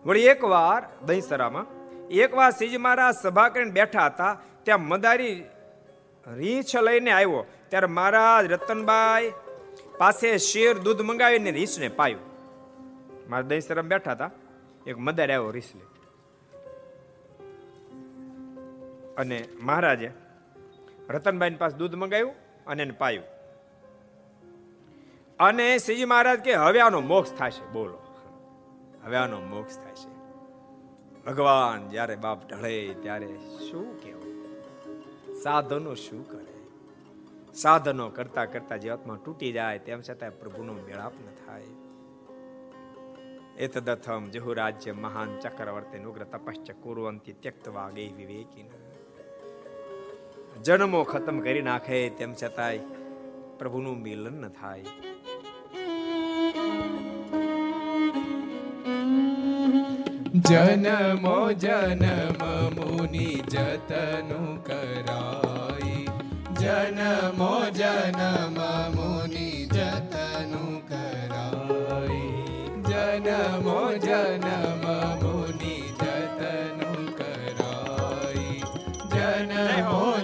વળી 0.05 0.25
એકવાર 0.25 0.81
દહીસરામાં 1.05 1.65
એકવાર 2.09 2.51
શ્રીજી 2.51 2.77
મહારાજ 2.77 3.15
સભા 3.21 3.49
કરીને 3.49 3.71
બેઠા 3.71 4.05
હતા, 4.05 4.33
ત્યાં 4.63 4.81
મદારી 4.81 5.43
રીંછ 6.27 6.75
લઈને 6.75 7.12
આવ્યો. 7.12 7.45
ત્યારે 7.69 7.88
મહારાજ 7.88 8.51
રતનભાઈ 8.51 9.33
પાસે 9.97 10.38
શેર 10.38 10.77
દૂધ 10.77 11.01
મંગાવીને 11.01 11.51
રીંછને 11.51 11.88
પાયું. 11.88 12.23
મારા 13.29 13.41
દહીસરામ 13.41 13.88
બેઠા 13.88 14.12
હતા. 14.12 14.31
એક 14.88 14.97
મદારી 14.97 15.33
આવ્યો 15.33 15.51
રીંછ 15.51 15.71
લઈ 15.75 15.88
અને 19.17 19.38
મહારાજે 19.62 20.09
રતનભાઈ 21.10 21.56
પાસે 21.56 21.78
દૂધ 21.78 21.95
મંગાવ્યું 21.95 22.32
અને 22.67 22.84
એને 22.84 22.91
પાયું. 22.91 23.24
અને 25.39 25.78
શ્રીજી 25.78 26.06
મહારાજ 26.06 26.39
કે, 26.39 26.54
હવે 26.54 26.80
આનો 26.80 27.02
મોક્ષ 27.02 27.32
થશે. 27.32 27.72
બોલો. 27.72 27.98
હવે 29.04 29.15
આનો 29.15 29.39
મોક્ષ 29.39 29.78
થશે. 29.78 30.19
ભગવાન 31.26 31.89
જ્યારે 31.89 32.15
બાપ 32.15 32.50
ઢળે 32.50 32.93
ત્યારે 32.93 33.28
શું 33.72 34.02
કેવું 34.02 34.30
સાધનો 35.43 35.95
શું 35.95 36.32
કરે? 36.32 36.45
સાધનો 37.54 38.10
કરતા 38.10 38.45
કરતા 38.45 38.78
જે 38.78 38.89
આત્મા 38.89 39.19
તૂટી 39.26 39.52
જાય, 39.52 39.80
તેમ 39.80 40.02
છતાં 40.02 40.39
પ્રભુનો 40.39 40.74
મેળાપ 40.74 41.12
ન 41.13 41.45
થાય. 41.45 41.63
એતદથમ 43.58 44.30
જહુ 44.30 44.54
રાજ્ય 44.54 44.91
મહાન 44.91 45.39
ચક્રવર્તી 45.39 46.00
નુગ્ર 46.00 46.24
તપશ્ચ 46.24 46.72
કુરવંતી 46.72 47.34
ત્યક્તવા 47.34 47.89
ગે 47.89 48.08
વિવેકીન. 48.08 48.88
જન્મો 50.63 51.04
ખતમ 51.04 51.39
કરી 51.39 51.62
નાખે, 51.62 52.10
તેમ 52.10 52.34
છતાંય 52.34 52.78
પ્રભુનું 53.60 54.02
મિલન 54.02 54.34
ન 54.34 54.48
થાય. 54.48 54.84
જનમો, 60.36 61.51
જનમ 61.51 62.45
મુનિ 62.76 63.26
જતનું 63.26 64.64
કરાય. 64.64 66.05
જનમો, 66.60 67.70
જનમ 67.70 68.57
મુનિ 68.95 69.66
જતનું 69.66 70.88
કરાય. 70.88 72.22
જનમો, 72.82 73.97
જનમ 73.97 74.86
મુનિ 75.24 75.82
જતનું 76.01 77.18
કરાય. 77.18 78.62
જનમો 79.10 80.18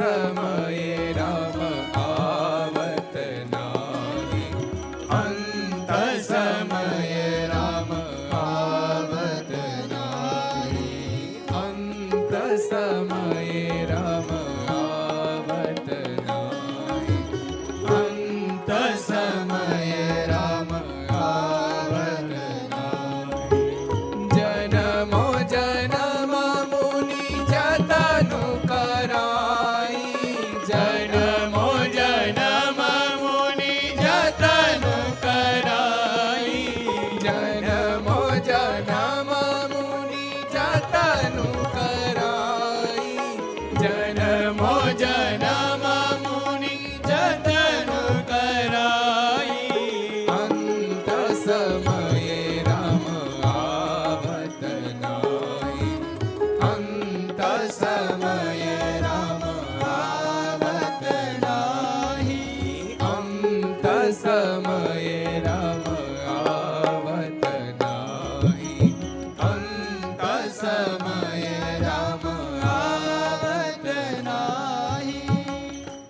અંત 0.00 0.57
સમયે 64.12 65.40
રામ 65.40 65.82
આવત 66.26 67.42
નાહી 67.80 68.88
અંત 69.40 70.22
સમયે 70.50 71.80
રામ 71.80 72.24
આવત 72.68 73.88
નાહી 74.22 75.40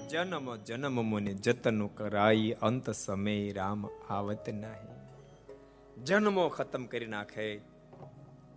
જન્મ 0.09 0.46
જન્મ 0.64 1.03
મુનિ 1.03 1.34
જતન 1.34 1.80
કરાઈ 1.94 2.53
અંત 2.61 2.90
સમય 2.90 3.53
રામ 3.53 3.82
આવત 4.11 4.49
નાહી 4.49 6.05
જન્મો 6.05 6.49
ખતમ 6.49 6.84
કરી 6.86 7.07
નાખે 7.07 7.49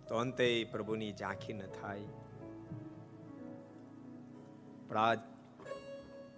તો 0.08 0.18
અંતે 0.18 0.64
પ્રભુની 0.64 1.12
ઝાંખી 1.12 1.52
ન 1.52 1.62
થાય 1.80 2.10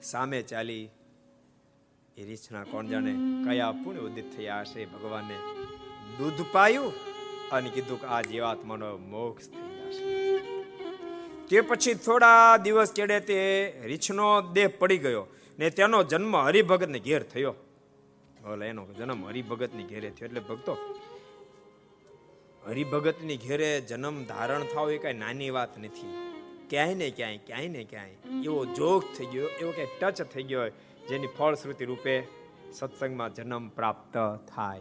સામે 0.03 0.43
ચાલી 0.43 0.91
એ 2.19 2.25
રીછના 2.25 2.65
કોણ 2.73 2.91
જાણે 2.91 3.13
કયા 3.45 3.73
પુણ્ય 3.83 4.03
ઉદિત 4.09 4.27
થયા 4.35 4.63
હશે 4.65 4.83
ભગવાને 4.93 5.37
દૂધ 6.19 6.43
પાયું 6.53 6.93
અને 7.53 7.69
કીધું 7.75 7.99
કે 8.03 8.07
આ 8.07 8.21
જીવાત્માનો 8.23 8.91
મોક્ષ 9.13 9.49
થઈ 9.55 9.73
જશે. 9.79 10.13
તે 11.49 11.63
પછી 11.71 11.97
થોડા 12.07 12.57
દિવસ 12.57 12.93
કેડે 12.99 13.19
તે 13.31 13.39
રીછનો 13.85 14.29
દેહ 14.57 14.69
પડી 14.81 15.01
ગયો 15.07 15.25
ને 15.59 15.71
તેનો 15.71 15.99
જન્મ 16.13 16.37
હરિભગતને 16.47 17.01
ઘેર 17.09 17.23
થયો. 17.33 17.55
બોલે 18.45 18.65
એનો 18.69 18.87
જન્મ 18.99 19.21
હરિભગતની 19.27 19.89
ઘેરે 19.93 20.09
થયો 20.11 20.29
એટલે 20.29 20.43
ભક્તો, 20.49 20.75
હરિભગતની 22.63 23.41
ઘેરે 23.47 23.71
જન્મ 23.91 24.17
ધારણ 24.31 24.65
થાવ 24.73 24.89
એ 24.91 24.99
કઈ 24.99 25.17
નાની 25.25 25.53
વાત 25.59 25.75
નથી. 25.79 26.15
ક્યાંય 26.71 26.95
ને 26.95 27.09
ક્યાંય 27.11 27.45
ક્યાંય 27.49 27.71
ને 27.77 27.83
ક્યાંય 27.85 28.17
એવો 28.47 28.61
જોગ 28.79 29.03
થઈ 29.17 29.31
ગયો, 29.33 29.49
એવો 29.61 29.71
ક્યાંય 29.77 29.97
ટચ 30.01 30.19
થઈ 30.33 30.49
ગયો 30.51 30.61
હોય 30.61 30.75
જેની 31.09 31.27
ફળશ્રુતિ 31.27 31.85
રૂપે 31.85 32.23
સત્સંગમાં 32.73 33.35
જન્મ 33.35 33.69
પ્રાપ્ત 33.69 34.19
થાય. 34.55 34.81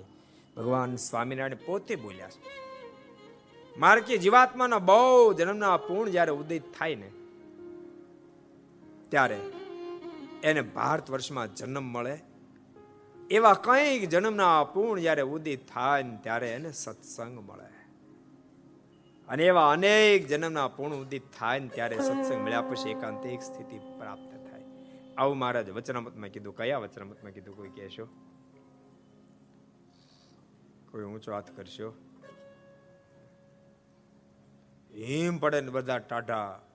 ભગવાન 0.57 0.95
સ્વામિનારાયણ 0.95 1.55
પોતે 1.65 1.95
બોલ્યા 1.95 2.29
છે. 2.29 2.41
મારે 3.79 4.01
કે 4.01 4.17
જીવાત્માના 4.17 4.79
બહુ 4.79 5.33
જન્મના 5.33 5.77
પૂર્ણ 5.77 6.11
જ્યારે 6.11 6.31
ઉદય 6.31 6.59
થાય 6.59 6.95
ને, 6.95 7.11
ત્યારે 9.09 9.39
એને 10.43 10.61
ભારત 10.61 11.11
વર્ષમાં 11.11 11.55
જન્મ 11.55 11.83
મળે. 11.83 12.17
એવા 13.31 13.53
કંઈક 13.53 14.09
જન્મના 14.09 14.63
પૂર્ણ 14.63 15.01
જ્યારે 15.01 15.21
ઉદિત 15.21 15.71
થાય 15.73 16.03
ને 16.03 16.17
ત્યારે 16.23 16.51
એને 16.51 16.71
સત્સંગ 16.71 17.39
મળે. 17.39 17.69
અને 19.27 19.43
એવા 19.43 19.71
અનેક 19.71 20.27
જન્મના 20.27 20.67
પૂર્ણ 20.67 20.95
ઉદિત 20.95 21.21
થાય 21.39 21.59
ને 21.59 21.67
ત્યારે 21.67 21.97
સત્સંગ 21.97 22.45
મળ્યા 22.45 22.61
પછી 22.61 22.89
એકાંતિક 22.89 23.41
સ્થિતિ 23.41 23.77
પ્રાપ્ત 23.77 24.32
આવું 25.17 25.37
મહારાજ 25.37 25.69
વચનામતમાં 25.69 26.29
કીધું. 26.29 26.55
કયા 26.55 26.77
વચનામતમાં 26.77 27.31
કીધું? 27.31 27.55
કોઈ 27.55 27.69
કહેશો? 27.69 28.07
કોઈ 30.91 31.03
ઊંચો 31.03 31.33
હાથ 31.33 31.51
કરશો? 31.51 31.93
હિમ 34.93 35.37
પડે 35.37 35.61
ને 35.61 35.69
બધા 35.69 35.97
ટાટા 35.97 36.67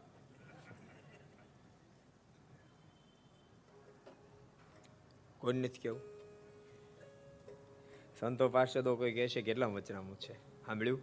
કોઈ 5.39 5.55
નથી 5.55 5.79
કેવું? 5.79 6.01
સંતો 8.21 8.49
પાસે 8.49 8.83
તો 8.83 8.97
કોઈ 8.97 9.13
કહેશે 9.13 9.43
કેટલા 9.43 9.67
વચનામું 9.67 10.19
છે? 10.19 10.35
સાંભળ્યું? 10.67 11.01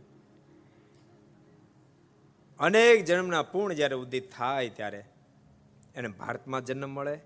અનેક 2.58 3.06
જન્મના 3.06 3.42
પૂર્ણ 3.44 3.74
જ્યારે 3.74 3.96
ઉદિત 3.96 4.32
થાય 4.32 4.70
ત્યારે 4.70 5.06
એને 5.96 6.08
ભારતમાં 6.08 6.66
જન્મ 6.66 6.90
મળે, 6.90 7.20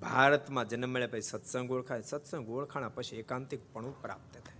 ભારતમાં 0.00 0.68
જન્મ 0.68 0.88
મળે 0.88 1.06
પછી 1.06 1.20
સત્સંગ 1.20 1.70
ઓળખાય. 1.70 2.02
સત્સંગ 2.02 2.50
ઓળખાણા 2.50 2.88
પછી 2.88 3.16
એકાંતિકપણું 3.16 4.02
પ્રાપ્ત 4.02 4.34
થાય. 4.34 4.56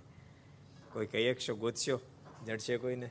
કોઈ 0.93 1.07
કઈ 1.07 1.22
એકશો 1.22 1.55
ગોતશો, 1.55 2.01
જડશે 2.47 2.76
કોઈને? 2.76 3.11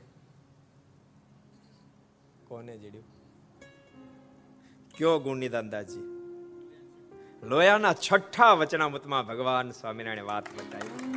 કોને 2.48 2.78
જડ્યું? 2.78 3.04
કયો 4.98 5.18
ગુણની 5.18 5.48
દાદાજી 5.48 6.18
લોયાના 7.42 7.94
છઠ્ઠા 7.94 8.52
વચનામૃતમાં 8.52 9.26
ભગવાન 9.26 9.70
સ્વામિનારાયણ 9.70 10.24
વાત 10.24 10.48
બતાવી. 10.48 11.08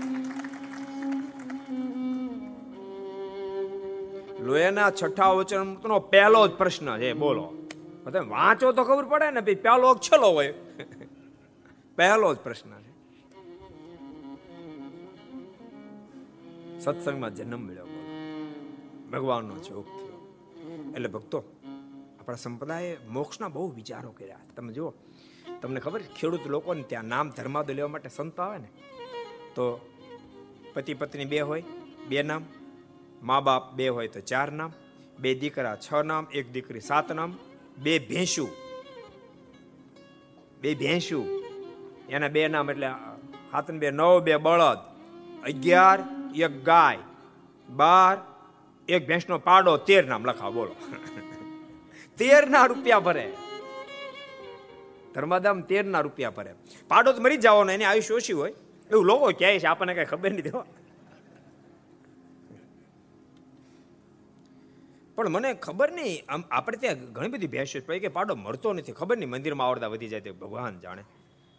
લોયાના 4.39 4.91
છઠ્ઠા 4.91 5.27
વચનામૃતનો 5.27 5.99
પહેલો 5.99 6.47
જ 6.47 6.51
પ્રશ્ન 6.51 6.97
છે, 6.97 7.13
બોલો. 7.13 7.53
તમે 8.03 8.21
વાંચો 8.35 8.71
તો 8.77 8.83
ખબર 8.83 9.05
પડે 9.11 9.27
ને 9.31 9.41
ભાઈ, 9.47 9.63
પહેલો 9.65 9.89
છેલ્લો 10.05 10.29
હોય. 10.37 10.53
પહેલો 11.97 12.27
જ 12.35 12.37
પ્રશ્ન 12.45 12.71
છે. 12.85 12.91
સત્સંગમાં 16.83 17.33
જન્મ 17.37 17.61
મળ્યો 17.65 17.89
ભગવાનનો 19.11 19.55
જોગ 19.67 19.87
થયો. 19.97 20.19
એટલે 20.95 21.09
ભક્તો, 21.15 21.39
આપણા 22.19 22.41
સંપ્રદાયે 22.45 22.93
મોક્ષના 23.15 23.51
બહુ 23.55 23.67
વિચારો 23.79 24.11
કર્યા. 24.19 24.43
તમે 24.55 24.71
જુઓ, 24.77 24.91
તમને 25.61 25.79
ખબર 25.85 26.01
ખેડૂત 26.17 26.45
લોકોને 26.55 26.83
ત્યાં 26.89 27.11
નામ 27.13 27.27
ધર્માદો 27.37 27.71
લેવા 27.77 27.93
માટે 27.95 28.09
સંત 28.17 28.39
આવે 28.39 28.57
ને, 28.63 28.69
તો 29.55 29.63
પતિ 30.73 30.97
પત્ની 31.01 31.29
બે 31.33 31.39
હોય, 31.49 31.63
બે 32.09 32.23
નામ, 32.23 32.43
મા 33.29 33.41
બાપ 33.47 33.63
બે 33.77 33.87
હોય 33.95 34.09
તો 34.15 34.21
ચાર 34.31 34.49
નામ, 34.59 34.71
બે 35.21 35.29
દીકરા 35.41 35.75
છ 35.85 35.89
નામ, 36.11 36.23
એક 36.39 36.45
દીકરી 36.55 36.83
સાત 36.89 37.09
નામ 37.19 37.31
બે 37.81 37.99
ભેંસું. 37.99 38.49
બે 40.61 40.75
ભેંસું. 40.75 41.43
એના 42.09 42.27
બે 42.27 42.47
નામ 42.47 42.71
એટલે 42.71 42.87
હાથ 43.53 43.71
બે 43.71 43.91
નવ, 43.91 44.19
બે 44.19 44.35
બળદ. 44.35 44.77
અગિયાર, 45.43 46.03
એક 46.35 46.63
ગાય. 46.63 46.97
બાર, 47.69 48.17
એક 48.89 49.07
ભેંસનો 49.07 49.37
પાડો, 49.37 49.77
તેર 49.77 50.05
નામ. 50.05 50.25
લખાવ 50.25 50.53
બોલો. 50.53 50.75
તેર 52.17 52.47
ના 52.47 52.65
રૂપિયા 52.65 52.99
ભરે. 52.99 53.33
ધર્માદામ 55.15 55.61
તેર 55.61 55.85
ના 55.85 55.99
રૂપિયા 55.99 56.29
ભરે. 56.29 56.55
પાડો 56.87 57.13
તો 57.13 57.21
મરી 57.21 57.37
જવાનો, 57.37 57.71
એની 57.71 57.83
આયુષ્ય 57.83 58.13
ઓછી 58.13 58.33
હોય. 58.33 58.53
એવું 58.91 59.05
લોકો 59.05 59.31
કહે 59.31 59.59
છે? 59.59 59.67
આપણને 59.67 59.93
કઈ 59.93 60.05
ખબર 60.05 60.31
નથી 60.31 60.41
દેવા 60.41 60.65
પણ 65.21 65.29
મને 65.29 65.53
ખબર 65.53 65.91
નહીં, 65.91 66.23
આમ 66.29 66.43
આપણે 66.51 66.77
ત્યાં 66.77 66.95
ઘણી 66.95 67.27
બધી 67.27 67.47
ભેંસો 67.47 67.79
પડી 67.85 67.99
કે 67.99 68.07
પાડો 68.07 68.35
મરતો 68.35 68.73
નથી. 68.73 68.91
ખબર 68.91 69.17
નહીં, 69.17 69.29
મંદિરમાં 69.29 69.67
આવડતા 69.67 69.87
વધી 69.87 70.07
જાય 70.07 70.21
તે 70.21 70.31
ભગવાન 70.31 70.79
જાણે. 70.79 71.03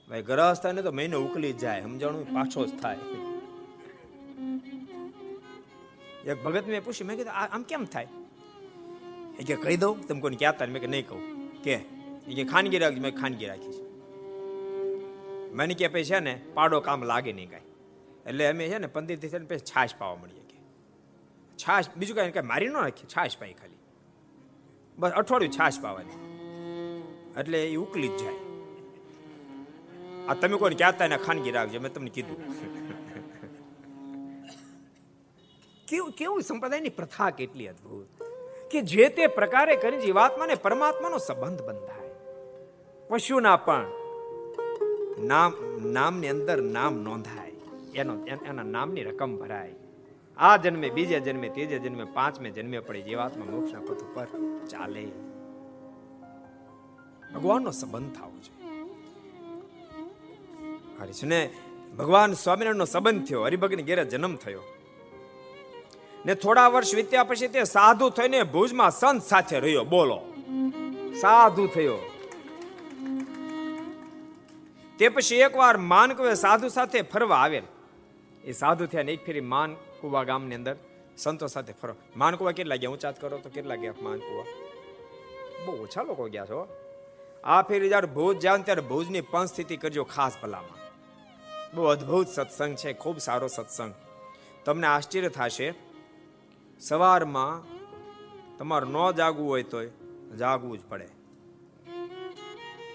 ભાઈ 0.09 0.23
થાય 0.63 0.73
ને 0.73 0.83
તો 0.83 0.93
મહિનો 0.93 1.19
ઉકલી 1.21 1.53
જાય, 1.53 1.83
સમજાણું? 1.83 2.35
પાછો 2.35 2.67
જ 2.67 2.79
થાય. 2.81 2.97
એક 6.27 6.43
ભગત 6.43 6.67
મેં 6.67 6.85
પૂછ્યું, 6.85 7.09
મેં 7.09 7.17
કીધું 7.17 7.33
આમ 7.33 7.63
કેમ 7.63 7.85
થાય? 7.85 8.09
એ 9.41 9.45
કે, 9.45 9.57
કહી 9.57 9.77
દઉં, 9.77 10.07
તમે 10.07 10.21
કોઈને 10.21 10.37
કહેતા 10.37 10.67
મેં 10.67 10.81
કે, 10.81 10.87
નહીં 10.87 11.09
કહું. 11.09 11.23
કે, 11.63 11.75
એ 12.29 12.35
કે, 12.35 12.45
ખાનગી 12.45 12.79
રાખજો. 12.79 13.03
મેં 13.03 13.17
ખાનગી 13.17 13.47
રાખી 13.47 13.73
છે 13.73 13.83
મને 15.53 15.75
કે, 15.75 15.89
પછી 15.89 16.05
છે 16.05 16.21
ને, 16.21 16.43
પાડો 16.55 16.81
કામ 16.81 17.05
લાગે 17.05 17.33
નહીં 17.33 17.51
કાંઈ. 17.51 17.63
એટલે 18.27 18.47
અમે 18.47 18.69
છે 18.69 18.79
ને 18.79 18.87
પંદર 18.87 19.17
દિવસ 19.17 19.35
પછી 19.35 19.59
છાશ 19.59 19.91
પાવા 19.99 20.17
મળીએ. 20.17 20.42
છાશ, 21.69 21.85
બીજું 21.97 22.17
કાંઈ 22.17 22.31
કાંઈ 22.31 22.47
મારી 22.47 22.69
ન 22.69 22.73
નાખી, 22.73 23.07
છાશ 23.07 23.39
પાઈ 23.39 23.53
ખાલી. 23.53 23.79
બસ 24.99 25.11
અઠવાડિયું 25.11 25.53
છાશ 25.53 25.81
પાવાની. 25.81 26.17
એટલે 27.41 27.73
એ 27.73 27.77
ઉકલી 27.77 28.09
જ 28.09 28.17
જાય. 28.17 28.35
આ 30.29 30.35
તમે 30.35 30.57
કોઈને 30.57 30.77
કહેતા 30.77 31.05
એના 31.05 31.17
ખાનગી 31.17 31.51
રાખજો 31.51 31.81
મેં 31.81 31.93
તમને 31.93 32.11
કીધું. 32.11 32.39
કેવું 35.89 36.13
કેવું 36.13 36.43
સંપ્રદાયની 36.43 36.89
પ્રથા 36.89 37.31
કેટલી 37.31 37.67
અદ્ભુત. 37.67 38.23
કે 38.71 38.83
જે 38.83 39.09
તે 39.09 39.27
પ્રકારે 39.27 39.77
કરી 39.77 40.01
જીવાત્માને 40.01 40.55
પરમાત્માનો 40.55 41.19
સંબંધ 41.19 41.63
બંધાય. 41.63 42.11
પશુના 43.09 43.57
પણ 43.57 43.87
નામ, 45.19 45.53
નામની 45.85 46.29
અંદર 46.29 46.63
નામ 46.63 46.95
નોંધાય. 46.95 47.53
એનો, 47.95 48.25
એના 48.25 48.63
નામની 48.63 49.03
રકમ 49.03 49.37
ભરાય. 49.37 49.75
આ 50.39 50.57
જન્મે, 50.57 50.91
બીજે 50.91 51.21
જન્મે, 51.21 51.49
ત્રીજે 51.49 51.79
જન્મે, 51.79 52.05
પાંચમે 52.05 52.51
જન્મે 52.51 52.79
પડી 52.79 53.03
જીવાત્મા 53.03 53.45
મોક્ષના 53.45 53.81
પથ 53.81 54.03
ઉપર 54.03 54.27
ચાલે. 54.67 55.09
ભગવાનનો 57.35 57.71
સંબંધ 57.71 58.17
થવો 58.17 58.31
જોઈએ. 58.31 58.73
ને, 61.23 61.51
ભગવાન 61.99 62.33
સ્વામિનારાયણનો 62.33 62.85
સંબંધ 62.85 63.27
થયો, 63.27 63.45
હરિભગની 63.45 63.83
ઘેરે 63.83 64.05
જન્મ 64.05 64.37
થયો. 64.37 64.61
ને 66.27 66.35
થોડા 66.35 66.69
વર્ષ 66.69 66.95
વીત્યા 66.95 67.25
પછી 67.25 67.49
તે 67.49 67.65
સાધુ 67.65 68.11
થઈને 68.11 68.43
ભુજમાં 68.43 68.91
સંત 68.91 69.23
સાથે 69.23 69.61
રહ્યો, 69.61 69.85
બોલો. 69.85 70.21
સાધુ 71.21 71.67
થયો. 71.67 71.99
તે 74.99 75.09
પછી 75.09 75.37
એકવાર 75.37 75.77
માનકવે 75.77 76.35
સાધુ 76.35 76.69
સાથે 76.69 77.03
ફરવા 77.03 77.37
આવેલ. 77.37 77.63
એ 78.45 78.53
સાધુ 78.53 78.87
થયા 78.87 79.03
ને 79.03 79.13
એક 79.13 79.27
ફેરી 79.27 79.41
માનકુવા 80.03 80.25
ગામની 80.25 80.55
અંદર 80.55 80.77
સંતો 81.17 81.47
સાથે 81.47 81.73
ફરો. 81.73 81.95
માનકુવા 82.17 82.53
કેટલા 82.53 82.77
ગયા? 82.77 82.91
ઊંચાત 82.91 83.21
કરો 83.21 83.39
તો 83.39 83.51
કેટલા 83.51 83.75
ગયા 83.75 83.95
માનકુવા? 84.03 84.45
બહુ 85.67 85.83
ઓછા 85.83 86.03
લોકો 86.03 86.25
ગયા 86.29 86.45
છો. 86.45 86.67
આ 87.45 87.63
ફેરી 87.63 87.89
જયારે 87.89 88.07
ભુજ 88.07 88.39
જાવ 88.39 88.63
ત્યારે 88.63 88.81
ભુજની 88.81 89.21
પણ 89.21 89.47
સ્થિતિ 89.47 89.77
કરજો 89.77 90.05
ખાસ 90.05 90.37
ભલામાં 90.43 90.79
બહુ 91.75 91.85
અદ્ભુત 91.85 92.29
સત્સંગ 92.29 92.75
છે, 92.77 92.93
ખૂબ 92.93 93.19
સારો 93.19 93.47
સત્સંગ. 93.47 93.95
તમને 94.65 94.87
આશ્ચર્ય 94.87 95.29
થશે, 95.29 95.75
સવારમાં 96.81 97.63
તમારે 98.59 98.87
ન 98.87 99.11
જાગવું 99.11 99.49
હોય 99.49 99.63
તો 99.63 99.85
જાગવું 100.37 100.79
જ 100.79 100.81
પડે. 100.89 101.09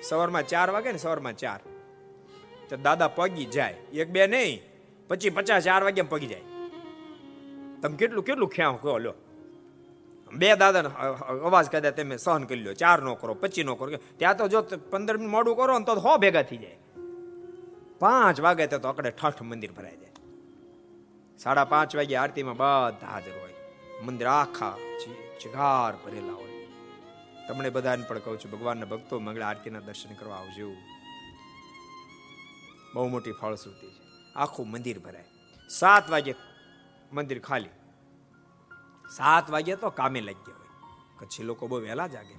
સવારમાં 0.04 0.48
ચાર 0.48 0.70
વાગે 0.70 0.92
ને 0.92 0.98
સવારમાં 0.98 1.34
ચાર. 1.34 1.60
તો 2.70 2.78
દાદા 2.78 3.08
પગી 3.08 3.46
જાય. 3.46 3.74
એક 3.94 4.10
બે 4.10 4.28
નહીં, 4.28 4.62
પછી 5.08 5.30
પચાસ, 5.30 5.64
ચાર 5.64 5.84
વાગ્યા 5.84 6.06
પગી 6.10 6.28
જાય. 6.28 6.57
તમે 7.82 7.98
કેટલું 7.98 8.24
કેટલું 8.24 8.50
ખ્યાવ 8.50 8.76
કહો 8.76 8.98
લો 8.98 9.14
બે 10.34 10.56
દાદા 10.56 10.82
અવાજ 11.50 11.70
કદાચ 11.70 11.96
તમે 11.96 12.18
સહન 12.18 12.44
કરી 12.44 12.64
લો 12.64 12.74
ચાર 12.74 13.02
નો 13.02 13.16
કરો 13.16 13.34
પચી 13.34 13.64
નો 13.64 13.76
કરો. 13.76 13.98
ત્યાં 14.18 14.38
તો 14.38 14.48
જો 14.48 14.62
પંદર 14.62 15.18
મિનિટ 15.18 15.32
મોડું 15.32 15.56
કરો 15.56 15.80
ને 15.80 15.86
તો 15.86 15.96
હો 15.96 16.18
ભેગા 16.18 16.42
થઈ 16.42 16.58
જાય. 16.58 16.78
પાંચ 18.00 18.42
વાગે 18.42 18.68
તો 18.68 18.90
અકડે 18.90 19.12
ઠઠ 19.12 19.42
મંદિર 19.42 19.72
ભરાઈ 19.72 19.98
જાય. 19.98 20.12
સાડા 21.38 21.66
પાંચ 21.66 21.96
વાગે 21.96 22.16
આરતીમાં 22.16 22.58
બધા 22.58 23.08
હાજર 23.08 23.32
હોય. 23.42 23.54
મંદિર 24.04 24.28
આખા 24.28 24.76
ચિગાર 25.42 25.94
ભરેલા 26.06 26.34
હોય. 26.34 26.68
તમને 27.48 27.70
બધાને 27.70 28.04
પણ 28.08 28.20
કહું 28.20 28.38
છું, 28.40 28.52
ભગવાનના 28.52 28.86
ભક્તો 28.86 29.20
મંગળા 29.20 29.48
આરતીના 29.48 29.80
દર્શન 29.80 30.14
કરવા 30.14 30.36
આવજો. 30.36 30.72
બહુ 32.94 33.08
મોટી 33.08 33.32
ફળશ્રુતિ 33.32 33.88
છે. 33.88 34.04
આખું 34.36 34.70
મંદિર 34.70 35.00
ભરાય. 35.00 35.26
સાત 35.70 36.10
વાગે 36.10 36.34
મંદિર 37.14 37.40
ખાલી. 37.40 37.70
સાત 39.12 39.50
વાગે 39.50 39.76
તો 39.76 39.90
કામે 39.90 40.22
લાગ્યા 40.22 40.56
હોય. 40.56 40.68
કચ્છી 41.20 41.44
લોકો 41.44 41.68
બહુ 41.68 41.82
વહેલા 41.82 42.08
જાગે. 42.08 42.36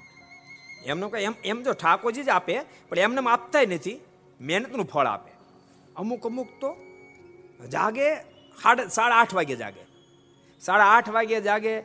એમનો 0.85 1.09
કઈ 1.09 1.23
એમ 1.23 1.35
એમ 1.45 1.63
તો 1.63 1.73
ઠાકોરજી 1.73 2.23
જ 2.23 2.29
આપે, 2.29 2.61
પણ 2.89 2.99
એમને 2.99 3.31
આપતા 3.31 3.61
નથી. 3.63 4.01
મહેનતનું 4.41 4.87
ફળ 4.87 5.07
આપે. 5.07 5.33
અમુક 5.97 6.27
અમુક 6.27 6.49
તો 6.61 6.77
જાગે 7.69 8.15
સાડા 8.63 8.87
સાડા 8.87 9.15
આઠ 9.15 9.35
વાગે 9.35 9.57
જાગે. 9.57 9.81
સાડા 10.61 10.85
આઠ 10.85 11.09
વાગે 11.09 11.41
જાગે 11.41 11.81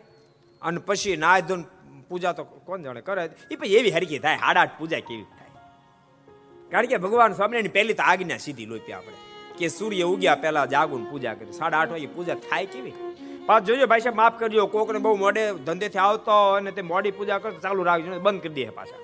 અને 0.61 0.77
પછી 0.77 1.17
નાય 1.17 1.41
ધોન 1.41 1.63
પૂજા 2.09 2.31
તો 2.31 2.43
કોણ 2.43 2.81
જાણે 2.81 3.01
કરે. 3.01 3.29
એ 3.51 3.55
પછી 3.55 3.75
એવી 3.75 3.91
હરકી 3.91 4.19
થાય 4.19 4.37
સાડા 4.37 4.61
આઠ 4.61 4.79
પૂજા 4.79 4.99
કેવી 4.99 5.23
થાય. 5.23 5.47
કારણ 6.71 6.85
કે 6.85 6.97
ભગવાન 6.97 7.33
સ્વામિનારાયણ 7.33 7.71
પહેલી 7.71 7.93
તો 7.93 8.03
આજ્ઞા 8.03 8.37
સીધી 8.37 8.65
લોપી 8.65 8.91
આપણે. 8.91 9.32
કે 9.57 9.67
સૂર્ય 9.67 10.03
ઉગ્યા 10.03 10.35
પહેલા 10.35 10.65
જાગુન 10.65 11.03
પૂજા 11.05 11.33
કરી. 11.33 11.51
સાડા 11.51 11.77
આઠ 11.77 11.91
વાગે 11.91 12.05
પૂજા 12.05 12.35
થાય 12.35 12.65
કેવી? 12.65 12.93
પાછ 13.45 13.59
જોજો 13.59 13.87
ભાઈ 13.87 13.99
સાહેબ, 13.99 14.15
માફ 14.15 14.39
કરજો, 14.39 14.65
કોકને 14.67 14.99
બહુ 14.99 15.15
મોડે 15.15 15.53
ધંધેથી 15.53 15.99
આવતો 15.99 16.31
અને 16.31 16.71
તે 16.71 16.81
મોડી 16.81 17.11
પૂજા 17.11 17.37
કરતો 17.37 17.59
ચાલુ 17.59 17.83
રાખજો, 17.83 18.19
બંધ 18.19 18.41
કરી 18.41 18.53
દે 18.53 18.69
પાછા. 18.69 18.97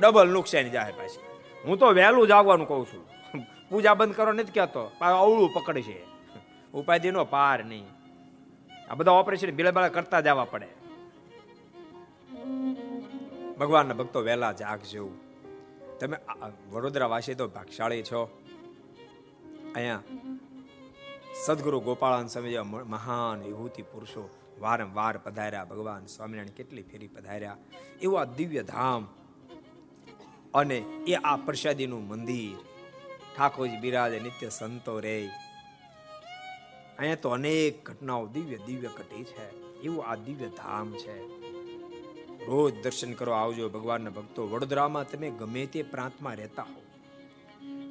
ડબલ 0.00 0.28
નુકસાની 0.28 0.70
જાય 0.70 0.92
પાછી 0.92 1.20
હું 1.64 1.78
તો 1.78 1.86
વહેલું 1.86 2.26
જાગવાનું 2.26 2.68
કહું 2.68 2.86
છું. 2.86 3.04
પૂજા 3.70 3.94
બંધ 3.94 4.14
કરો, 4.14 4.32
નથી 4.32 4.52
કહેતો. 4.52 4.90
અવળું 5.00 5.50
પકડે 5.54 5.82
છે. 5.82 6.04
ઉપાધિનો 6.74 7.24
પાર 7.24 7.64
નહીં. 7.64 7.86
આ 8.90 8.94
બધા 8.94 9.12
ઓપરેશન 9.12 9.50
બિલા 9.50 9.70
બિલા 9.70 9.88
કરતા 9.88 10.20
જવા 10.20 10.44
પડે. 10.44 10.68
ભગવાનના 13.58 13.94
ભક્તો 13.94 14.20
વહેલા 14.20 14.52
જાગજો. 14.52 15.10
તમે 16.00 16.16
વડોદરા 16.70 17.06
વાસી 17.06 17.34
તો 17.34 17.48
ભાગશાળી 17.48 18.02
છો. 18.02 18.39
અહીંયા 19.76 20.02
સદગુરુ 21.44 21.80
ગોપાળાન 21.80 22.26
સ્વામી 22.26 22.50
જેવા 22.50 22.64
મહાન 22.64 23.42
વિભૂતિ 23.42 23.82
પુરુષો 23.82 24.30
વારંવાર 24.58 25.18
પધાર્યા, 25.18 25.64
ભગવાન 25.64 26.06
સ્વામિનારાયણ 26.06 26.56
કેટલી 26.56 26.82
ફેરી 26.82 27.08
પધાર્યા. 27.08 27.56
એવું 28.02 28.20
આ 28.20 28.24
દિવ્ય 28.24 28.62
ધામ 28.62 29.08
અને 30.54 30.78
એ 31.06 31.14
આ 31.14 31.36
પ્રસાદીનું 31.36 32.08
મંદિર. 32.08 32.56
ઠાકોરજી 33.36 33.76
બિરાજે, 33.76 34.20
નિત્ય 34.20 34.48
સંતો 34.48 35.00
રે. 35.00 35.28
અહીંયા 36.98 37.14
તો 37.14 37.28
અનેક 37.28 37.90
ઘટનાઓ, 37.90 38.26
દિવ્ય 38.26 38.56
દિવ્ય 38.66 38.88
ઘટી 38.88 39.24
છે. 39.24 39.46
એવું 39.80 40.06
આ 40.06 40.14
દિવ્ય 40.14 40.48
ધામ 40.48 40.92
છે. 40.92 41.18
રોજ 42.46 42.82
દર્શન 42.82 43.12
કરવા 43.12 43.38
આવજો 43.38 43.68
ભગવાનના 43.68 44.10
ભક્તો. 44.10 44.48
વડોદરામાં 44.48 45.10
તમે 45.10 45.30
ગમે 45.30 45.66
તે 45.66 45.82
પ્રાંતમાં 45.82 46.36
રહેતા 46.36 46.62
હો 46.62 46.79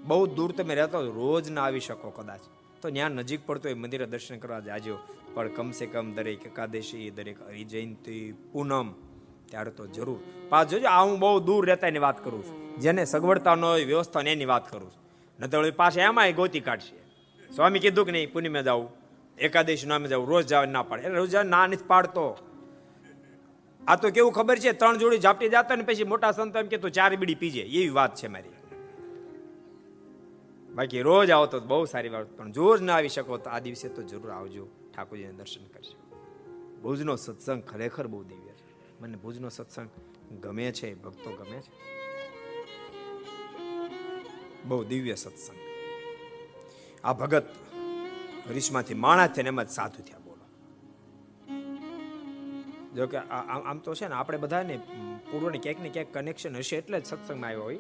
બહુ 0.03 0.27
દૂર 0.27 0.51
તમે 0.51 0.75
રહેતા 0.75 0.99
રોજ 0.99 1.49
ના 1.49 1.63
આવી 1.63 1.79
શકો 1.79 2.09
કદાચ. 2.09 2.39
તો 2.81 2.89
ત્યાં 2.89 3.11
નજીક 3.11 3.45
પડતો 3.45 3.69
એ 3.69 3.73
મંદિરે 3.73 4.05
દર્શન 4.05 4.37
કરવા 4.37 4.59
જાજો. 4.59 4.97
પણ 5.33 5.47
કમસે 5.47 5.85
કમ 5.85 6.13
દરેક 6.13 6.45
એકાદશી, 6.45 7.09
દરેક 7.09 7.41
હરિજયંતી, 7.41 8.33
પૂનમ, 8.51 8.89
ત્યારે 9.45 9.71
તો 9.71 9.87
જરૂર. 9.87 10.19
પાછ 10.49 10.63
જોજો, 10.63 10.87
આ 10.87 11.03
હું 11.03 11.19
બહુ 11.19 11.39
દૂર 11.39 11.65
રહેતા 11.65 11.87
એની 11.87 11.99
વાત 11.99 12.23
કરું 12.23 12.43
છું. 12.43 12.79
જેને 12.79 13.05
સગવડતા 13.05 13.55
ન 13.55 13.65
હોય, 13.65 13.85
વ્યવસ્થા 13.85 14.21
એની 14.21 14.45
વાત 14.45 14.71
કરું 14.71 14.91
છું. 14.91 15.03
નતર 15.39 15.71
પાસે 15.71 16.01
એમાં 16.01 16.31
ગોતી 16.31 16.59
કાઢશે. 16.59 16.99
સ્વામી 17.53 17.79
કીધું 17.79 18.05
કે 18.05 18.11
નહીં, 18.11 18.31
પૂનમે 18.31 18.63
જાવું 18.63 18.89
એકાદશી 19.37 19.87
નામે 19.87 20.07
જાવ 20.07 20.25
રોજ 20.25 20.47
જવા 20.47 20.65
ના 20.65 20.83
પાડે. 20.83 21.09
રોજ 21.09 21.35
ના 21.35 21.67
નથી 21.67 21.83
પાડતો. 21.87 22.37
આ 23.87 23.95
તો 23.95 24.09
કેવું 24.09 24.31
ખબર 24.31 24.59
છે, 24.59 24.71
ત્રણ 24.71 24.97
જોડી 24.97 25.17
ઝાપટી 25.17 25.49
જતા 25.49 25.75
ને 25.75 25.83
પછી 25.83 26.03
મોટા 26.03 26.31
સંત 26.31 26.55
એમ 26.55 26.67
કે 26.67 26.77
તું 26.77 26.91
ચાર 26.91 27.15
બીડી 27.15 27.35
પીજે. 27.35 27.61
એવી 27.61 27.89
વાત 27.89 28.15
છે 28.15 28.27
મારી. 28.27 28.49
બાકી 30.79 31.01
રોજ 31.01 31.31
આવો 31.31 31.45
તો 31.45 31.59
બહુ 31.59 31.85
સારી 31.85 32.09
વાત. 32.09 32.27
પણ 32.37 32.51
જો 32.51 32.77
જ 32.77 32.81
ના 32.81 32.93
આવી 32.95 33.09
શકો 33.09 33.37
તો 33.37 33.49
આ 33.49 33.59
દિવસે 33.59 33.89
તો 33.89 34.01
જરૂર 34.01 34.31
આવજો. 34.31 34.67
ઠાકોરજીને 34.95 35.31
દર્શન 35.31 35.65
કરજો. 35.65 35.97
ભુજનો 36.81 37.15
સત્સંગ 37.15 37.63
ખરેખર 37.63 38.07
બહુ 38.07 38.23
દિવ્ય 38.23 38.51
છે. 38.51 39.01
મને 39.01 39.17
ભુજનો 39.17 39.49
સત્સંગ 39.49 39.89
ગમે 40.39 40.71
છે, 40.71 40.95
ભક્તો 41.03 41.31
ગમે 41.31 41.59
છે. 41.59 41.71
બહુ 44.65 44.83
દિવ્ય 44.83 45.15
સત્સંગ. 45.15 45.57
આ 47.03 47.13
ભગત 47.13 47.43
હરીશમાંથી 48.49 48.93
માણસ 48.93 49.29
થઈને 49.29 49.47
એમ 49.47 49.63
જ 49.63 49.69
સાધુ 49.69 50.03
થયા 50.03 50.19
બોલો. 50.19 50.45
જો 52.95 53.07
કે 53.07 53.17
આમ 53.17 53.77
તો 53.79 53.93
છે 53.93 54.07
ને, 54.07 54.15
આપણે 54.15 54.37
બધાને 54.37 54.77
પૂર્વની 55.31 55.57
ક્યાંક 55.57 55.79
ને 55.79 55.89
ક્યાંક 55.89 56.13
કનેક્શન 56.13 56.55
હશે 56.55 56.77
એટલે 56.77 56.99
જ 56.99 57.05
સત્સંગમાં 57.05 57.49
આવ્યો 57.49 57.63
હોય. 57.63 57.79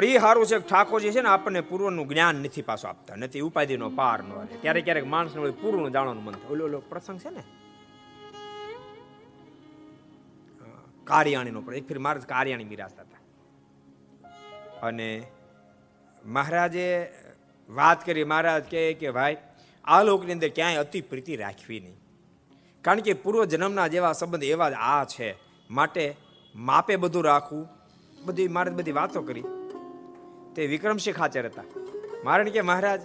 પણ 0.00 0.18
સારું 0.18 0.46
છે 0.46 0.58
ઠાકોરજી 0.58 1.10
છે 1.10 1.20
ને 1.20 1.28
આપણને 1.28 1.60
પૂર્વનું 1.60 2.08
જ્ઞાન 2.08 2.36
નથી 2.36 2.62
પાછું 2.62 2.90
આપતા, 2.90 3.16
નથી, 3.16 3.40
ઉપાધિનો 3.40 3.90
પાર 3.90 4.22
ન 4.22 4.32
રહે 4.32 4.56
ક્યારેક 4.56 4.84
ક્યારેક 4.84 5.06
માણસને 5.06 5.50
પૂર્વનું 5.50 5.90
જાણવાનું 5.90 6.24
મન 6.24 6.32
થાય. 6.32 6.50
ઓલો 6.50 6.78
પ્રસંગ 6.78 7.20
છે 7.20 7.30
ને? 7.30 7.42
કારિયાણીનો 11.04 11.60
પણ. 11.60 11.74
એક 11.74 11.88
ફેર 11.88 11.98
મહારાજ 11.98 12.26
કારિયાણી 12.26 12.64
બિરાજતા 12.64 13.02
હતા. 13.02 13.18
અને 14.86 15.26
મહારાજે 16.24 17.08
વાત 17.68 18.06
કરી, 18.06 18.24
મહારાજ 18.24 18.62
કહે 18.70 18.92
કે 18.92 19.10
ભાઈ, 19.10 19.36
આ 19.84 20.02
લોકની 20.02 20.32
અંદર 20.32 20.48
ક્યાંય 20.48 20.76
અતિ 20.76 21.00
પ્રીતિ 21.00 21.36
રાખવી 21.36 21.80
નહીં. 21.80 21.96
કારણ 22.82 23.00
કે 23.00 23.12
પૂર્વ 23.12 23.44
જન્મના 23.44 23.86
જેવા 23.86 24.12
સંબંધ 24.12 24.44
એવા 24.44 24.70
જ 24.70 24.72
આ 24.72 25.04
છે. 25.04 25.36
માટે 25.70 26.16
માપે 26.54 26.96
બધું 26.96 27.24
રાખવું. 27.24 27.68
બધી 28.24 28.48
મહારાજ 28.48 28.74
બધી 28.74 28.92
વાતો 28.92 29.22
કરી. 29.22 29.44
તે 30.54 30.66
વિક્રમસિંહ 30.66 31.16
ખાચર 31.16 31.46
હતા. 31.46 31.62
મારણ 32.24 32.48
કે, 32.48 32.60
મહારાજ, 32.60 33.00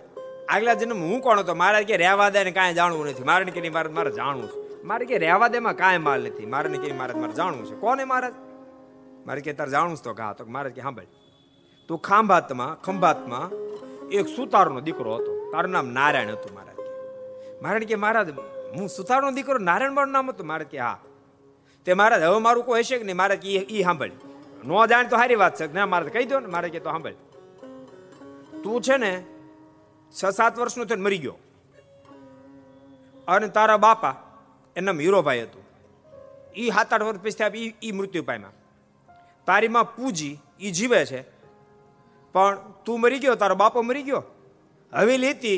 આગલા 0.49 0.73
જન્મ 0.73 1.01
હું 1.03 1.21
કોણ 1.21 1.39
હતો? 1.39 1.55
મહારાજ 1.55 1.83
કે 1.83 1.97
રહેવા 1.97 2.29
દે 2.29 2.43
ને 2.43 2.51
કાંઈ 2.51 2.73
જાણવું 2.73 3.07
નથી. 3.07 3.23
મારણ 3.23 3.45
કે 3.45 3.69
મારે 3.69 3.89
મારે 3.89 4.11
જાણવું 4.11 4.47
છે. 4.47 4.83
મારે 4.83 5.05
કે 5.05 5.17
રહેવા 5.17 5.47
દેમાં 5.47 5.75
કાંઈ 5.75 5.97
માલ 5.97 6.25
નથી. 6.25 6.45
મારે 6.45 6.77
કે 6.77 6.91
મારે 6.91 7.13
મારે 7.13 7.33
જાણવું 7.33 7.65
છે. 7.65 7.75
કોને, 7.75 8.03
મહારાજ? 8.03 8.33
મારે 9.25 9.41
કે, 9.41 9.53
તારે 9.53 9.71
જાણવું 9.71 9.97
તો 9.97 10.13
કહા. 10.13 10.33
તો 10.33 10.45
મહારાજ 10.45 10.73
કે 10.73 10.81
સાંભળ 10.81 11.03
તું 11.87 12.01
ખાંભાતમાં, 12.01 12.81
ખંભાતમાં 12.81 13.49
એક 14.07 14.27
સુતારનો 14.27 14.79
દીકરો 14.79 15.15
હતો. 15.15 15.51
તારું 15.51 15.71
નામ 15.71 15.87
નારાયણ 15.87 16.29
હતું, 16.29 16.55
મહારાજ 16.55 16.75
કે. 16.75 17.61
મહારાજ 17.61 17.83
કે, 17.83 17.95
મહારાજ, 17.95 18.29
હું 18.77 18.87
સુતારનો 18.87 19.31
દીકરો? 19.31 19.57
નારાયણ 19.57 19.91
મારું 19.91 20.11
નામ 20.11 20.29
હતું? 20.29 20.47
મારે 20.47 20.65
કે, 20.65 20.79
હા. 20.79 20.99
તે 21.85 21.93
મહારાજ, 21.93 22.21
હવે 22.21 22.39
મારું 22.39 22.63
કોઈ 22.63 22.79
હશે 22.79 22.97
કે 22.97 23.03
નહીં? 23.03 23.17
મારે 23.17 23.37
કે 23.37 23.49
એ 23.53 23.83
સાંભળ 23.83 24.11
નો 24.65 24.87
જાણ 24.87 25.07
તો 25.07 25.17
સારી 25.17 25.35
વાત 25.35 25.55
છે. 25.55 25.73
ના, 25.73 25.85
મારે 25.85 26.09
કહી 26.09 26.25
દો 26.25 26.39
ને. 26.39 26.47
મારે 26.47 26.69
કે, 26.69 26.79
તો 26.79 26.89
સાંભળ 26.89 27.11
તું 28.65 28.81
છે 28.81 28.97
ને 28.97 29.13
છ 30.11 30.25
સાત 30.37 30.59
વર્ષનો 30.59 30.85
થઈને 30.89 31.03
મરી 31.05 31.21
ગયો. 31.23 31.37
અને 33.27 33.47
તારા 33.57 33.77
બાપા 33.77 34.13
એના 34.75 34.91
હીરોભાઈ 34.99 35.41
હતું. 35.41 35.63
એ 36.55 36.69
સાત 36.69 36.93
આઠ 36.93 37.03
વર્ષ 37.03 37.23
પછી 37.25 37.73
એ 37.83 37.91
મૃત્યુ 37.91 38.23
પામ્યા. 38.23 38.53
તારી 39.47 39.67
માં 39.67 39.95
પૂજી 39.95 40.33
એ 40.59 40.71
જીવે 40.71 41.01
છે. 41.05 41.21
પણ 42.33 42.57
તું 42.85 43.01
મરી 43.01 43.19
ગયો, 43.19 43.35
તારો 43.35 43.55
બાપો 43.55 43.81
મરી 43.81 44.03
ગયો. 44.03 44.23
હવે 44.93 45.17
લેતી 45.17 45.57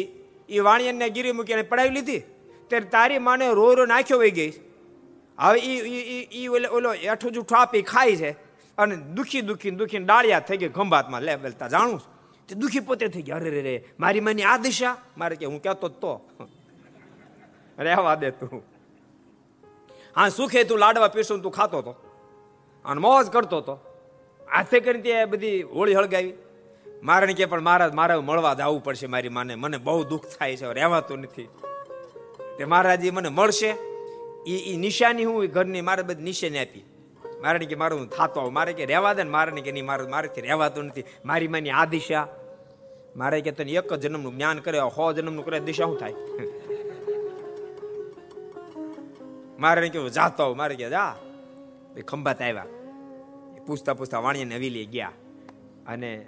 એ 0.49 0.59
વાણિયાને 0.59 1.09
ગીરી 1.09 1.31
મૂકીને 1.31 1.61
પડાવી 1.61 1.89
લીધી. 1.89 2.19
ત્યારે 2.69 2.85
તારી 2.95 3.19
માને 3.19 3.47
રો 3.59 3.67
રો 3.73 3.85
નાખ્યો 3.85 4.19
વહી 4.19 4.31
ગઈ. 4.31 4.51
હવે 5.39 5.59
એ 6.41 6.47
ઓલો 6.47 6.67
ઓલો 6.77 6.93
એઠું 6.93 7.31
જૂઠું 7.31 7.59
આપી 7.59 7.81
ખાય 7.81 8.15
છે 8.15 8.31
અને 8.77 8.95
દુખી 9.17 9.41
દુખી 9.41 9.71
દુખી 9.71 9.97
ડાળિયા 9.97 10.39
થઈ 10.39 10.57
ગઈ 10.57 10.69
ખંભાતમાં. 10.69 11.21
લે 11.21 11.35
બોલતા 11.35 11.67
જાણું 11.67 11.99
તે 12.47 12.55
દુઃખી 12.55 12.79
પોતે 12.79 13.07
થઈ 13.07 13.21
ગયા. 13.21 13.35
અરે 13.35 13.61
રે 13.61 13.83
મારી 13.99 14.19
માની 14.19 14.43
આ 14.43 14.57
દિશા? 14.57 14.97
મારે 15.17 15.35
કે 15.35 15.45
હું 15.45 15.61
કહેતો 15.61 15.87
તો. 15.87 16.29
રહેવા 17.79 18.15
દે 18.15 18.31
તું. 18.31 18.63
હા, 20.15 20.29
સુખે 20.29 20.63
તું 20.63 20.79
લાડવા 20.79 21.07
પીશું 21.07 21.41
તું 21.41 21.51
ખાતો 21.51 21.77
હતો 21.77 21.91
અને 22.85 23.01
મોજ 23.01 23.27
કરતો 23.27 23.57
હતો 23.57 23.73
હાથે 24.51 24.79
કરીને 24.79 25.03
તે 25.03 25.25
બધી 25.25 25.61
હોળી 25.61 25.93
હળગાવી. 25.93 26.33
મારણ 27.03 27.33
કે 27.33 27.45
પણ 27.45 27.61
મહારાજ 27.61 27.93
મારે 27.93 28.15
મળવા 28.15 28.53
જવું 28.53 28.83
પડશે 28.83 29.07
મારી 29.07 29.29
માને. 29.29 29.55
મને 29.55 29.77
બહુ 29.77 30.03
દુઃખ 30.03 30.25
થાય 30.39 30.55
છે, 30.55 30.73
રહેવાતું 30.73 31.19
નથી. 31.19 31.47
તે 32.57 32.65
મહારાજી 32.65 33.11
મને 33.11 33.29
મળશે. 33.29 33.69
એ 34.47 34.75
નિશાની 34.77 35.23
હું 35.23 35.45
ઘરની 35.45 35.81
મારે 35.81 36.03
બધી 36.03 36.23
નિશાની 36.23 36.59
આપી. 36.59 36.83
મારે 37.41 37.65
કે 37.65 37.75
મારું 37.75 38.09
થાતો 38.09 38.49
મારે 38.49 38.73
કે 38.73 38.85
રહેવા 38.85 39.13
દે 39.13 39.23
ને 39.23 39.29
મારે 39.29 39.61
કે 39.61 39.71
નહીં, 39.71 39.85
મારું 39.85 40.09
મારેથી 40.09 40.41
રહેવાતું 40.41 40.85
નથી. 40.85 41.03
મારી 41.25 41.47
માની 41.47 41.69
આ 41.69 41.85
દિશા. 41.85 42.27
મારે 43.15 43.41
કે 43.41 43.51
તને 43.51 43.71
એક 43.71 43.93
જન્મનું 43.93 44.35
જ્ઞાન 44.35 44.59
કરે 44.59 44.79
હો 44.79 45.13
જન્મનું 45.13 45.45
કરે 45.45 45.59
દિશા 45.59 45.85
શું 45.85 45.97
થાય? 45.97 46.11
મારે 49.59 49.89
કે 49.89 50.09
જાતો 50.09 50.53
મારે 50.53 50.75
કે 50.75 50.89
જા. 50.89 51.15
ખંભાત 52.07 52.41
આવ્યા. 52.41 52.65
પૂછતા 53.67 53.93
પૂછતા 53.93 54.19
વાણિયાને 54.19 54.55
હવેલી 54.55 54.85
ગયા. 54.85 55.11
અને 55.87 56.27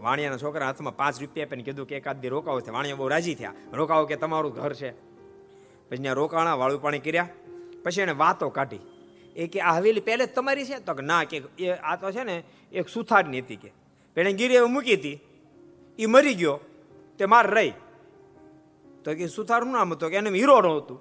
વાણિયાના 0.00 0.36
છોકરા 0.36 0.66
હાથમાં 0.66 0.96
પાંચ 0.96 1.20
રૂપિયા 1.20 1.46
આપીને 1.46 1.62
કીધું 1.62 1.86
કે 1.86 1.96
એકાદ 1.96 2.20
દી 2.20 2.28
રોકાવો 2.28 2.60
છે. 2.60 2.70
વાણિયા 2.70 2.96
બહુ 2.96 3.08
રાજી 3.08 3.34
થયા. 3.34 3.52
રોકાવો 3.72 4.06
કે 4.06 4.16
તમારું 4.16 4.52
ઘર 4.52 4.72
છે? 4.72 4.94
પછી 5.88 5.96
ત્યાં 5.96 6.14
રોકાણા 6.14 6.54
વાળું 6.54 6.82
પાણી 6.82 6.98
કર્યા. 6.98 7.28
પછી 7.84 8.02
એને 8.02 8.12
વાતો 8.12 8.48
કાઢી. 8.48 8.95
એ 9.36 9.46
કે 9.46 9.60
આ 9.60 9.76
હવેલી 9.76 10.00
પહેલે 10.00 10.26
જ 10.26 10.28
તમારી 10.28 10.64
છે? 10.64 10.78
તો 10.78 10.94
કે 10.94 11.02
ના, 11.02 11.24
કે 11.24 11.42
એ 11.58 11.68
આ 11.70 11.96
તો 11.96 12.10
છે 12.10 12.24
ને, 12.24 12.42
એક 12.72 12.88
સુથારની 12.88 13.40
હતી 13.40 13.56
કે. 13.56 13.72
પેણે 14.14 14.32
ગીરી 14.32 14.60
મૂકી 14.60 14.94
હતી. 14.94 15.20
એ 15.98 16.06
મરી 16.06 16.34
ગયો. 16.34 16.60
તે 17.18 17.24
માર 17.24 17.50
રહી. 17.50 17.72
તો 19.04 19.14
કે 19.14 19.26
સુથારનું 19.26 19.74
નામ 19.74 19.92
હતું 19.92 20.10
કે 20.10 20.16
એને 20.16 20.30
હીરો 20.30 20.76
હતું. 20.76 21.00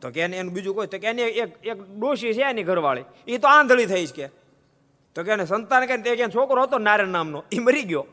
તો 0.00 0.10
કે 0.10 0.20
એને 0.20 0.36
એનું 0.36 0.54
બીજું 0.54 0.74
કોઈ 0.74 0.86
તો 0.86 0.98
કે 0.98 1.06
એને 1.06 1.22
એક 1.22 1.66
એક 1.66 1.82
ડોશી 1.82 2.32
છે 2.32 2.40
એની 2.40 2.62
ઘરવાળી. 2.62 3.04
એ 3.28 3.38
તો 3.38 3.48
આંધળી 3.48 3.86
થઈ 3.86 4.06
છે 4.06 4.12
કે. 4.14 4.34
તો 5.14 5.22
કે 5.22 5.30
એને 5.30 5.46
સંતાન 5.46 5.86
કે 5.86 5.96
તે 5.96 6.16
કે 6.16 6.24
છોકરો 6.34 6.62
હતો 6.62 6.78
નારાયણ 6.78 7.08
નામનો. 7.08 7.44
એ 7.52 7.58
મરી 7.58 7.82
ગયો. 7.82 8.06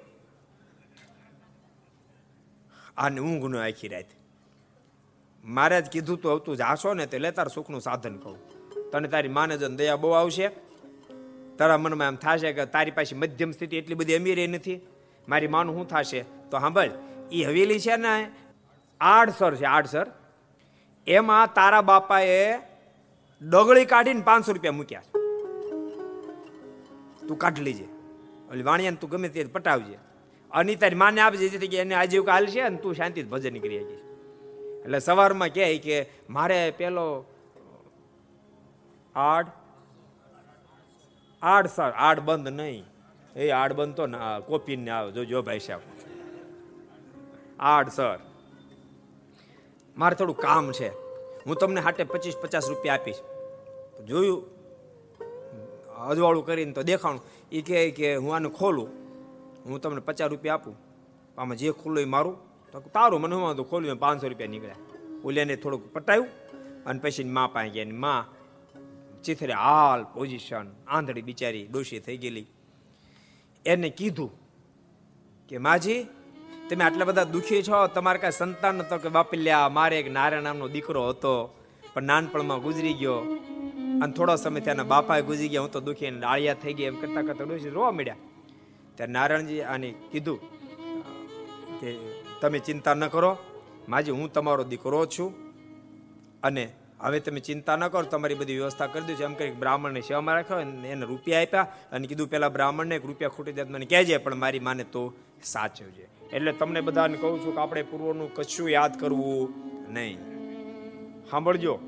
આને 2.97 3.21
ઊંઘ 3.21 3.45
નો 3.45 3.59
આખી 3.59 3.87
રાત. 3.87 4.05
જ 5.71 5.89
કીધું 5.89 6.17
તો 6.17 6.35
હતું 6.35 6.57
જાશો 6.57 6.93
ને 6.93 7.05
તે 7.05 7.19
લેતાર 7.19 7.47
સુખનું 7.47 7.81
સાધન 7.81 8.17
કહું. 8.17 8.58
તને 8.91 9.07
તારી 9.07 9.27
માને 9.27 9.57
જો 9.57 9.67
દયા 9.67 9.95
બહુ 9.95 10.11
આવશે. 10.11 10.47
તારા 11.57 11.77
મનમાં 11.77 12.07
એમ 12.07 12.15
થશે 12.15 12.53
કે 12.53 12.65
તારી 12.65 12.91
પાસે 12.91 13.15
મધ્યમ 13.15 13.51
સ્થિતિ 13.51 13.77
એટલી 13.77 13.95
બધી 13.95 14.15
અમીર 14.15 14.49
નથી. 14.49 14.79
મારી 15.29 15.47
માનું 15.47 15.75
શું 15.75 15.87
થશે? 15.87 16.21
તો 16.21 16.59
સાંભળ 16.59 16.89
એ 17.31 17.43
હવેલી 17.43 17.79
છે 17.79 17.95
ને, 17.95 18.31
આડસર 19.01 19.55
છે, 19.55 19.63
આડસર. 19.63 20.07
એમાં 21.07 21.53
તારા 21.53 21.81
બાપાએ 21.81 22.57
ડગળી 23.41 23.85
કાઢીને 23.85 24.21
પાંચસો 24.21 24.51
રૂપિયા 24.51 24.71
મૂક્યા 24.71 25.01
તું 27.27 27.37
કાઢ 27.37 27.59
લેજે. 27.59 27.85
ઓલી 28.51 28.63
વાણિયાને 28.63 28.97
તું 29.01 29.09
ગમે 29.09 29.29
તે 29.29 29.43
પટાવજે. 29.43 29.97
અને 30.51 30.75
તારી 30.75 30.95
માને 30.95 31.21
આપજે, 31.21 31.49
જેથી 31.49 31.67
કે 31.67 31.77
એને 31.77 31.95
કાલ 31.95 32.29
હાલશે 32.29 32.61
અને 32.61 32.77
તું 32.77 32.95
શાંતિ 32.95 33.23
ભજન 33.23 33.55
કરી 33.59 33.79
શકીશ. 33.79 33.99
એટલે 34.83 34.99
સવારમાં 34.99 35.49
કહે 35.49 35.77
કે, 35.77 36.05
મારે 36.29 36.73
પેલો 36.77 37.25
આડ? 39.15 39.47
આડ 41.41 41.67
સર, 41.67 41.89
આડ 41.89 42.19
બંધ 42.19 42.47
નહીં. 42.47 42.85
એ 43.35 43.49
આડ 43.49 43.73
બંધ 43.73 43.95
તો 43.95 44.07
ના 44.07 44.39
કોપી 44.39 44.75
ને 44.75 44.91
આવે. 44.91 45.11
જોજો 45.11 45.41
ભાઈ 45.41 45.59
સાહેબ. 45.59 45.79
આડ 47.59 47.89
સર. 47.89 48.19
મારે 49.97 50.15
થોડું 50.15 50.37
કામ 50.37 50.71
છે. 50.71 50.89
હું 51.45 51.55
તમને 51.55 51.81
હાટે 51.81 52.03
પચીસ 52.03 52.37
પચાસ 52.37 52.69
રૂપિયા 52.69 52.93
આપીશ. 52.93 53.15
જોયું, 54.07 54.43
અજવાળું 56.07 56.45
કરીને 56.45 56.71
તો 56.71 56.83
દેખાણું. 56.83 57.21
એ 57.51 57.61
કહે 57.61 57.91
કે 57.91 58.15
હું 58.15 58.35
આને 58.35 58.49
ખોલું. 58.49 58.87
હું 59.65 59.81
તમને 59.81 60.01
પચાસ 60.01 60.29
રૂપિયા 60.29 60.53
આપું. 60.53 60.75
આમાં 61.37 61.57
જે 61.57 61.71
ખુલ્લું 61.71 62.01
એ 62.01 62.05
મારું. 62.05 62.49
તો 62.71 62.79
તારું 62.79 63.21
મને 63.21 63.35
હું 63.35 63.55
તો 63.55 63.63
ખોલ્યું 63.63 63.99
પાંચસો 63.99 64.27
રૂપિયા 64.27 64.49
નીકળ્યા. 64.49 64.75
ઓલિયાને 65.25 65.55
થોડુંક 65.55 65.93
પટાયું 65.93 66.27
અને 66.85 66.99
પછી 66.99 67.23
મા 67.23 67.47
પાસે 67.47 67.69
ગયા 67.69 67.85
મા 67.93 68.25
ચિથરે 69.23 69.53
હાલ 69.53 70.03
પોઝિશન 70.03 70.67
આંધળી 70.87 71.21
બિચારી 71.21 71.67
ડોશી 71.67 71.99
થઈ 71.99 72.17
ગયેલી. 72.17 72.47
એને 73.65 73.89
કીધું 73.89 74.31
કે, 75.49 75.57
માજી, 75.57 76.03
તમે 76.69 76.83
આટલા 76.83 77.05
બધા 77.05 77.23
દુખી 77.23 77.63
છો, 77.63 77.87
તમારે 77.87 78.19
કાંઈ 78.19 78.31
સંતાન 78.31 78.75
નતો 78.75 78.97
કે 78.97 79.09
બાપલ્યા 79.09 79.69
મારે 79.69 79.99
એક 79.99 80.11
નારાયણ 80.11 80.43
નામનો 80.43 80.67
દીકરો 80.67 81.09
હતો, 81.09 81.33
પણ 81.93 82.03
નાનપણમાં 82.03 82.61
ગુજરી 82.61 82.93
ગયો. 82.93 83.19
અને 84.03 84.13
થોડો 84.13 84.35
સમય 84.35 84.59
ત્યાંના 84.59 84.83
બાપાએ 84.83 85.21
ગુજરી 85.21 85.49
ગયા, 85.49 85.61
હું 85.61 85.71
તો 85.71 85.79
દુખી 85.79 86.09
ડાળિયા 86.09 86.53
થઈ 86.53 86.73
ગયા 86.73 86.87
એમ 86.87 86.95
કરતા 86.95 87.21
કરતા 87.21 87.43
ડોશી 87.43 87.69
રોવા 87.69 87.91
મળ્યા 87.91 88.15
ત્યારે 88.95 89.13
નારાયણજી 89.13 89.61
આને 89.61 89.93
કીધું 90.11 90.39
કે, 91.79 91.97
તમે 92.41 92.59
ચિંતા 92.59 92.93
ન 92.93 93.07
કરો, 93.07 93.37
માજી, 93.89 94.11
હું 94.11 94.33
તમારો 94.33 94.63
દીકરો 94.63 95.05
છું. 95.05 95.33
અને 96.43 96.69
હવે 97.01 97.19
તમે 97.19 97.39
ચિંતા 97.39 97.75
ન 97.75 97.87
કરો, 97.87 98.01
તમારી 98.01 98.35
બધી 98.35 98.55
વ્યવસ્થા 98.55 98.87
કરી 98.87 99.15
છું. 99.15 99.23
એમ 99.23 99.33
કરી 99.33 99.51
બ્રાહ્મણને 99.51 100.01
સેવામાં 100.01 100.35
રાખ્યો 100.35 100.59
એને 100.59 101.05
રૂપિયા 101.05 101.41
આપ્યા 101.41 101.67
અને 101.91 102.07
કીધું, 102.07 102.27
પેલા 102.27 102.49
બ્રાહ્મણને 102.49 102.95
એક 102.95 103.05
રૂપિયા 103.05 103.29
ખૂટી 103.29 103.53
જાત 103.53 103.69
મને 103.69 103.85
કહેજે, 103.85 104.17
પણ 104.17 104.35
મારી 104.35 104.59
માને 104.59 104.83
તો 104.83 105.13
સાચવજે. 105.43 106.09
એટલે 106.33 106.51
તમને 106.51 106.81
બધાને 106.81 107.17
કહું 107.17 107.45
છું 107.45 107.55
કે 107.55 107.61
આપણે 107.61 107.83
પૂર્વનું 107.83 108.33
કશું 108.33 108.69
યાદ 108.69 108.99
કરવું 108.99 109.53
નહીં. 109.93 110.17
સાંભળજો. 111.29 111.79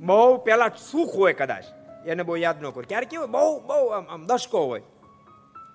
બહુ 0.00 0.36
પેલા 0.36 0.68
સુખ 0.68 1.14
હોય 1.14 1.32
કદાચ, 1.32 1.64
એને 2.06 2.22
બહુ 2.22 2.36
યાદ 2.36 2.62
ન 2.62 2.70
કરો. 2.70 2.84
ક્યારે 2.88 3.06
કેવું 3.06 3.30
બહુ 3.30 3.60
બહુ 3.60 3.86
આમ 3.86 4.04
આમ 4.04 4.26
દશકો 4.26 4.66
હોય. 4.66 4.82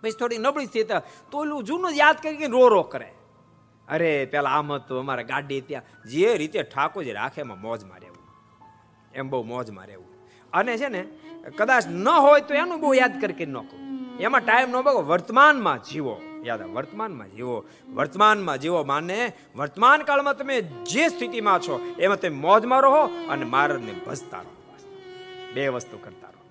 પછી 0.02 0.12
થોડી 0.12 0.38
નબળી 0.38 0.66
સ્થિતિ 0.66 0.94
તો 1.32 1.38
ઓલું 1.38 1.64
જૂનું 1.64 1.92
યાદ 1.92 2.16
કરી 2.24 2.46
રો 2.46 2.68
રો 2.68 2.84
કરે. 2.84 3.12
અરે, 3.88 4.26
પેલા 4.26 4.50
આમ 4.50 4.74
હતું, 4.74 5.00
અમારે 5.00 5.24
ગાડી 5.24 5.62
ત્યાં. 5.62 6.04
જે 6.04 6.38
રીતે 6.38 6.64
ઠાકોર 6.64 7.06
રાખે, 7.06 7.42
એમાં 7.42 7.62
મોજ 7.62 7.84
મારે. 7.84 8.05
એમ 9.16 9.30
બહુ 9.30 9.44
મોજમાં 9.44 9.88
રહેવું. 9.88 10.06
અને 10.54 10.78
છે 10.78 10.88
ને, 10.88 11.06
કદાચ 11.58 11.88
ન 11.88 12.08
હોય 12.08 12.42
તો 12.42 12.54
એનું 12.54 12.82
બહુ 12.82 12.94
યાદ 12.94 13.22
કરી 13.22 13.46
નાખો 13.46 13.78
એમાં 14.20 14.42
ટાઈમ 14.42 14.70
ન 14.70 14.82
બગો 14.82 15.02
વર્તમાનમાં 15.02 15.84
જીવો. 15.84 16.22
યાદ 16.46 16.62
વર્તમાનમાં 16.62 17.30
જીવો. 17.30 17.66
વર્તમાનમાં 17.94 18.58
જીવો 18.58 18.84
માને, 18.84 19.32
વર્તમાન 19.56 20.04
કાળમાં 20.04 20.38
તમે 20.38 20.62
જે 20.62 21.08
સ્થિતિમાં 21.08 21.60
છો, 21.60 21.96
એમાં 22.00 22.20
તમે 22.20 22.30
મોજમાં 22.30 22.82
રહો 22.82 23.02
અને 23.06 23.46
મારને 23.46 23.94
ભજતા 24.08 24.38
રહો. 24.38 24.76
બે 25.54 25.68
વસ્તુ 25.68 25.98
કરતા 25.98 26.28
રહો. 26.28 26.44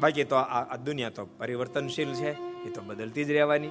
બાકી 0.00 0.24
તો 0.24 0.36
આ 0.36 0.76
દુનિયા 0.76 1.10
તો 1.10 1.28
પરિવર્તનશીલ 1.38 2.14
છે, 2.14 2.30
એ 2.64 2.70
તો 2.74 2.82
બદલતી 2.82 3.24
જ 3.24 3.30
રહેવાની. 3.30 3.68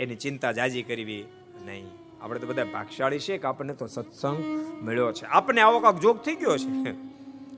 એની 0.00 0.16
ચિંતા 0.16 0.52
જાજી 0.52 0.82
કરવી 0.82 1.24
નહીં. 1.66 1.86
આપણે 2.20 2.40
તો 2.40 2.46
બધા 2.46 2.64
ભાગશાળી 2.64 3.18
છે 3.18 3.38
કે 3.38 3.46
આપણને 3.46 3.74
તો 3.74 3.86
સત્સંગ 3.86 4.67
મળ્યો 4.82 5.12
છે. 5.12 5.24
આપણને 5.26 5.60
આવો 5.60 5.78
કાંક 5.80 5.98
જોગ 6.00 6.16
થઈ 6.18 6.34
ગયો 6.34 6.56
છે 6.56 6.92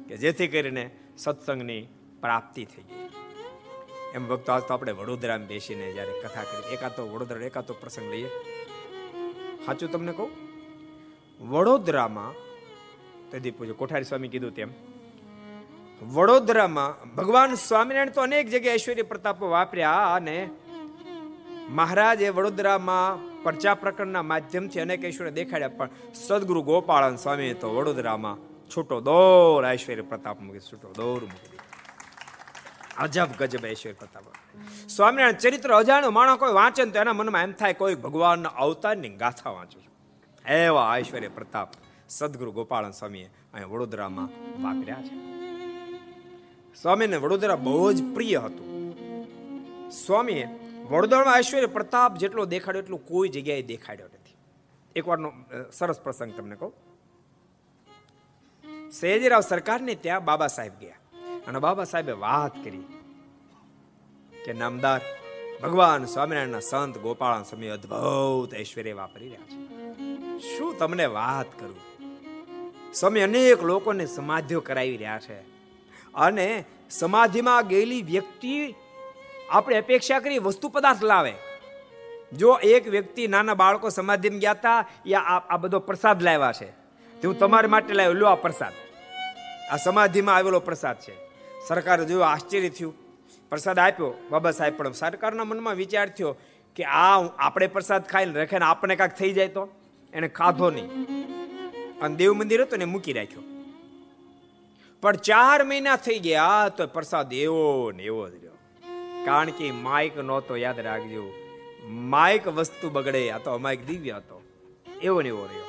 કે 0.09 0.16
જેથી 0.16 0.49
કરીને 0.49 0.85
સત્સંગની 1.18 1.83
પ્રાપ્તિ 2.21 2.64
થઈ 2.64 2.83
ગઈ. 2.83 3.09
એમ 4.14 4.29
ભક્તો, 4.29 4.53
આજ 4.53 4.62
તો 4.62 4.75
આપણે 4.75 4.93
વડોદરામાં 4.93 5.49
બેસીને 5.49 5.93
જ્યારે 5.93 6.12
કથા 6.21 6.43
કરી 6.43 6.75
એકાતો 6.75 7.07
વડોદરા 7.07 7.47
એકાતો 7.47 7.75
પ્રસંગ 7.75 8.11
લઈએ. 8.11 8.29
સાચું 9.66 9.91
તમને 9.91 10.12
કહું? 10.12 10.31
વડોદરામાં 11.41 12.33
તેથી 13.31 13.51
પૂછો 13.51 13.75
કોઠારી 13.75 14.05
સ્વામી 14.05 14.29
કીધું 14.29 14.55
તેમ, 14.55 14.71
વડોદરામાં 16.03 17.14
ભગવાન 17.14 17.55
સ્વામિનારાયણ 17.55 18.11
તો 18.11 18.21
અનેક 18.21 18.49
જગ્યાએ 18.49 18.75
ઐશ્વર્ય 18.75 19.03
પ્રતાપો 19.03 19.49
વાપર્યા 19.49 20.14
અને 20.14 20.51
મહારાજે 21.68 22.29
વડોદરામાં 22.29 23.30
પરચા 23.43 23.74
પ્રકરણના 23.74 24.22
માધ્યમથી 24.22 24.80
અનેક 24.80 25.05
ઈશ્વરે 25.05 25.30
દેખાડ્યા, 25.30 25.68
પણ 25.68 25.91
સદગુરુ 26.14 26.62
ગોપાળન 26.62 27.16
સ્વામી 27.16 27.55
તો 27.55 27.68
વડોદરામાં 27.74 28.36
છૂટો 28.70 29.01
દોર 29.01 29.66
ઐશ્વર્ય 29.72 30.03
પ્રતાપ 30.03 30.41
મૂકી, 30.41 30.59
છૂટો 30.59 30.88
દોર 30.97 31.20
મૂકી. 31.24 31.59
અજબ 32.99 33.30
ગજબ 33.38 33.64
ઐશ્વર્ય 33.66 33.93
પ્રતાપ. 33.93 34.24
સ્વામિનારાયણ 34.88 35.38
ચરિત્ર 35.38 35.70
અજાણ્યું 35.72 36.14
માણસ 36.14 36.38
કોઈ 36.38 36.53
વાંચે 36.53 36.84
ને 36.84 36.91
તો 36.91 36.99
એના 36.99 37.12
મનમાં 37.12 37.43
એમ 37.43 37.53
થાય 37.53 37.72
કોઈ 37.72 37.95
ભગવાનના 37.95 38.49
અવતારની 38.49 39.09
ગાથા 39.09 39.51
વાંચું 39.51 39.82
છું. 39.82 39.93
એવા 40.45 40.99
ઐશ્વર્ય 40.99 41.28
પ્રતાપ 41.28 41.68
સદગુરુ 42.09 42.53
ગોપાળન 42.53 42.91
સ્વામીએ 42.91 43.28
અહીંયા 43.55 43.66
વડોદરામાં 43.66 44.28
વાપર્યા 44.62 45.03
છે. 45.03 45.14
સ્વામીને 46.82 47.16
વડોદરા 47.16 47.57
બહુ 47.57 47.93
જ 47.93 48.03
પ્રિય 48.14 48.38
હતું. 48.38 48.68
સ્વામીએ 50.07 50.47
વડોદરામાં 50.91 51.36
ઐશ્વર્ય 51.38 51.66
પ્રતાપ 51.66 52.12
જેટલો 52.16 52.45
દેખાડ્યો 52.45 52.82
એટલું 52.82 53.03
કોઈ 53.09 53.28
જગ્યાએ 53.28 53.62
દેખાડ્યો 53.62 54.09
નથી. 54.09 54.36
એકવારનો 54.97 55.28
સરસ 55.72 55.99
પ્રસંગ 56.01 56.32
તમને 56.36 56.57
કહું. 56.57 56.72
સયાજીરાવ 58.91 59.41
સરકારને 59.41 59.95
ત્યાં 59.95 60.24
બાબા 60.24 60.51
સાહેબ 60.57 60.74
ગયા 60.80 60.99
અને 61.47 61.59
બાબા 61.59 61.84
સાહેબે 61.84 62.14
વાત 62.24 62.55
કરી 62.64 62.86
કે 64.45 64.53
નામદાર 64.53 65.01
ભગવાન 65.62 66.05
સ્વામિનારાયણના 66.05 66.66
સંત 66.70 66.99
ગોપાળન 66.99 67.43
સ્વામી 67.43 67.72
અદ્ભુત 67.76 68.51
ઐશ્વર્ય 68.55 68.95
વાપરી 68.95 69.30
રહ્યા 69.30 69.49
છે. 69.51 69.59
શું 70.51 70.72
તમને 70.78 71.07
વાત 71.07 71.51
કરું? 71.61 71.80
સ્વામી 72.95 73.20
અનેક 73.20 73.62
લોકોને 73.62 74.07
સમાધિઓ 74.07 74.61
કરાવી 74.61 74.97
રહ્યા 74.97 75.18
છે 75.18 75.38
અને 76.14 76.49
સમાધિમાં 76.91 77.68
ગયેલી 77.68 78.03
વ્યક્તિ 78.03 78.55
આપણે 79.51 79.76
અપેક્ષા 79.76 80.20
કરી 80.20 80.38
વસ્તુ 80.38 80.68
પદાર્થ 80.68 81.03
લાવે. 81.03 81.34
જો 82.32 82.59
એક 82.62 82.88
વ્યક્તિ 82.88 83.26
નાના 83.26 83.55
બાળકો 83.55 83.88
સમાધિમાં 83.88 84.38
ગયા 84.38 84.51
હતા 84.51 84.88
એ 85.07 85.14
આ 85.14 85.57
બધો 85.57 85.78
પ્રસાદ 85.78 86.22
લાવ્યા 86.22 86.53
છે. 86.53 86.70
તે 87.20 87.26
હું 87.26 87.38
તમારા 87.38 87.68
માટે 87.68 87.94
લાવ્યો, 87.94 88.12
લો 88.12 88.26
આ 88.26 88.34
પ્રસાદ. 88.34 88.72
આ 89.72 89.76
સમાધિમાં 89.76 90.36
આવેલો 90.36 90.61
પ્રસાદ 90.61 90.96
છે. 91.01 91.14
સરકારે 91.68 92.05
જોયું, 92.05 92.26
આશ્ચર્ય 92.26 92.68
થયું. 92.68 92.94
પ્રસાદ 93.51 93.78
આપ્યો. 93.78 94.14
બાબા 94.30 94.51
સાહેબ 94.51 94.76
પણ 94.76 94.92
સરકારના 94.92 95.44
મનમાં 95.44 95.74
વિચાર 95.74 96.09
થયો 96.09 96.36
કે 96.76 96.84
આ 96.84 97.22
આપણે 97.38 97.66
પ્રસાદ 97.66 98.07
ખાઈને 98.07 98.32
રખે 98.32 98.59
ને 98.59 98.64
આપણે 98.64 98.96
કાંઈક 98.96 99.12
થઈ 99.12 99.32
જાય 99.32 99.48
તો? 99.48 99.68
એને 100.12 100.28
ખાધો 100.28 100.70
નહીં. 100.70 100.88
અને 102.01 102.16
દેવ 102.16 102.32
મંદિર 102.32 102.62
હતું 102.62 102.78
ને 102.78 102.84
મૂકી 102.84 103.12
રાખ્યો. 103.12 103.42
પણ 105.03 105.16
ચાર 105.16 105.64
મહિના 105.64 105.96
થઈ 105.96 106.18
ગયા, 106.18 106.68
તો 106.76 106.86
પ્રસાદ 106.86 107.32
એવો 107.32 107.92
ને 107.96 108.03
એવો 108.03 108.28
જ 108.28 108.34
રહ્યો. 108.34 108.49
કારણ 109.25 109.51
કે 109.51 109.71
માઇક 109.71 110.18
નહોતો, 110.18 110.57
યાદ 110.57 110.81
રાખજો. 110.81 111.33
માઇક 111.85 112.49
વસ્તુ 112.49 112.91
બગડે, 112.91 113.31
આ 113.31 113.39
તો 113.39 113.51
અમાઇક 113.51 113.87
દિવ્ય 113.87 114.11
હતો. 114.11 114.43
એવો 115.03 115.23
ને 115.23 115.29
એવો 115.29 115.45
રહ્યો. 115.45 115.62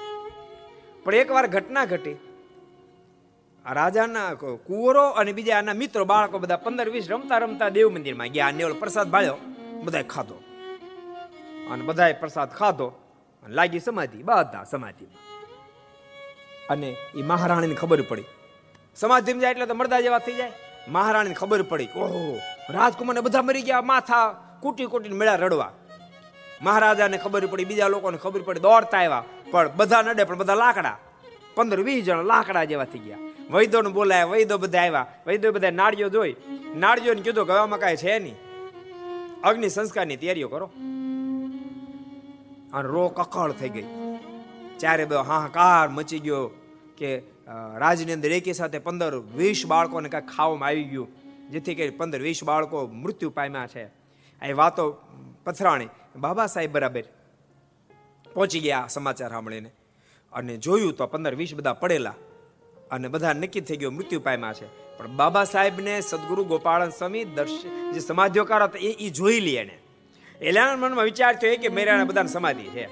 પણ 1.04 1.16
એકવાર 1.16 1.48
ઘટના 1.48 1.86
ઘટી. 1.86 2.18
રાજાના 3.72 4.34
કુંવરો 4.34 5.10
અને 5.10 5.32
બીજા 5.32 5.58
આના 5.58 5.74
મિત્રો, 5.74 6.06
બાળકો 6.06 6.40
બધા 6.40 6.58
પંદર 6.58 6.90
વીસ 6.90 7.12
રમતા 7.12 7.38
રમતા 7.38 7.70
દેવ 7.70 7.90
મંદિરમાં 7.90 8.28
ગયા. 8.28 8.52
નેવળ 8.52 8.74
પ્રસાદ 8.74 9.10
ભાળ્યો. 9.10 9.38
બધાએ 9.84 10.04
ખાધો. 10.04 10.36
અને 11.72 11.84
બધાએ 11.86 12.14
પ્રસાદ 12.14 12.52
ખાધો. 12.52 12.88
અને 13.44 13.56
લાગી 13.56 13.80
સમાધિ, 13.80 14.24
બધા 14.24 14.64
સમાધિમાં. 14.64 15.22
અને 16.70 16.96
એ 17.16 17.22
મહારાણીને 17.22 17.76
ખબર 17.76 18.02
પડી. 18.02 18.24
સમાધિમાં 18.96 19.42
જાય 19.42 19.52
એટલે 19.52 19.66
તો 19.66 19.74
મરદા 19.74 20.02
જેવા 20.02 20.20
થઈ 20.20 20.34
જાય. 20.34 20.52
મહારાણીને 20.88 21.36
ખબર 21.36 21.62
પડી 21.62 21.88
ઓહો 21.96 22.40
રાજકુમારને 22.72 23.22
બધા 23.22 23.42
મરી 23.42 23.62
ગયા, 23.62 23.82
માથા 23.82 24.32
કૂટી 24.62 24.86
કૂટીને 24.86 25.16
મેળા 25.16 25.36
રડવા. 25.36 25.72
મહારાજાને 26.62 27.18
ખબર 27.18 27.46
પડી, 27.46 27.66
બીજા 27.66 27.88
લોકોને 27.88 28.18
ખબર 28.18 28.42
પડી, 28.42 28.60
દોડતા 28.60 28.98
આવ્યા. 28.98 29.24
પણ 29.52 29.70
બધા 29.78 30.02
નડે, 30.02 30.24
પણ 30.24 30.38
બધા 30.38 30.56
લાકડા. 30.56 30.98
પંદર, 31.56 31.80
વીસ 31.80 32.04
જણા 32.04 32.22
લાકડા 32.22 32.64
જેવા 32.64 32.86
થઈ 32.86 33.00
ગયા. 33.00 33.18
વૈદોને 33.52 33.90
બોલાયા 33.90 34.26
વૈદો 34.26 34.58
બધા 34.58 34.80
આવ્યા. 34.80 35.06
વૈદો 35.28 35.52
બધા 35.52 35.72
નાળિયો 35.72 36.10
જોઈ. 36.10 36.36
નાળિયોને 36.76 37.22
કીધું 37.22 37.46
કે 37.46 37.54
આમાં 37.54 37.80
કાંઈ 37.80 37.96
છે 37.96 38.20
નહીં. 38.20 38.36
અગ્નિ 39.44 39.70
સંસ્કારની 39.70 40.18
તૈયારીઓ 40.18 40.48
કરો. 40.48 40.72
અને 42.74 42.88
રો 42.88 43.10
કકળ 43.10 43.52
થઈ 43.52 43.70
ગઈ. 43.70 43.86
ચારે 44.80 45.06
બધો 45.06 45.22
હાહાકાર 45.22 45.90
મચી 45.90 46.20
ગયો 46.20 46.52
કે 46.98 47.24
રાજની 47.76 48.14
અંદર 48.14 48.32
એકી 48.32 48.54
સાથે 48.54 48.80
પંદર, 48.80 49.16
વીસ 49.16 49.66
બાળકોને 49.68 50.10
કાંઈક 50.10 50.30
ખાવામાં 50.30 50.70
આવી 50.70 50.84
ગયું. 50.84 51.21
જેથી 51.52 51.76
કરી 51.76 51.90
પંદર, 51.90 52.22
વીસ 52.22 52.44
બાળકો 52.44 52.88
મૃત્યુ 52.88 53.30
પામ્યા 53.30 53.68
છે. 53.68 53.86
આ 54.42 54.56
વાતો 54.56 54.98
પથરાણી 55.44 55.88
બાબા 56.16 56.46
સાહેબ 56.46 56.72
બરાબર 56.72 57.04
પહોંચી 58.34 58.60
ગયા 58.60 58.88
સમાચાર 58.90 59.30
સાંભળીને. 59.30 59.72
અને 60.34 60.58
જોયું 60.58 60.94
તો 60.94 61.08
પંદર, 61.08 61.36
વીસ 61.36 61.56
બધા 61.56 61.74
પડેલા 61.74 62.14
અને 62.92 63.08
બધા 63.08 63.34
નક્કી 63.34 63.62
થઈ 63.62 63.78
ગયો 63.78 63.92
મૃત્યુ 63.92 64.20
પામ્યા 64.20 64.54
છે. 64.54 64.98
પણ 64.98 65.08
બાબા 65.08 65.44
સાહેબને 65.44 66.02
સદગુરુ 66.02 66.44
ગોપાળન 66.44 66.90
સ્વામી 66.90 67.24
દર્શ, 67.24 67.66
જે 67.94 68.00
સમાધિઓકાર 68.00 68.64
હતા 68.64 68.80
એ 68.80 68.92
એ 69.00 69.10
જોઈ 69.10 69.40
લે 69.40 69.52
એને. 69.52 69.78
એલાના 70.42 70.76
મનમાં 70.76 71.06
વિચાર 71.06 71.36
થયો 71.36 71.56
કે 71.62 71.70
મેરાના 71.70 72.04
બધાને 72.04 72.28
સમાધિ 72.28 72.64
છે. 72.64 72.86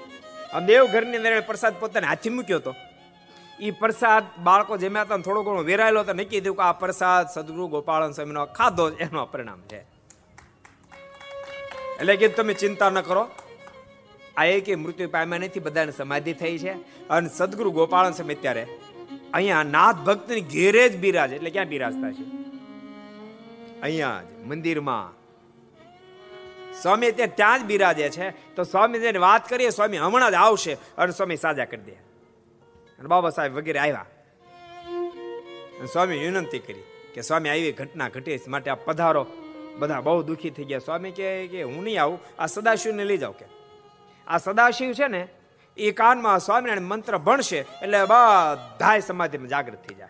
અને 0.52 0.66
દેવઘરની 0.66 1.16
અંદર 1.16 1.40
પ્રસાદ 1.40 1.80
પોતાને 1.80 2.06
હાથથી 2.06 2.30
મૂક્યો 2.30 2.56
હતો. 2.56 2.74
એ 3.60 3.70
પ્રસાદ 3.70 4.24
બાળકો 4.42 4.76
જમ્યા 4.76 5.02
હતા 5.02 5.16
થોડો 5.16 5.42
ઘણો 5.42 5.62
વેરાયેલો 5.62 6.00
હતો 6.00 6.12
નક્કી 6.12 6.40
થયું 6.40 6.56
કે 6.56 6.62
આ 6.62 6.72
પ્રસાદ 6.72 7.28
સદગુરુ 7.28 7.68
ગોપાળન 7.68 8.12
સ્વામીનો 8.12 8.46
ખાધો 8.46 8.90
એનો 8.90 9.26
પરિણામ 9.26 9.60
છે. 9.60 9.80
એટલે 12.00 12.16
કે 12.16 12.28
તમે 12.28 12.54
ચિંતા 12.54 12.90
ન 12.90 13.00
કરો. 13.00 13.28
આ 14.36 14.44
એક 14.44 14.78
મૃત્યુ 14.78 15.08
પામ્યા 15.08 15.38
નથી, 15.38 15.60
બધાને 15.60 15.92
સમાધિ 15.92 16.32
થઈ 16.32 16.58
છે. 16.58 16.72
અને 17.08 17.28
સદગુરુ 17.28 17.70
ગોપાળન 17.70 18.12
સ્વામી 18.12 18.34
અત્યારે 18.34 18.66
અહીંયા 19.34 19.62
નાથ 19.62 19.96
ભક્તની 19.96 20.40
ઘેરે 20.40 20.88
જ 20.88 20.96
બિરાજ, 20.96 21.32
એટલે 21.32 21.50
ક્યાં 21.50 21.66
બિરાજતા 21.66 22.12
છે? 22.12 22.24
અહીંયા 23.82 24.22
જ 24.22 24.46
મંદિરમાં. 24.46 25.20
સ્વામી 26.82 27.12
ત્યાં 27.12 27.36
ત્યાં 27.36 27.62
જ 27.62 27.64
બિરાજે 27.64 28.10
છે. 28.10 28.30
તો 28.30 28.64
સ્વામી 28.64 29.18
વાત 29.18 29.48
કરીએ, 29.48 29.70
સ્વામી 29.70 29.98
હમણાં 29.98 30.30
જ 30.30 30.34
આવશે 30.34 30.74
અને 30.74 31.12
સ્વામી 31.12 31.36
સાજા 31.36 31.64
કરી 31.64 31.82
દે. 31.82 32.09
અને 33.00 33.08
બાબા 33.08 33.30
સાહેબ 33.30 33.54
વગેરે 33.54 33.78
આવ્યા. 33.78 34.06
સ્વામી 35.92 36.18
વિનંતી 36.18 36.58
કરી 36.58 36.82
કે 37.14 37.20
સ્વામી 37.20 37.48
આવી 37.48 37.72
ઘટના 37.72 38.08
ઘટી 38.08 38.38
માટે 38.48 38.70
આ 38.70 38.74
પધારો. 38.74 39.26
બધા 39.78 40.00
બહુ 40.00 40.22
દુઃખી 40.22 40.50
થઈ 40.50 40.64
ગયા. 40.64 40.78
સ્વામી 40.78 41.10
કહે 41.10 41.46
કે 41.46 41.62
હું 41.62 41.84
નહીં 41.84 42.02
આવું, 42.02 42.20
આ 42.38 42.46
સદાશિવને 42.46 43.04
લઈ 43.04 43.18
જાઉં 43.18 43.38
કે. 43.38 43.44
આ 44.26 44.38
સદાશિવ 44.38 44.92
છે 44.92 45.08
ને, 45.08 45.28
એ 45.76 45.90
કાનમાં 45.90 46.38
સ્વામિનારાયણ 46.38 46.82
મંત્ર 46.82 47.18
ભણશે, 47.18 47.58
એટલે 47.58 48.04
બધાય 48.04 49.00
સમાધિમાં 49.00 49.48
જાગૃત 49.48 49.82
થઈ 49.88 49.94
જાય. 49.94 50.08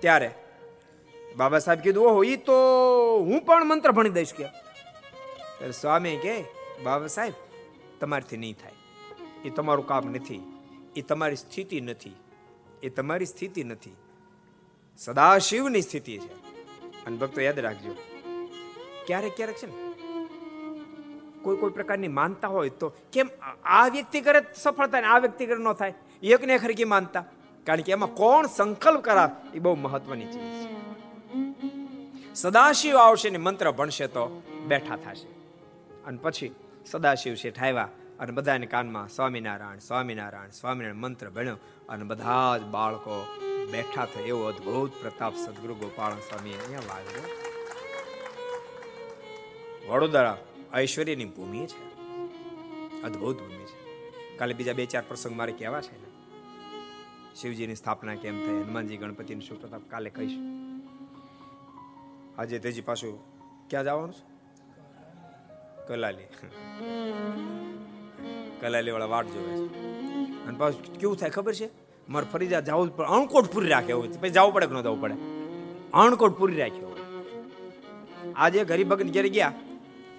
ત્યારે 0.00 0.30
બાબા 1.36 1.58
સાહેબ 1.58 1.80
કીધું, 1.80 2.06
ઓહો 2.06 2.24
એ 2.24 2.36
તો 2.36 2.54
હું 3.18 3.40
પણ 3.40 3.64
મંત્ર 3.64 3.90
ભણી 3.90 4.08
દઈશ 4.08 4.34
કે. 4.34 4.44
સ્વામી 5.70 6.16
કે 6.16 6.44
બાબા 6.82 7.06
સાહેબ, 7.06 7.32
તમારથી 8.00 8.36
નહીં 8.36 8.56
થાય. 8.62 8.72
એ 9.44 9.50
તમારું 9.50 9.86
કામ 9.86 10.10
નથી. 10.10 10.59
એ 10.96 11.02
તમારી 11.02 11.36
સ્થિતિ 11.36 11.80
નથી. 11.80 12.16
એ 12.82 12.88
તમારી 12.88 13.26
સ્થિતિ 13.26 13.64
નથી. 13.64 13.96
સદાશિવની 14.98 15.82
સ્થિતિ 15.82 16.18
છે. 16.18 16.32
અને 17.06 17.16
ભક્તો 17.16 17.40
યાદ 17.40 17.58
રાખજો, 17.58 17.92
ક્યારેક 19.06 19.36
ક્યારેક 19.36 19.56
છે 19.56 19.66
ને, 19.66 19.72
કોઈ 21.42 21.56
કોઈ 21.56 21.70
પ્રકારની 21.70 22.08
માનતા 22.08 22.48
હોય 22.48 22.68
તો 22.68 22.92
કેમ 23.12 23.28
આ 23.64 23.88
વ્યક્તિ 23.88 24.20
કરે 24.20 24.40
તો 24.40 24.54
સફળ 24.56 24.86
થાય 24.86 25.02
આ 25.02 25.18
વ્યક્તિ 25.18 25.46
કરે 25.46 25.56
ન 25.56 25.72
થાય? 25.72 25.94
એકને 26.22 26.54
એક 26.54 26.86
માનતા? 26.86 27.24
કારણ 27.66 27.80
કે 27.80 27.92
એમાં 27.92 28.14
કોણ 28.14 28.46
સંકલ્પ 28.46 29.00
કરા 29.00 29.42
એ 29.54 29.58
બહુ 29.58 29.74
મહત્વની 29.74 30.26
ચીજ 30.26 30.42
છે. 30.42 30.74
સદાશિવ 32.34 32.96
આવશે 32.96 33.30
ને 33.30 33.38
મંત્ર 33.38 33.70
ભણશે 33.70 34.06
તો 34.06 34.42
બેઠા 34.66 34.96
થશે. 34.96 35.28
અને 36.04 36.18
પછી 36.22 36.54
સદાશિવ 36.86 37.34
શેઠ 37.34 37.62
આવ્યા. 37.62 37.88
અને 38.20 38.32
બધાને 38.32 38.66
કાનમાં 38.66 39.08
સ્વામિનારાયણ 39.08 39.78
સ્વામિનારાયણ 39.78 40.50
સ્વામિનારાયણ 40.50 40.96
મંત્ર 40.96 41.30
ભણ્યો 41.30 41.56
અને 41.88 42.04
બધા 42.04 42.58
જ 42.58 42.62
બાળકો 42.62 43.26
બેઠા 43.72 44.06
થયા. 44.06 44.26
એવો 44.26 44.44
અદ્ભુત 44.44 44.92
પ્રતાપ 45.02 45.36
સદગુરુ 45.36 45.74
ગોપાલ 45.74 46.12
સ્વામી 46.12 46.50
અહીંયા 46.50 46.78
વાગ્યો 46.78 47.22
વડોદરા 49.92 50.38
ઐશ્વર્યની 50.76 51.24
ભૂમિ 51.24 51.66
છે. 51.66 51.90
અદભુત 53.02 53.38
ભૂમિ 53.38 53.64
છે. 53.64 54.36
કાલે 54.36 54.54
બીજા 54.54 54.72
બે 54.72 54.86
ચાર 54.86 55.02
પ્રસંગ 55.08 55.36
મારે 55.36 55.52
કહેવા 55.52 55.80
છે 55.80 56.02
ને. 56.02 56.10
શિવજીની 57.34 57.74
સ્થાપના 57.74 58.14
કેમ 58.14 58.46
થઈ, 58.46 58.62
હનુમાનજી, 58.62 58.96
ગણપતિની 58.96 59.40
શું 59.40 59.60
પ્રતાપ, 59.60 59.80
કાલે 59.90 60.10
કહીશ. 60.10 60.32
આજે 62.38 62.58
તેજી 62.58 62.80
પાછું 62.80 63.20
ક્યાં 63.68 63.84
જવાનું 63.84 64.12
છે? 64.12 64.24
કલાલી. 65.86 66.24
કલાલી 68.60 68.90
વાળા 68.90 69.04
વાટ 69.04 69.26
જોવે 69.26 69.56
છે. 69.56 69.74
અને 70.46 70.58
પાછું 70.58 70.98
કેવું 70.98 71.16
થાય 71.16 71.30
ખબર 71.30 71.54
છે? 71.54 71.68
મારે 72.08 72.46
જવું 72.60 72.88
જ 72.88 72.92
પડે. 72.92 73.06
અણકોટ 73.06 73.46
પૂરી 73.46 73.68
રાખે 73.68 73.92
હોય. 73.92 74.08
પછી 74.08 74.30
જવું 74.30 74.52
પડે 74.52 74.66
કે 74.66 74.74
ન 74.74 74.80
જવું 74.80 75.00
પડે? 75.00 75.14
અણકોટ 75.94 76.38
પૂરી 76.38 76.56
રાખ્યો 76.56 76.88
હોય. 76.88 77.00
આજે 78.36 78.64
ગરીબ 78.64 78.88
ભગત 78.88 79.06
ઘેર 79.06 79.28
ગયા. 79.28 79.52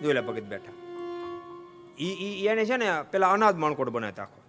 જોયેલા 0.02 0.22
ભગત 0.22 0.44
બેઠા. 0.44 0.74
ઈ 2.00 2.06
ઈ 2.06 2.48
એને 2.48 2.66
છે 2.66 2.78
ને 2.78 2.86
પેલા 3.12 3.30
અનાજ 3.30 3.56
માણકોટ 3.56 3.90
બનાવતા 3.90 4.24
આખો 4.24 4.42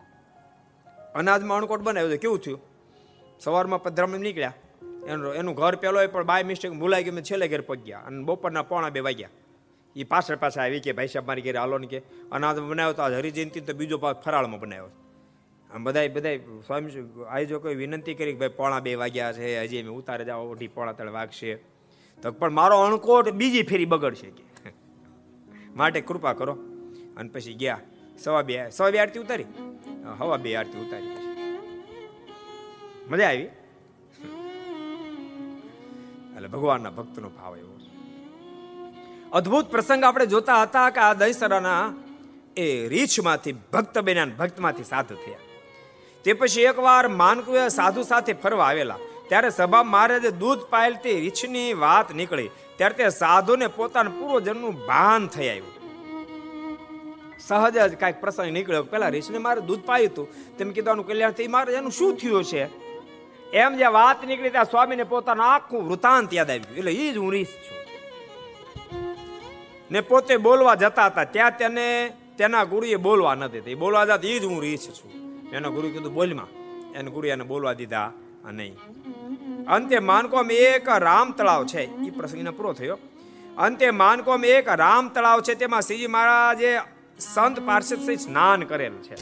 અનાજમાં 1.15 1.59
અણકોટ 1.59 1.81
બનાવ્યો 1.81 2.11
તો 2.11 2.17
કેવું 2.17 2.39
થયું? 2.39 2.61
સવારમાં 3.41 3.83
પધરામણી 3.83 4.19
નીકળ્યા. 4.19 4.53
એનું 5.07 5.35
એનું 5.35 5.55
ઘર 5.55 5.77
પેલો 5.77 6.09
પણ 6.09 6.25
બાય 6.25 6.43
મિસ્ટેક 6.43 6.73
ભૂલાઈ 6.73 7.05
ગયું. 7.05 7.23
છેલ્લે 7.23 7.49
ઘેર 7.49 7.61
પગ્યા 7.61 7.99
અને 7.99 8.25
બપોરના 8.25 8.63
પોણા 8.63 8.89
બે 8.89 9.01
વાગ્યા. 9.01 9.29
એ 9.97 10.05
પાછળ 10.05 10.37
પાછા 10.37 10.63
આવી 10.63 10.81
કે 10.81 10.93
ભાઈ 10.93 11.13
સાહેબ, 11.13 11.27
મારી 11.27 11.43
ઘેરે 11.43 11.59
હાલો 11.59 11.79
ને 11.79 11.87
કે. 11.87 11.99
અનાજ 12.33 12.59
બનાવ્યો 12.59 12.93
તો 12.93 13.03
આજ 13.03 13.15
હરિજયંતિ 13.21 13.61
તો 13.61 13.73
બીજો 13.73 13.99
પાક 13.99 14.23
ફરાળમાં 14.25 14.61
બનાવ્યો. 14.61 14.91
આમ 15.71 15.85
બધાય 15.85 16.09
બધાય 16.09 16.39
સ્વામી 16.67 17.59
કોઈ 17.65 17.75
વિનંતી 17.75 18.15
કરી 18.15 18.33
કે 18.33 18.39
ભાઈ 18.39 18.57
પોણા 18.57 18.81
બે 18.81 18.95
વાગ્યા 18.95 19.33
છે, 19.33 19.47
હજી 19.63 19.81
અમે 19.83 19.93
ઉતારે 19.99 20.25
જાઓ 20.25 20.49
ઓઢી 20.51 20.69
પોણા 20.69 20.93
ત્રણ 20.93 21.13
વાગશે. 21.13 21.55
તો 22.23 22.33
પણ 22.33 22.53
મારો 22.53 22.77
અણકોટ 22.81 23.29
બીજી 23.41 23.63
ફેરી 23.63 23.85
બગડશે 23.85 24.31
કે. 24.31 24.45
માટે 25.77 26.01
કૃપા 26.01 26.33
કરો. 26.33 26.55
અને 27.17 27.29
પછી 27.29 27.55
ગયા. 27.55 27.81
સવા 28.19 28.43
બે 28.43 28.55
સવા 28.71 28.91
બે 28.91 28.99
આરતી 28.99 29.21
ઉતારી? 29.21 29.51
હવા 30.19 30.37
બે 30.37 30.57
આરતી 30.57 30.81
ઉતારી. 30.85 31.13
મજા 33.11 33.29
આવી? 33.29 33.49
એટલે 36.35 36.49
ભગવાનના 36.49 36.91
ભક્તનો 36.91 37.29
ભાવ 37.29 37.57
એવો. 37.57 37.73
અદ્ભુત 39.33 39.71
પ્રસંગ 39.71 40.05
આપણે 40.05 40.27
જોતા 40.27 40.63
હતા 40.63 40.91
કે 40.91 41.01
આ 41.01 41.13
દહીસરાના 41.13 41.95
એ 42.57 42.89
રીછમાંથી 42.89 43.53
ભક્ત 43.53 43.99
બન્યા 43.99 44.25
ભક્તમાંથી 44.25 44.85
સાધુ 44.85 45.15
થયા. 45.15 45.37
તે 46.25 46.33
પછી 46.33 46.63
એકવાર 46.63 47.09
માનકુએ 47.09 47.69
સાધુ 47.69 48.03
સાથે 48.03 48.33
ફરવા 48.33 48.65
આવેલા. 48.65 48.99
ત્યારે 49.29 49.51
સભા 49.51 49.83
મહારાજે 49.83 50.31
દૂધ 50.31 50.59
પાયલતી 50.59 51.21
રીછની 51.21 51.75
વાત 51.75 52.15
નીકળી. 52.15 52.51
ત્યારે 52.77 52.95
તે 52.95 53.09
સાધુને 53.09 53.67
પોતાના 53.67 54.11
પૂર્વજન્મનું 54.11 54.87
ભાન 54.87 55.27
થઈ 55.27 55.49
આવ્યું. 55.49 55.73
સહજ 57.39 57.79
જ 57.79 57.95
કાંઈક 57.95 58.21
પ્રસંગ 58.21 58.47
નીકળ્યો. 58.47 58.83
પેલા 58.83 59.09
રીછને 59.09 59.39
મારે 59.39 59.61
દૂધ 59.61 59.81
પાયું 59.87 60.11
હતું. 60.11 60.57
તેમ 60.57 60.71
કીધું, 60.71 60.93
આનું 60.93 61.07
કલ્યાણ 61.07 61.31
થઈ 61.31 61.47
મારે 61.47 61.75
એનું 61.75 61.93
શું 61.93 62.17
થયું 62.17 62.45
છે? 62.45 62.65
એમ 63.51 63.77
જે 63.77 63.87
વાત 63.87 64.25
નીકળી, 64.25 64.51
ત્યાં 64.51 64.65
સ્વામીને 64.65 65.03
પોતાનું 65.03 65.47
આખું 65.47 65.89
વૃતાંત 65.89 66.35
યાદ 66.35 66.51
આવ્યું 66.51 66.77
એટલે 66.77 66.93
એ 66.93 67.13
જ 67.13 67.17
હું 67.17 67.33
રીસ 67.33 67.49
છું. 67.49 67.82
ને 69.93 70.01
પોતે 70.01 70.37
બોલવા 70.37 70.75
જતા 70.75 71.07
હતા. 71.07 71.25
ત્યાં 71.25 71.59
તેને, 71.59 72.13
તેના 72.39 72.65
ગુરુએ 72.65 72.97
બોલવા 72.97 73.35
ન 73.35 73.47
દીધા. 73.47 73.75
બોલવા 73.75 74.05
જતા 74.05 74.19
એ 74.23 74.39
જ 74.39 74.45
હું 74.45 74.63
રીછ 74.63 74.79
છું. 74.79 75.11
એનો 75.51 75.71
ગુરુ 75.71 75.89
કીધું 75.89 76.15
બોલમાં 76.15 76.47
એને 76.93 77.11
ગુરુ 77.11 77.29
એને 77.29 77.45
બોલવા 77.45 77.73
દીધા 77.73 78.13
નહીં. 78.53 78.75
અંતે 79.65 79.99
માનકોમ 79.99 80.51
એક 80.51 80.89
રામ 80.89 81.33
તળાવ 81.33 81.67
છે. 81.67 81.81
એ 81.81 82.11
પ્રસંગને 82.11 82.51
પૂરો 82.51 82.73
થયો. 82.73 82.99
અંતે 83.59 83.91
માનકોમ 83.91 84.45
એક 84.45 84.69
રામ 84.69 85.09
તળાવ 85.09 85.41
છે. 85.41 85.55
તેમાં 85.55 85.81
શ્રીજી 85.81 86.07
મહારાજે 86.07 86.79
સંત 87.19 87.61
પાર્ષદ 87.61 88.07
સહિત 88.07 88.21
સ્નાન 88.21 88.63
કરેલ 88.63 88.93
છે. 88.93 89.17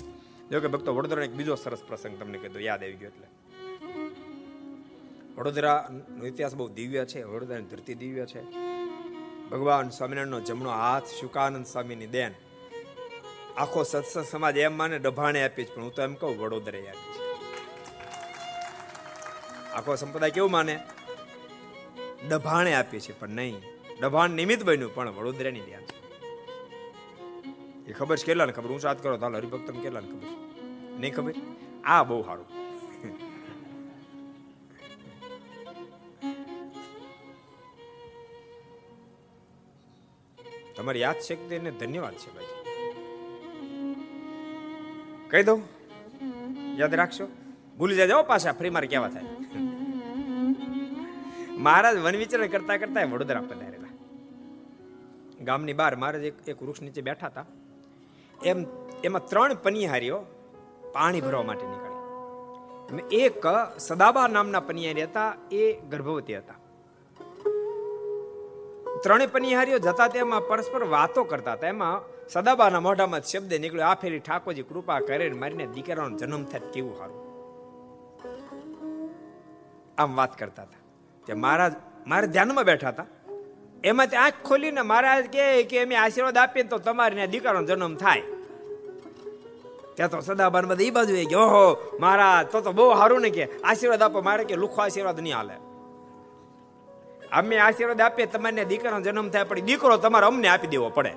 જો 0.51 0.61
કે 0.61 0.67
ભક્તો 0.67 0.95
વડોદરા 0.95 1.25
એક 1.25 1.33
બીજો 1.33 1.55
સરસ 1.55 1.83
પ્રસંગ 1.89 2.19
તમને 2.19 2.39
કીધું 2.39 2.63
યાદ 2.63 2.83
આવી 2.83 2.93
ગયો 2.93 3.11
એટલે. 3.11 3.27
વડોદરાનો 5.39 6.27
ઇતિહાસ 6.27 6.55
બહુ 6.55 6.69
દિવ્ય 6.69 7.05
છે. 7.05 7.23
વડોદરાની 7.23 7.65
ધરતી 7.65 7.95
દિવ્ય 7.95 8.27
છે. 8.27 8.71
ભગવાન 9.51 9.91
સ્વામિનારાયણનો 9.91 10.41
જમણો 10.41 10.71
હાથ, 10.71 11.07
શુકાનંદ 11.07 11.67
સ્વામીની 11.67 12.07
દેન. 12.07 12.33
આખો 13.57 13.83
સત્સંગ 13.83 14.25
સમાજ 14.25 14.57
એમ 14.57 14.77
માને 14.77 14.99
ડભાણે 14.99 15.45
આપી 15.45 15.65
છે, 15.65 15.75
પણ 15.75 15.83
હું 15.83 15.95
તો 15.95 16.03
એમ 16.03 16.15
કહું, 16.15 16.39
વડોદરાએ 16.39 16.89
આપી 16.89 17.19
છે. 17.19 17.25
આખો 19.73 19.97
સંપ્રદાય 19.97 20.31
કેવું 20.31 20.51
માને? 20.51 20.81
ડભાણે 22.29 22.75
આપીએ 22.75 23.01
છે 23.01 23.21
પણ 23.21 23.29
નહીં. 23.29 23.63
ડભાણ 24.01 24.31
નિમિત્ત 24.31 24.63
બન્યું, 24.63 24.95
પણ 24.95 25.11
વડોદરાની 25.11 25.61
છે 25.61 25.79
એ 27.87 27.93
ખબર 27.93 28.17
છે, 28.17 28.27
કેટલાને 28.27 28.53
ખબર? 28.53 28.71
હું 28.71 28.81
સાત 28.81 29.03
કરો, 29.03 29.17
તો 29.17 29.27
હરિભક્ત 29.27 29.71
કેટલાને 29.71 30.09
ખબર 30.09 30.27
નહીં 31.01 31.15
ખબર? 31.15 31.33
આ 31.85 32.03
બહુ 32.03 32.23
સારું. 32.23 32.70
તમારી 40.81 41.01
યાદ 41.01 41.19
શક્તિને 41.21 41.71
ધન્યવાદ 41.81 42.17
છે 42.23 42.31
ભાઈ 42.37 42.49
કહી 45.31 45.45
દઉં? 45.49 45.61
યાદ 46.77 46.95
રાખશો? 47.01 47.27
ભૂલી 47.79 47.97
જાય 47.97 48.23
પાછા, 48.29 48.53
ફ્રી 48.53 48.73
મારે 48.77 48.89
કેવા 48.93 49.09
થાય. 49.09 49.27
મહારાજ 51.65 51.97
વન 52.05 52.17
વિચરણ 52.17 52.53
કરતા 52.55 52.77
કરતા 52.83 53.05
વડોદરા 53.13 53.43
પધારેલા 53.51 53.93
ગામની 55.41 55.77
બહાર 55.81 55.95
મહારાજ 55.97 56.25
એક 56.31 56.37
એક 56.49 56.59
વૃક્ષ 56.63 56.83
નીચે 56.83 57.03
બેઠા 57.09 57.31
હતા. 57.33 57.47
એમ 58.45 58.59
એમાં 59.05 59.25
ત્રણ 59.31 59.55
પનિહારીઓ 59.65 60.19
પાણી 60.95 61.25
ભરવા 61.27 61.47
માટે 61.51 61.67
નીકળી 61.67 61.99
અને 62.91 63.03
એક 63.25 63.45
સદાબા 63.79 64.27
નામના 64.37 64.63
પનિહારી 64.71 65.07
હતા, 65.09 65.31
એ 65.53 65.63
ગર્ભવતી 65.91 66.39
હતા. 66.41 66.60
ત્રણેય 69.03 69.27
પનિહારીઓ 69.27 69.79
જતા 69.79 70.09
તેમાં 70.09 70.49
પરસ્પર 70.49 70.83
વાતો 70.85 71.25
કરતા 71.25 71.53
હતા. 71.53 71.69
એમાં 71.69 72.03
સદાબાના 72.29 72.81
મોઢામાં 72.81 73.21
શબ્દ 73.21 73.53
નીકળ્યો, 73.55 73.87
આ 73.87 73.95
ફેરી 73.95 74.19
ઠાકોરજી 74.19 74.63
કૃપા 74.63 75.01
કરે 75.01 75.31
મારીને 75.31 75.67
દીકરાનો 75.67 76.17
જન્મ 76.17 76.45
થાય 76.45 76.61
કેવું 76.61 76.99
સારું. 76.99 77.21
આમ 79.99 80.17
વાત 80.17 80.39
કરતા 80.39 80.63
હતા. 80.63 80.81
તે 81.27 81.35
મહારાજ, 81.35 81.73
મારે 82.07 82.27
ધ્યાનમાં 82.27 82.65
બેઠા 82.65 82.89
હતા. 82.89 83.07
એમાંથી 83.85 84.17
આંખ 84.17 84.35
ખોલીને 84.45 84.81
મહારાજ 84.81 85.33
કહે 85.33 85.63
કે 85.63 85.83
અમે 85.83 85.97
આશીર્વાદ 85.97 86.37
આપીએ 86.37 86.63
તો 86.63 86.79
તમારે 86.79 87.27
દીકરાનો 87.27 87.63
જન્મ 87.63 87.97
થાય. 87.97 88.23
ત્યાં 89.97 90.11
તો 90.11 90.21
સદાબાન 90.21 90.67
બધા 90.67 90.85
એ 90.85 90.91
બાજુ 90.91 91.15
ગયો, 91.15 91.41
ઓહો, 91.41 91.97
મહારાજ, 92.01 92.47
તો 92.47 92.61
તો 92.61 92.73
બહુ 92.73 92.95
સારું 92.95 93.21
ને 93.21 93.31
કે 93.31 93.49
આશીર્વાદ 93.61 94.03
આપો, 94.03 94.21
મારે 94.21 94.45
કે 94.45 94.55
લુખો 94.57 94.83
આશીર્વાદ 94.83 95.21
નહીં 95.21 95.37
હાલે. 95.37 95.70
અમે 97.33 97.59
આશીર્વાદ 97.59 98.01
આપીએ 98.01 98.27
તમને 98.27 98.65
દીકરાનો 98.65 99.01
જન્મ 99.01 99.29
થાય 99.29 99.45
પણ 99.45 99.61
દીકરો 99.61 99.97
તમારે 99.97 100.27
અમને 100.27 100.49
આપી 100.49 100.67
દેવો 100.67 100.91
પડે. 100.91 101.13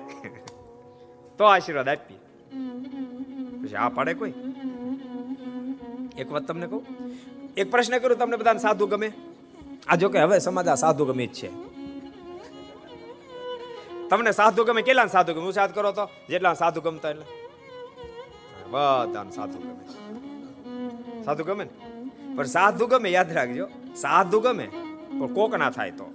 તો 1.38 1.44
આશીર્વાદ 1.44 1.88
આપીએ. 1.88 2.18
પછી 3.62 3.74
આ 3.74 3.88
પાડે 3.88 4.14
કોઈ? 4.14 4.34
એક 6.18 6.32
વાત 6.32 6.46
તમને 6.46 6.66
કહું? 6.66 6.84
એક 7.56 7.70
પ્રશ્ન 7.70 7.98
કરું, 7.98 8.18
તમને 8.18 8.36
બધાને 8.36 8.58
સાધુ 8.58 8.86
ગમે? 8.86 9.12
આ 9.88 9.94
જો 9.94 10.08
કે 10.08 10.18
હવે 10.18 10.38
સમાજ 10.38 10.68
આ 10.68 10.74
સાધુ 10.74 11.04
ગમે 11.04 11.26
જ 11.26 11.32
છે. 11.32 11.50
તમને 14.08 14.32
સાધુ 14.32 14.64
ગમે? 14.64 14.82
કેટલા 14.82 15.06
સાધુ 15.06 15.34
ગમે? 15.34 15.42
હું 15.42 15.52
સાથ 15.52 15.74
કરો 15.74 15.92
તો. 15.92 16.08
જેટલા 16.28 16.54
સાધુ 16.54 16.80
ગમતા 16.80 17.10
એટલે. 17.10 17.24
બધાને 18.70 19.30
સાધુ 19.30 19.58
ગમે. 19.58 19.74
સાધુ 21.24 21.44
ગમે 21.44 21.64
ને? 21.64 21.70
પણ 22.36 22.44
સાધુ 22.44 22.86
ગમે 22.86 23.08
યાદ 23.08 23.32
રાખજો. 23.32 23.68
સાધુ 23.96 24.40
ગમે. 24.40 24.83
પણ 25.14 25.34
કોક 25.34 25.56
ના 25.56 25.70
થાય 25.70 25.92
તો 25.92 26.06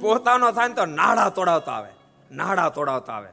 પોતાનો 0.00 0.52
થાય 0.52 0.68
ને 0.68 0.74
તો 0.74 0.86
નાડા 0.92 1.28
તોડાવતા 1.30 1.76
આવે 1.76 1.92
નાડા 2.30 2.70
તોડાવતા 2.70 3.16
આવે 3.16 3.30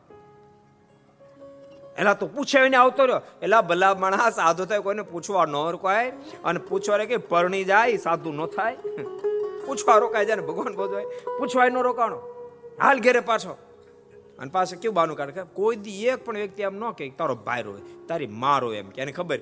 એલા 1.98 2.16
તો 2.16 2.28
પૂછે 2.28 2.58
એને 2.62 2.78
આવતો 2.78 3.06
રહ્યો 3.06 3.22
એલા 3.42 3.62
ભલા 3.64 3.94
માણસ 3.96 4.36
સાધુ 4.36 4.66
થાય 4.66 4.82
કોઈને 4.82 5.04
પૂછવા 5.04 5.46
ન 5.46 5.56
રોકાય 5.72 6.10
અને 6.46 6.60
પૂછવા 6.62 6.98
રે 6.98 7.06
કે 7.06 7.22
પરણી 7.26 7.64
જાય 7.66 8.00
સાધુ 8.00 8.34
ન 8.34 8.44
થાય 8.48 8.78
પૂછવા 9.66 10.00
રોકાય 10.00 10.26
જાય 10.26 10.42
ને 10.42 10.48
ભગવાન 10.50 10.76
બોધવાય 10.76 11.08
પૂછવાય 11.38 11.70
ન 11.70 11.80
રોકાણો 11.82 12.20
હાલ 12.80 13.00
ઘેરે 13.00 13.22
પાછો 13.24 13.58
અને 14.40 14.52
પાછો 14.52 14.76
કેવું 14.76 14.96
બાનું 14.96 15.18
કાઢે 15.18 15.48
કોઈ 15.54 15.78
દી 15.82 16.08
એક 16.08 16.26
પણ 16.26 16.38
વ્યક્તિ 16.38 16.62
એમ 16.64 16.76
ન 16.76 16.86
કે 16.94 17.12
તારો 17.18 17.38
ભાઈ 17.44 17.64
રોય 17.64 17.84
તારી 18.08 18.32
મારો 18.38 18.74
એમ 18.74 18.90
કે 18.90 19.02
એને 19.02 19.14
ખબર 19.14 19.40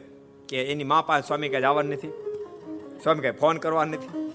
કે 0.49 0.63
એની 0.63 0.83
મા 0.83 1.01
પાસે 1.01 1.27
સ્વામી 1.27 1.49
કઈ 1.49 1.61
જવાનું 1.61 1.91
નથી. 1.91 2.07
સ્વામી 3.03 3.21
કઈ 3.21 3.31
ફોન 3.31 3.57
કરવાનું 3.57 3.93
નથી. 3.93 4.25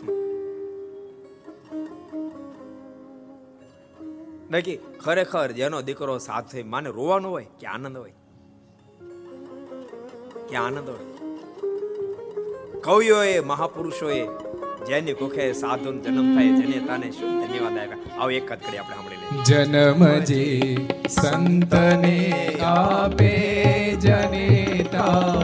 બાકી 4.51 4.77
ખરેખર 4.77 5.51
જેનો 5.51 5.83
દીકરો 5.83 6.19
સાથે 6.19 6.63
માને 6.63 6.91
રોવાનો 6.91 7.31
હોય 7.31 7.47
કે 7.61 7.67
આનંદ 7.67 7.97
હોય? 7.97 8.13
કે 10.49 10.57
આનંદ 10.57 10.89
હોય? 10.89 10.99
કવિઓએ, 12.81 13.41
મહાપુરુષોએ 13.41 14.27
જેની 14.87 15.13
કુખે 15.13 15.53
સાધુ 15.53 15.93
જન્મ 15.93 16.35
થાય, 16.35 16.49
જેને 16.49 16.87
તાને 16.87 17.11
શું 17.11 17.47
ધન્યવાદ 17.47 17.79
આવ્યા 17.79 18.19
આવો 18.21 18.31
એક 18.31 18.53
જ 18.53 18.59
કરી 18.59 18.79
આપણે 18.79 18.97
સાંભળી 18.97 19.17
લઈએ. 19.17 19.45
જન્મ 19.45 20.19
જે 20.19 20.77
સંતને 21.09 22.43
આપે 22.63 23.61
જનેતા 23.95 25.35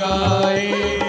गाए 0.00 1.07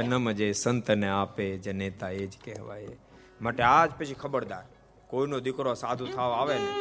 જન્મ 0.00 0.30
જે 0.30 0.52
સંતને 0.52 1.08
આપે 1.08 1.58
જનેતા 1.58 2.10
એ 2.10 2.26
જ 2.26 2.36
કહેવાય. 2.44 2.88
માટે 3.40 3.62
આજ 3.62 3.90
પછી 3.98 4.14
ખબરદાર, 4.14 4.64
કોઈનો 5.06 5.40
દીકરો 5.40 5.74
સાધુ 5.74 6.06
થવા 6.06 6.24
આવે 6.24 6.58
ને, 6.58 6.72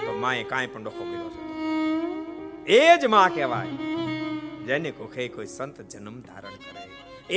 તો 0.00 0.18
માએ 0.18 0.42
કાંઈ 0.42 0.66
પણ 0.66 0.84
ડોખો 0.84 1.04
કર્યો 1.04 1.30
છે. 1.30 1.42
એ 2.66 2.96
જ 2.96 3.04
માં 3.04 3.34
કહેવાય, 3.34 3.66
જેની 4.66 4.90
કુખે 4.90 5.28
કોઈ 5.28 5.46
સંત 5.46 5.80
જન્મ 5.80 6.20
ધારણ 6.20 6.50
કરે. 6.50 6.84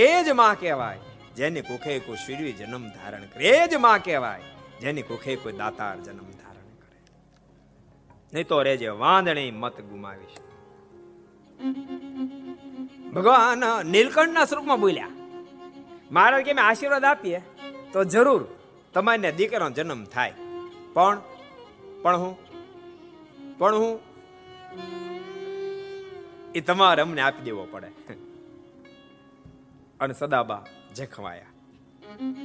એ 0.03 0.23
જ 0.23 0.29
માં 0.29 0.59
કહેવાય, 0.59 0.99
જેની 1.35 1.61
કુખે 1.61 1.99
કોઈ 1.99 2.15
શિરવી 2.15 2.53
જન્મ 2.53 2.89
ધારણ 2.89 3.25
કરે. 3.25 3.47
એ 3.47 3.67
જ 3.67 3.75
માં 3.75 4.03
કહેવાય, 4.03 4.41
જેની 4.81 5.01
કુખે 5.01 5.35
કોઈ 5.35 5.53
દાતાર 5.53 5.95
જન્મ 5.97 6.31
ધારણ 6.31 6.75
કરે. 6.81 6.99
નહીં 8.33 8.47
તો 8.47 8.63
રેજે 8.63 8.87
વાંદણી 8.87 9.51
મત 9.51 9.81
ગુમાવીશ. 9.81 10.37
ભગવાન 13.15 13.63
નીલકંઠના 13.85 14.45
સ્વરૂપમાં 14.45 14.79
બોલ્યા. 14.79 15.11
મહારાજ 16.11 16.43
કે 16.45 16.53
આશીર્વાદ 16.61 17.05
આપીએ 17.05 17.39
તો 17.93 18.03
જરૂર 18.13 18.41
તમારી 18.93 19.31
દીકરાનો 19.31 19.75
જન્મ 19.77 20.01
થાય. 20.05 20.33
પણ 20.93 21.17
પણ 22.01 22.17
હું 22.17 22.33
પણ 23.57 23.75
હું 23.75 23.95
એ 26.55 26.61
તમારે 26.61 27.01
અમને 27.01 27.21
આપી 27.21 27.43
દેવો 27.43 27.63
પડે. 27.71 27.89
અને 29.99 30.13
સદાબા 30.13 30.63
જખવાયા 30.95 31.51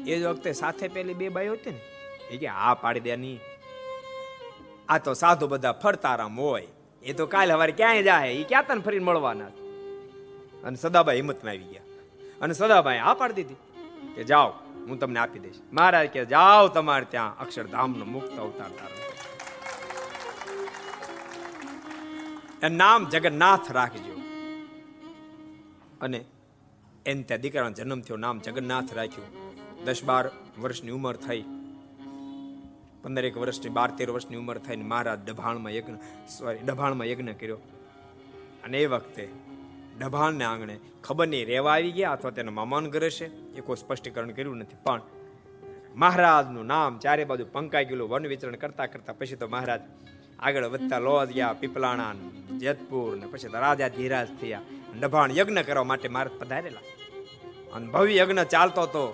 એ 0.06 0.18
જ 0.20 0.22
વખતે 0.24 0.50
સાથે 0.52 0.86
પેલી 0.88 1.14
બે 1.14 1.26
બાઈઓ 1.28 1.52
હતી 1.52 1.70
ને, 1.70 1.82
એ 2.30 2.36
કે 2.36 2.48
આ 2.66 2.74
પાડી 2.74 3.04
દે 3.06 3.16
નહીં 3.16 3.40
આ 4.88 4.98
તો 4.98 5.12
સાધુ 5.14 5.46
બધા 5.48 5.78
ફરતારામ 5.82 6.40
હોય. 6.40 6.68
એ 7.02 7.12
તો 7.12 7.24
કાલ 7.26 7.52
હવારે 7.52 7.72
ક્યાંય 7.72 8.02
જાય? 8.02 8.30
એ 8.32 8.44
ક્યાં 8.44 8.66
તને 8.66 8.82
ફરીને 8.86 9.04
મળવાના 9.04 9.50
અને 10.64 10.76
સદાબાઈ 10.76 11.16
હિંમતમાં 11.16 11.50
આવી 11.50 11.64
ગયા. 11.64 11.82
અને 12.40 12.54
સદાબાઈ 12.54 12.98
આ 12.98 13.14
પાડી 13.14 13.34
દીધી 13.34 13.54
કે 14.14 14.24
જાઓ, 14.24 14.48
હું 14.88 14.98
તમને 14.98 15.20
આપી 15.20 15.38
દઈશ. 15.38 15.54
મહારાજ 15.72 16.08
કે 16.08 16.24
જાઓ 16.24 16.68
તમારે 16.68 17.04
ત્યાં 17.04 17.38
અક્ષરધામનો 17.38 18.04
મુક્ત 18.04 18.38
અવતાર 18.38 18.68
ધારણ 18.68 19.00
નામ 22.72 23.08
જગન્નાથ 23.08 23.72
રાખજો. 23.72 24.20
અને 26.00 26.24
એને 27.06 27.22
ત્યાં 27.22 27.40
દીકરાનો 27.40 27.70
જન્મ 27.70 28.00
થયો, 28.00 28.16
નામ 28.16 28.38
જગન્નાથ 28.38 28.94
રાખ્યું. 28.94 29.54
દસ 29.84 30.04
બાર 30.04 30.30
વર્ષની 30.60 30.90
ઉંમર 30.90 31.16
થઈ. 31.16 31.44
પંદર 33.02 33.24
એક 33.24 33.36
વર્ષની 33.36 33.68
બાર 33.68 33.90
તેર 33.90 34.10
વર્ષની 34.10 34.36
ઉંમર 34.36 34.58
થઈને 34.58 34.84
મહારાજ 34.84 35.18
ડભાણમાં 35.24 35.72
યજ્ઞ 35.72 35.94
સોરી 36.38 36.58
ડભાણમાં 36.58 37.06
યજ્ઞ 37.06 37.30
કર્યો. 37.30 37.56
અને 38.64 38.78
એ 38.78 38.86
વખતે 38.86 39.28
ડભાણને 40.00 40.44
આંગણે 40.44 40.76
ખબર 41.04 41.26
નહીં 41.28 41.46
રહેવા 41.46 41.72
આવી 41.72 41.92
ગયા 41.92 42.12
અથવા 42.12 42.30
તેના 42.30 42.50
મામાન 42.50 42.90
ઘરે 42.90 43.10
છે? 43.10 43.26
એ 43.56 43.60
કોઈ 43.60 43.76
સ્પષ્ટીકરણ 43.76 44.30
કર્યું 44.30 44.56
નથી, 44.56 44.76
પણ 44.84 45.00
મહારાજનું 45.94 46.66
નામ 46.66 46.98
ચારે 46.98 47.24
બાજુ 47.24 47.44
પંકાઈ 47.52 47.84
ગયેલું 47.84 48.08
વન 48.08 48.26
વિચરણ 48.26 48.56
કરતા 48.56 48.86
કરતા 48.86 49.12
પછી 49.12 49.36
તો 49.36 49.48
મહારાજ 49.48 49.80
આગળ 50.38 50.64
વધતા 50.64 50.98
લોજ 50.98 51.28
ગયા 51.28 51.52
પીપલાણા 51.52 52.14
જેતપુર 52.58 53.16
ને 53.16 53.26
પછી 53.26 53.48
રાજા 53.54 53.88
ધીરાજ 53.88 54.28
થયા. 54.40 54.60
ડભાણ 55.00 55.30
યજ્ઞ 55.30 55.58
કરવા 55.58 55.84
માટે 55.84 56.08
મહારાજ 56.08 56.38
પધારેલા. 56.40 56.84
અને 57.72 57.86
ભવ્ય 57.86 58.16
યજ્ઞ 58.16 58.42
ચાલતો 58.44 58.82
હતો 58.82 59.04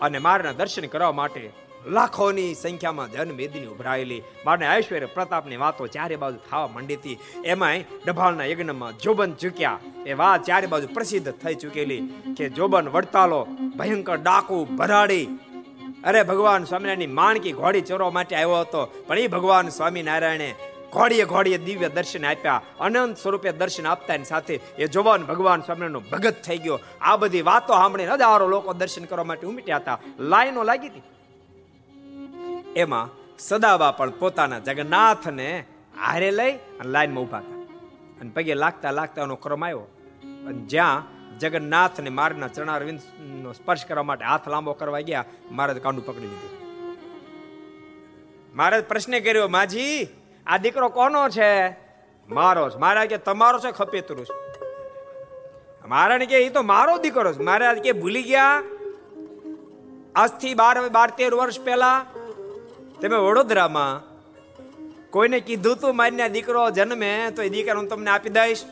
અને 0.00 0.18
મારના 0.18 0.52
દર્શન 0.52 0.86
કરવા 0.86 1.12
માટે 1.12 1.50
લાખોની 1.86 2.54
સંખ્યામાં 2.54 3.10
જનમેદની 3.10 3.66
ઉભરાયેલી. 3.66 4.22
માને 4.44 4.76
ઐશ્વર્ય 4.76 5.06
પ્રતાપની 5.06 5.56
વાતો 5.56 5.86
ચારે 5.86 6.16
બાજુ 6.16 6.38
થવા 6.50 6.66
માંડી 6.66 6.94
હતી. 6.94 7.18
એમાંય 7.44 7.84
ડભાળના 8.06 8.44
યજ્ઞમાં 8.44 8.98
જોબન 8.98 9.32
ચૂક્યા 9.32 9.78
એ 10.06 10.12
વાત 10.12 10.44
ચારે 10.44 10.66
બાજુ 10.66 10.88
પ્રસિદ્ધ 10.94 11.32
થઈ 11.32 11.54
ચૂકેલી 11.54 12.00
કે 12.36 12.48
જોબન 12.48 12.88
વડતાલો 12.88 13.46
ભયંકર 13.78 14.16
ડાકુ 14.16 14.64
ભરાડી. 14.64 15.28
અરે 16.04 16.22
ભગવાન 16.22 16.64
સ્વામિનારાયણની 16.64 17.06
માણકી 17.06 17.52
ઘોડી 17.52 17.80
ચોરવા 17.80 18.10
માટે 18.10 18.36
આવ્યો 18.36 18.60
હતો. 18.60 19.04
પણ 19.06 19.18
એ 19.18 19.26
ભગવાન 19.26 19.68
સ્વામિનારાયણે 19.68 20.54
ઘોડીએ 20.92 21.24
ઘોડીએ 21.24 21.58
દિવ્ય 21.58 21.88
દર્શન 21.88 22.26
આપ્યા. 22.26 22.62
અનંત 22.80 23.16
સ્વરૂપે 23.16 23.52
દર્શન 23.52 23.86
આપતા 23.86 24.22
સાથે 24.22 24.60
એ 24.78 24.86
જોવાન 24.86 25.22
ભગવાન 25.22 25.60
સ્વામિનારાયણનો 25.60 26.00
ભગત 26.00 26.34
થઈ 26.46 26.58
ગયો. 26.58 26.80
આ 27.00 27.16
બધી 27.16 27.42
વાતો 27.42 27.72
સાંભળીને 27.72 28.10
હજારો 28.12 28.48
લોકો 28.48 28.72
દર્શન 28.72 29.04
કરવા 29.04 29.24
માટે 29.24 29.46
ઉમટ્યા 29.46 29.76
હતા. 29.76 29.98
લાઈનો 30.18 30.62
લાગી 30.62 30.88
હતી. 30.88 31.02
એમાં 32.76 33.10
સદાબા 33.38 33.90
પણ 33.90 34.10
પોતાના 34.10 34.58
જગન્નાથને 34.58 35.64
હારે 36.00 36.30
લઈ 36.30 36.52
અને 36.52 36.90
લાઈનમાં 36.90 37.24
ઊભા 37.24 37.38
હતા 37.38 37.60
અને 38.20 38.30
પગે 38.34 38.54
લાગતા 38.54 38.90
લાગતા 38.90 39.22
એનો 39.22 39.36
ક્રમ 39.36 39.64
આવ્યો. 39.64 39.78
અને 40.46 40.52
જ્યાં 40.52 41.16
જગન્નાથને 41.38 42.10
મારના 42.10 42.48
ચરણારવિંદનો 42.48 43.52
સ્પર્શ 43.52 43.86
કરવા 43.86 44.02
માટે 44.02 44.24
હાથ 44.24 44.48
લાંબો 44.48 44.72
કરવા 44.72 45.00
ગયા, 45.00 45.24
મહારાજ 45.50 45.78
કાંડું 45.78 46.06
પકડી 46.06 46.20
લીધું. 46.20 46.56
મહારાજ 48.56 48.84
પ્રશ્ન 48.84 49.18
કર્યો, 49.18 49.48
માજી, 49.48 50.08
આ 50.46 50.56
દીકરો 50.56 50.88
કોનો 50.88 51.28
છે? 51.28 51.70
મારો 52.28 52.70
છે. 52.70 52.78
મહારાજ 52.78 53.08
કે 53.08 53.18
તમારો 53.18 53.58
છે, 53.58 53.70
ખપેતરું 53.70 54.26
છે. 54.26 54.34
મહારાજ 55.88 56.20
કે 56.20 56.36
એ 56.36 56.48
તો 56.48 56.62
મારો 56.62 56.98
દીકરો 56.98 57.32
છે. 57.32 57.42
મહારાજ 57.42 57.78
કે, 57.78 57.92
ભૂલી 57.92 58.22
ગયા? 58.22 58.62
આજથી 60.16 60.54
બાર 60.54 60.88
બાર, 60.88 61.10
તેર 61.10 61.34
વર્ષ 61.34 61.60
પહેલા 61.60 62.04
તમે 63.00 63.16
વડોદરામાં 63.16 64.16
કોઈને 65.10 65.40
કીધું 65.40 65.76
તું 65.76 65.96
મારી 65.96 66.28
દીકરો 66.28 66.70
જન્મે 66.70 67.30
તો 67.36 67.42
એ 67.42 67.48
દીકરા 67.48 67.78
હું 67.78 67.88
તમને 67.88 68.10
આપી 68.10 68.28
દઈશ? 68.28 68.64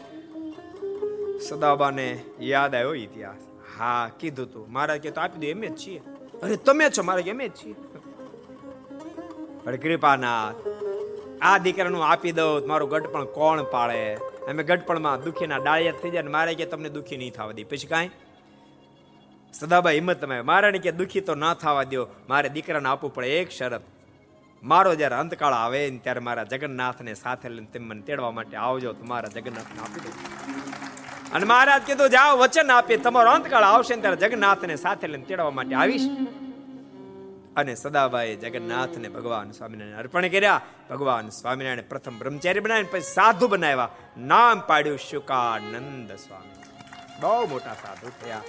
સદાબાને 1.49 2.25
યાદ 2.41 2.75
આવ્યો 2.75 2.95
ઇતિહાસ. 2.95 3.37
હા, 3.79 4.11
કીધું 4.21 4.53
તું. 4.53 4.73
મારા 4.73 4.97
કે 4.97 5.11
તો 5.11 5.21
આપી 5.21 5.41
દો, 5.41 5.47
એમ 5.47 5.75
જ 5.75 5.79
છીએ. 5.87 6.03
અરે, 6.43 6.57
તમે 6.57 6.91
છો, 6.91 7.03
મારે 7.03 7.23
એમ 7.23 7.41
જ 7.47 7.51
છીએ. 7.51 7.75
પણ 9.65 9.77
કૃપાનાથ, 9.77 10.55
આ 11.43 11.59
દીકરાનું 11.59 12.07
આપી 12.07 12.33
દઉં 12.33 12.69
મારું 12.69 12.91
ગઢપણ 12.91 13.25
કોણ 13.25 13.63
પાળે 13.63 14.15
અમે 14.49 14.63
ગઢપણમાં 14.63 15.23
દુખીના 15.23 15.57
ડાળિયા 15.57 15.93
થઈ 15.93 16.11
જાય 16.11 16.23
મારે 16.23 16.55
કે 16.55 16.67
તમને 16.67 16.89
દુખી 16.89 17.17
નહીં 17.17 17.33
થવા 17.33 17.53
દે. 17.53 17.65
પછી 17.65 17.87
કાંઈ? 17.87 18.11
સદાબા, 19.53 19.91
હિંમત 19.91 20.21
તમે 20.21 20.41
મારે 20.41 20.79
કે 20.79 20.93
દુખી 20.93 21.21
તો 21.21 21.35
ના 21.35 21.55
થવા 21.55 21.83
દો 21.83 22.07
મારે 22.29 22.49
દીકરાને 22.49 22.89
આપવું 22.89 23.15
પડે 23.15 23.41
એક 23.41 23.51
શરત. 23.51 23.81
મારો 24.65 24.95
જ્યારે 24.95 25.15
અંતકાળ 25.15 25.53
આવે 25.53 25.91
ને 25.91 25.99
ત્યારે 25.99 26.21
મારા 26.21 26.45
જગન્નાથને 26.45 27.15
સાથે 27.15 27.49
લઈને 27.49 27.67
તેમ 27.67 27.83
મને 27.83 28.03
તેડવા 28.03 28.31
માટે 28.31 28.57
આવજો 28.57 28.93
તો 28.93 29.05
મારા 29.05 29.29
જગન્નાથને 29.29 29.83
આપી 29.83 30.01
દો 30.01 30.13
અને 31.33 31.45
મહારાજ 31.45 31.83
કીધું, 31.83 32.11
જાઓ, 32.11 32.37
વચન 32.37 32.71
આપીએ, 32.71 32.97
તમારો 32.97 33.31
અંતકાળ 33.31 33.63
આવશે 33.63 33.97
ત્યારે 33.97 34.17
જગન્નાથને 34.17 34.77
સાથે 34.77 35.07
લઈને 35.07 35.25
તેડવા 35.25 35.51
માટે 35.51 35.75
આવીશ. 35.75 36.09
અને 37.57 37.75
સદાબાઈ 37.75 38.37
જગન્નાથને 38.37 39.09
ભગવાન 39.09 39.51
સ્વામિનારાયણ 39.51 39.97
અર્પણ 39.97 40.29
કર્યા. 40.29 40.61
ભગવાન 40.91 41.29
સ્વામિનારાયણ 41.29 41.81
પ્રથમ 41.89 42.19
બ્રહ્મચારી 42.19 42.61
બનાવીને 42.61 42.89
પછી 42.93 43.01
સાધુ 43.01 43.49
બનાવ્યા. 43.49 43.89
નામ 44.19 44.61
પાડ્યું 44.61 44.99
શુકાનંદ 44.99 46.13
સ્વામી. 46.13 46.63
બહુ 47.21 47.47
મોટા 47.49 47.75
સાધુ 47.75 48.09
થયા. 48.09 48.41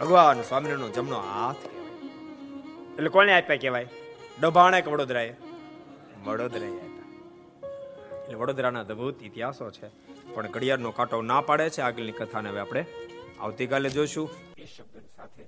ભગવાન 0.00 0.42
સ્વામિનારાયણનો 0.42 0.88
જમણો 0.88 1.18
હાથ 1.20 1.56
એટલે 2.94 3.08
કોને 3.08 3.40
આપ્યા 3.40 3.56
કહેવાય? 3.56 3.84
કે 4.80 4.90
વડોદરાએ. 4.90 5.34
વડોદરાએ 6.26 6.74
આપ્યા 6.76 8.20
એટલે 8.20 8.34
વડોદરાના 8.34 8.80
અદભુત 8.80 9.22
ઇતિહાસો 9.22 9.70
છે. 9.70 9.88
પણ 10.34 10.46
ઘડિયાળનો 10.48 10.90
કાંટો 10.90 11.22
ના 11.22 11.40
પાડે 11.40 11.70
છે 11.70 11.80
આગળની 11.80 12.12
કથાને 12.12 12.48
હવે 12.48 12.60
આપણે 12.60 12.86
આવતીકાલે 13.40 13.90
જોઈશું. 13.90 14.30
એ 14.58 14.66
શબ્દ 14.66 15.04
સાથે 15.16 15.42